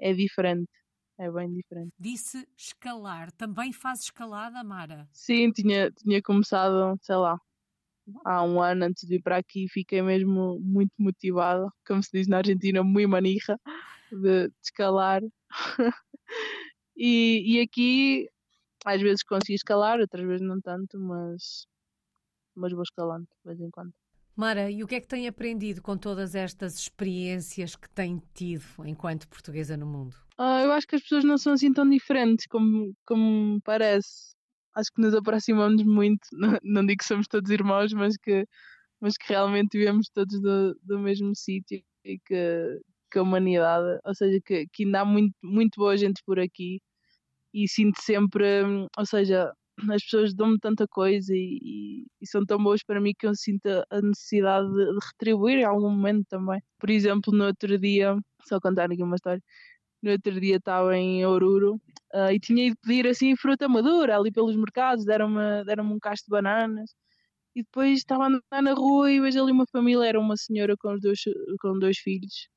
é 0.00 0.12
diferente. 0.12 0.70
É 1.18 1.30
bem 1.30 1.52
diferente. 1.52 1.92
Disse 1.98 2.46
escalar. 2.56 3.30
Também 3.32 3.72
faz 3.72 4.00
escalada, 4.00 4.64
Mara? 4.64 5.08
Sim, 5.12 5.52
tinha, 5.52 5.90
tinha 5.92 6.20
começado, 6.20 6.98
sei 7.02 7.14
lá, 7.14 7.38
há 8.24 8.42
um 8.42 8.60
ano 8.60 8.86
antes 8.86 9.06
de 9.06 9.16
vir 9.16 9.22
para 9.22 9.36
aqui. 9.36 9.66
Fiquei 9.68 10.02
mesmo 10.02 10.58
muito 10.60 10.92
motivada, 10.98 11.68
como 11.86 12.02
se 12.02 12.10
diz 12.12 12.26
na 12.26 12.38
Argentina, 12.38 12.82
muito 12.82 13.08
manija, 13.08 13.58
de, 14.10 14.48
de 14.48 14.54
escalar. 14.62 15.22
e, 16.96 17.56
e 17.58 17.60
aqui, 17.60 18.28
às 18.84 19.00
vezes 19.00 19.22
consigo 19.22 19.54
escalar, 19.54 20.00
outras 20.00 20.26
vezes 20.26 20.46
não 20.46 20.60
tanto, 20.60 20.98
mas, 20.98 21.66
mas 22.56 22.72
vou 22.72 22.82
escalando 22.82 23.26
de 23.26 23.44
vez 23.44 23.60
em 23.60 23.70
quando. 23.70 23.92
Mara, 24.36 24.68
e 24.68 24.82
o 24.82 24.86
que 24.86 24.96
é 24.96 25.00
que 25.00 25.06
tem 25.06 25.28
aprendido 25.28 25.80
com 25.80 25.96
todas 25.96 26.34
estas 26.34 26.76
experiências 26.76 27.76
que 27.76 27.88
tem 27.90 28.20
tido 28.34 28.64
enquanto 28.84 29.28
portuguesa 29.28 29.76
no 29.76 29.86
mundo? 29.86 30.16
Ah, 30.36 30.62
eu 30.62 30.72
acho 30.72 30.88
que 30.88 30.96
as 30.96 31.02
pessoas 31.02 31.24
não 31.24 31.38
são 31.38 31.52
assim 31.52 31.72
tão 31.72 31.88
diferentes 31.88 32.46
como, 32.46 32.92
como 33.06 33.60
parece. 33.62 34.34
Acho 34.74 34.90
que 34.92 35.00
nos 35.00 35.14
aproximamos 35.14 35.84
muito, 35.84 36.26
não, 36.32 36.58
não 36.64 36.84
digo 36.84 36.98
que 36.98 37.04
somos 37.04 37.28
todos 37.28 37.48
irmãos, 37.50 37.92
mas 37.92 38.16
que, 38.16 38.44
mas 39.00 39.16
que 39.16 39.28
realmente 39.28 39.78
vivemos 39.78 40.08
todos 40.12 40.40
do, 40.40 40.74
do 40.82 40.98
mesmo 40.98 41.32
sítio 41.36 41.80
e 42.04 42.18
que, 42.18 42.80
que 43.12 43.18
a 43.18 43.22
humanidade, 43.22 44.00
ou 44.04 44.14
seja, 44.14 44.40
que, 44.44 44.66
que 44.72 44.84
ainda 44.84 45.02
há 45.02 45.04
muito, 45.04 45.34
muito 45.42 45.76
boa 45.76 45.96
gente 45.96 46.20
por 46.26 46.40
aqui 46.40 46.80
e 47.54 47.68
sinto 47.68 48.00
sempre, 48.02 48.44
ou 48.98 49.06
seja, 49.06 49.52
as 49.90 50.02
pessoas 50.04 50.34
dão-me 50.34 50.58
tanta 50.58 50.86
coisa 50.88 51.34
e, 51.34 52.06
e, 52.20 52.26
são 52.26 52.44
tão 52.44 52.62
boas 52.62 52.82
para 52.82 53.00
mim 53.00 53.12
que 53.18 53.26
eu 53.26 53.34
sinto 53.34 53.68
a 53.90 54.00
necessidade 54.00 54.68
de, 54.68 54.84
de, 54.86 54.98
retribuir 55.06 55.58
em 55.58 55.64
algum 55.64 55.90
momento 55.90 56.26
também. 56.28 56.62
Por 56.78 56.90
exemplo, 56.90 57.32
no 57.36 57.44
outro 57.46 57.78
dia, 57.78 58.16
só 58.46 58.60
contar 58.60 58.90
aqui 58.90 59.02
uma 59.02 59.16
história, 59.16 59.42
no 60.02 60.12
outro 60.12 60.40
dia 60.40 60.56
estava 60.56 60.96
em 60.96 61.24
Oruro 61.26 61.76
uh, 62.14 62.30
e 62.32 62.40
tinha 62.40 62.66
ido 62.68 62.76
pedir 62.82 63.06
assim 63.08 63.36
fruta 63.36 63.68
madura 63.68 64.16
ali 64.18 64.30
pelos 64.32 64.56
mercados, 64.56 65.04
deram-me 65.04 65.64
deram 65.64 65.84
um 65.92 65.98
cacho 65.98 66.24
de 66.24 66.30
bananas 66.30 66.90
e 67.54 67.62
depois 67.62 67.98
estava 67.98 68.24
a 68.24 68.26
andar 68.28 68.62
na 68.62 68.74
rua 68.74 69.10
e 69.12 69.20
vejo 69.20 69.42
ali 69.42 69.52
uma 69.52 69.66
família, 69.66 70.06
era 70.06 70.20
uma 70.20 70.36
senhora 70.36 70.76
com, 70.76 70.92
os 70.94 71.00
dois, 71.00 71.20
com 71.60 71.78
dois 71.78 71.98
filhos 71.98 72.48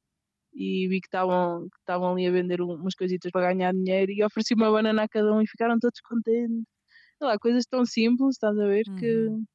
e 0.53 0.87
vi 0.89 1.01
que 1.01 1.07
estavam 1.07 1.69
que 1.69 1.77
estavam 1.79 2.13
ali 2.13 2.27
a 2.27 2.31
vender 2.31 2.61
umas 2.61 2.95
coisitas 2.95 3.31
para 3.31 3.53
ganhar 3.53 3.73
dinheiro 3.73 4.11
e 4.11 4.23
ofereci 4.23 4.53
uma 4.55 4.71
banana 4.71 5.03
a 5.03 5.09
cada 5.09 5.33
um 5.33 5.41
e 5.41 5.47
ficaram 5.47 5.79
todos 5.79 6.01
contentes 6.01 6.76
sei 7.17 7.27
lá, 7.27 7.37
coisas 7.39 7.65
tão 7.65 7.85
simples, 7.85 8.35
estás 8.35 8.57
a 8.57 8.65
ver, 8.67 8.83
uhum. 8.87 8.95
que 8.97 9.47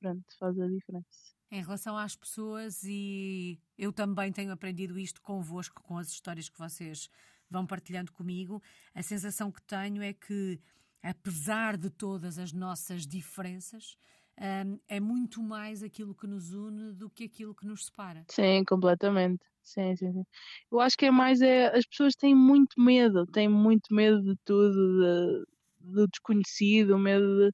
pronto, 0.00 0.24
faz 0.38 0.58
a 0.58 0.66
diferença. 0.66 1.34
Em 1.50 1.62
relação 1.62 1.96
às 1.96 2.14
pessoas, 2.16 2.82
e 2.84 3.58
eu 3.76 3.92
também 3.92 4.32
tenho 4.32 4.52
aprendido 4.52 4.98
isto 4.98 5.20
convosco, 5.20 5.82
com 5.82 5.98
as 5.98 6.08
histórias 6.08 6.48
que 6.48 6.58
vocês 6.58 7.08
vão 7.50 7.66
partilhando 7.66 8.12
comigo, 8.12 8.62
a 8.94 9.02
sensação 9.02 9.50
que 9.50 9.62
tenho 9.62 10.02
é 10.02 10.12
que, 10.12 10.60
apesar 11.02 11.76
de 11.76 11.90
todas 11.90 12.38
as 12.38 12.52
nossas 12.52 13.06
diferenças, 13.06 13.96
um, 14.38 14.78
é 14.88 15.00
muito 15.00 15.42
mais 15.42 15.82
aquilo 15.82 16.14
que 16.14 16.26
nos 16.26 16.52
une 16.52 16.92
do 16.92 17.10
que 17.10 17.24
aquilo 17.24 17.54
que 17.54 17.66
nos 17.66 17.86
separa. 17.86 18.26
Sim, 18.30 18.64
completamente. 18.64 19.44
Sim, 19.62 19.94
sim, 19.96 20.12
sim. 20.12 20.24
Eu 20.70 20.80
acho 20.80 20.96
que 20.96 21.06
é 21.06 21.10
mais 21.10 21.40
é 21.42 21.66
as 21.76 21.86
pessoas 21.86 22.14
têm 22.14 22.34
muito 22.34 22.80
medo, 22.80 23.26
têm 23.26 23.48
muito 23.48 23.92
medo 23.94 24.22
de 24.22 24.34
tudo, 24.44 24.72
de, 24.72 25.44
do 25.80 26.06
desconhecido, 26.08 26.96
o 26.96 26.98
medo 26.98 27.50
de, 27.50 27.52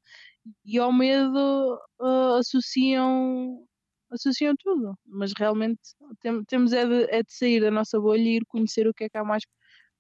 e 0.65 0.79
ao 0.79 0.93
medo 0.93 1.79
uh, 2.01 2.37
associam 2.39 3.67
associam 4.13 4.55
tudo, 4.59 4.95
mas 5.07 5.33
realmente 5.39 5.81
tem, 6.21 6.45
temos 6.45 6.73
é 6.73 6.87
de, 6.87 7.05
é 7.11 7.23
de 7.23 7.33
sair 7.35 7.61
da 7.61 7.71
nossa 7.71 7.99
bolha 8.01 8.21
e 8.23 8.37
ir 8.39 8.45
conhecer 8.47 8.87
o 8.89 8.95
que 8.95 9.05
é 9.05 9.09
que 9.09 9.19
há 9.19 9.25
mais, 9.25 9.43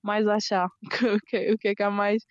mais 0.02 0.26
a 0.28 0.36
achar, 0.36 0.68
o 1.16 1.20
que, 1.26 1.52
o 1.52 1.58
que 1.58 1.68
é 1.68 1.74
que 1.74 1.82
há 1.82 1.90
mais 1.90 2.22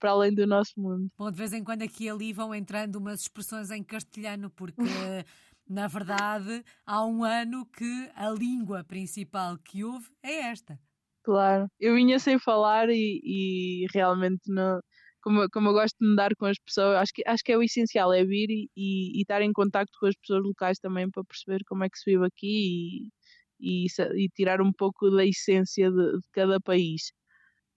para 0.00 0.10
além 0.12 0.34
do 0.34 0.46
nosso 0.46 0.72
mundo. 0.78 1.08
Bom, 1.16 1.30
de 1.30 1.36
vez 1.36 1.52
em 1.52 1.62
quando 1.62 1.82
aqui 1.82 2.04
e 2.04 2.10
ali 2.10 2.32
vão 2.32 2.54
entrando 2.54 2.96
umas 2.96 3.20
expressões 3.20 3.70
em 3.70 3.82
castelhano, 3.82 4.50
porque 4.50 4.76
na 5.68 5.86
verdade 5.86 6.64
há 6.86 7.04
um 7.04 7.22
ano 7.22 7.66
que 7.66 8.10
a 8.14 8.30
língua 8.30 8.82
principal 8.82 9.58
que 9.58 9.84
houve 9.84 10.08
é 10.22 10.50
esta. 10.50 10.80
Claro, 11.22 11.68
eu 11.78 11.94
vinha 11.94 12.18
sem 12.18 12.38
falar 12.38 12.88
e, 12.88 13.20
e 13.22 13.86
realmente 13.92 14.40
não 14.48 14.80
como, 15.22 15.48
como 15.50 15.68
eu 15.68 15.72
gosto 15.72 15.96
de 16.00 16.08
me 16.08 16.16
dar 16.16 16.34
com 16.36 16.46
as 16.46 16.58
pessoas, 16.58 16.96
acho 16.98 17.12
que, 17.14 17.22
acho 17.26 17.42
que 17.44 17.52
é 17.52 17.58
o 17.58 17.62
essencial, 17.62 18.12
é 18.12 18.24
vir 18.24 18.50
e, 18.50 18.70
e, 18.76 19.18
e 19.18 19.22
estar 19.22 19.42
em 19.42 19.52
contacto 19.52 19.98
com 20.00 20.06
as 20.06 20.16
pessoas 20.16 20.42
locais 20.42 20.78
também 20.78 21.10
para 21.10 21.24
perceber 21.24 21.60
como 21.66 21.84
é 21.84 21.88
que 21.90 21.98
se 21.98 22.10
vive 22.10 22.26
aqui 22.26 23.10
e, 23.60 23.84
e, 23.84 23.86
e 24.16 24.28
tirar 24.30 24.60
um 24.60 24.72
pouco 24.72 25.10
da 25.10 25.24
essência 25.24 25.90
de, 25.90 26.12
de, 26.18 26.28
cada 26.32 26.60
país 26.60 27.12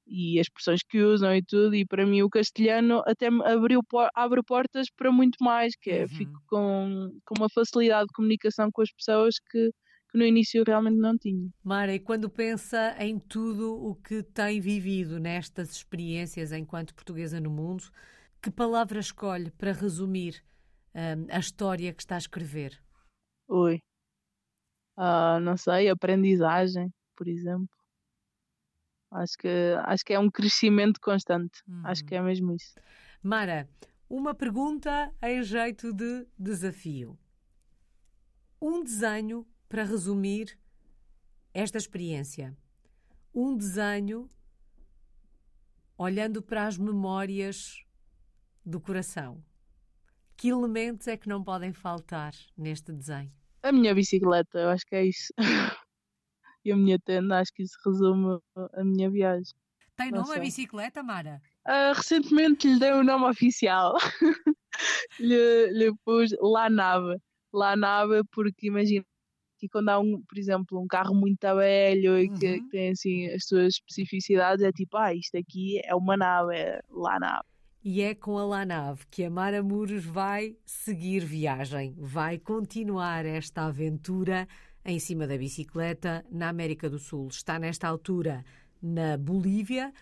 e 0.07 0.39
as 0.39 0.47
expressões 0.47 0.81
que 0.83 1.01
usam 1.01 1.35
e 1.35 1.41
tudo, 1.43 1.75
e 1.75 1.85
para 1.85 2.05
mim 2.05 2.21
o 2.23 2.29
castelhano 2.29 3.01
até 3.05 3.31
me 3.31 3.43
abriu, 3.45 3.81
abre 4.15 4.43
portas 4.43 4.87
para 4.95 5.11
muito 5.11 5.37
mais, 5.41 5.73
que 5.79 5.91
é, 5.91 6.01
uhum. 6.03 6.09
fico 6.09 6.41
com, 6.47 7.19
com 7.25 7.35
uma 7.37 7.49
facilidade 7.49 8.07
de 8.07 8.13
comunicação 8.13 8.69
com 8.71 8.81
as 8.81 8.91
pessoas 8.91 9.35
que 9.51 9.71
que 10.13 10.19
no 10.19 10.25
início 10.25 10.63
realmente 10.63 10.97
não 10.97 11.17
tinha. 11.17 11.51
Mara, 11.63 11.91
e 11.91 11.99
quando 11.99 12.29
pensa 12.29 12.95
em 12.99 13.17
tudo 13.17 13.83
o 13.83 13.95
que 13.95 14.21
tem 14.21 14.61
vivido 14.61 15.19
nestas 15.19 15.71
experiências 15.71 16.51
enquanto 16.51 16.93
portuguesa 16.93 17.41
no 17.41 17.49
mundo, 17.49 17.83
que 18.39 18.51
palavra 18.51 18.99
escolhe 18.99 19.49
para 19.49 19.71
resumir 19.71 20.43
um, 20.93 21.25
a 21.35 21.39
história 21.39 21.91
que 21.91 22.03
está 22.03 22.13
a 22.13 22.19
escrever? 22.19 22.79
Oi. 23.47 23.79
Uh, 24.95 25.39
não 25.41 25.57
sei, 25.57 25.89
aprendizagem, 25.89 26.93
por 27.15 27.27
exemplo. 27.27 27.75
Acho 29.09 29.35
que, 29.35 29.47
acho 29.85 30.05
que 30.05 30.13
é 30.13 30.19
um 30.19 30.29
crescimento 30.29 30.99
constante. 31.01 31.59
Uhum. 31.67 31.87
Acho 31.87 32.05
que 32.05 32.13
é 32.13 32.21
mesmo 32.21 32.53
isso. 32.53 32.75
Mara, 33.23 33.67
uma 34.07 34.35
pergunta 34.35 35.11
em 35.23 35.41
jeito 35.41 35.91
de 35.91 36.27
desafio. 36.37 37.17
Um 38.61 38.83
desenho 38.83 39.43
para 39.73 39.85
resumir 39.85 40.55
esta 41.51 41.79
experiência. 41.79 42.55
Um 43.33 43.57
desenho 43.57 44.29
olhando 45.97 46.43
para 46.43 46.67
as 46.67 46.77
memórias 46.77 47.83
do 48.63 48.79
coração. 48.79 49.43
Que 50.37 50.49
elementos 50.49 51.07
é 51.07 51.17
que 51.17 51.27
não 51.27 51.43
podem 51.43 51.73
faltar 51.73 52.35
neste 52.55 52.91
desenho? 52.91 53.33
A 53.63 53.71
minha 53.71 53.95
bicicleta, 53.95 54.59
eu 54.59 54.69
acho 54.69 54.85
que 54.85 54.95
é 54.95 55.05
isso. 55.07 55.33
e 56.63 56.71
a 56.71 56.77
minha 56.77 56.99
tenda, 56.99 57.39
acho 57.39 57.51
que 57.51 57.63
isso 57.63 57.75
resume 57.83 58.39
a 58.73 58.83
minha 58.83 59.09
viagem. 59.09 59.55
Tem 59.95 60.11
nome 60.11 60.35
a 60.35 60.39
bicicleta, 60.39 61.01
Mara? 61.01 61.41
Uh, 61.67 61.95
recentemente 61.95 62.67
lhe 62.67 62.79
dei 62.79 62.91
o 62.91 62.97
um 62.99 63.03
nome 63.03 63.25
oficial. 63.25 63.95
lhe, 65.19 65.71
lhe 65.71 65.91
pus 66.05 66.29
La 66.39 66.69
Nave. 66.69 67.19
La 67.51 67.75
Nave 67.75 68.21
porque 68.31 68.67
imagina, 68.67 69.03
aqui 69.63 69.69
quando 69.69 69.89
há, 69.89 69.99
um, 69.99 70.21
por 70.21 70.37
exemplo, 70.37 70.81
um 70.81 70.87
carro 70.87 71.15
muito 71.15 71.41
velho 71.55 72.19
e 72.19 72.29
que, 72.29 72.47
Uhum. 72.47 72.63
que 72.63 72.69
tem 72.69 72.89
assim 72.91 73.27
as 73.27 73.45
suas 73.45 73.75
especificidades, 73.75 74.63
é 74.63 74.71
tipo, 74.71 74.97
ah, 74.97 75.13
isto 75.13 75.37
aqui 75.37 75.79
é 75.83 75.95
uma 75.95 76.17
nave, 76.17 76.55
é 76.55 76.81
lá 76.91 77.17
nave. 77.19 77.43
E 77.83 78.01
é 78.01 78.15
com 78.15 78.37
a 78.37 78.45
Lanave 78.45 79.05
que 79.11 79.25
a 79.25 79.29
Mara 79.29 79.61
Muros 79.61 80.05
vai 80.05 80.55
seguir 80.65 81.19
viagem, 81.25 81.93
vai 81.97 82.37
continuar 82.37 83.25
esta 83.25 83.65
aventura 83.65 84.47
em 84.85 84.99
cima 84.99 85.27
da 85.27 85.37
bicicleta 85.37 86.25
na 86.31 86.47
América 86.49 86.89
do 86.89 86.97
Sul. 86.97 87.27
Está 87.27 87.59
nesta 87.59 87.87
altura 87.87 88.43
na 88.81 89.17
Bolívia. 89.17 89.93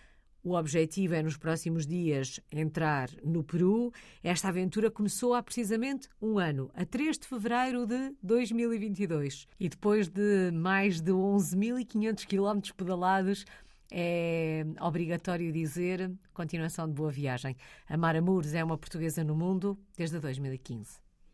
O 0.44 0.56
objetivo 0.56 1.14
é, 1.14 1.22
nos 1.22 1.36
próximos 1.36 1.86
dias, 1.86 2.40
entrar 2.50 3.08
no 3.22 3.44
Peru. 3.44 3.92
Esta 4.24 4.48
aventura 4.48 4.90
começou 4.90 5.34
há 5.34 5.42
precisamente 5.42 6.08
um 6.20 6.36
ano, 6.36 6.68
a 6.74 6.84
3 6.84 7.16
de 7.16 7.28
fevereiro 7.28 7.86
de 7.86 8.12
2022. 8.20 9.46
E 9.60 9.68
depois 9.68 10.08
de 10.08 10.50
mais 10.50 11.00
de 11.00 11.12
11.500 11.12 12.26
quilómetros 12.26 12.72
pedalados, 12.72 13.44
é 13.88 14.66
obrigatório 14.80 15.52
dizer 15.52 16.10
continuação 16.34 16.88
de 16.88 16.94
boa 16.94 17.12
viagem. 17.12 17.56
A 17.88 17.96
Mara 17.96 18.20
Mures 18.20 18.52
é 18.52 18.64
uma 18.64 18.76
portuguesa 18.76 19.22
no 19.22 19.36
mundo 19.36 19.78
desde 19.96 20.18
2015. 20.18 21.11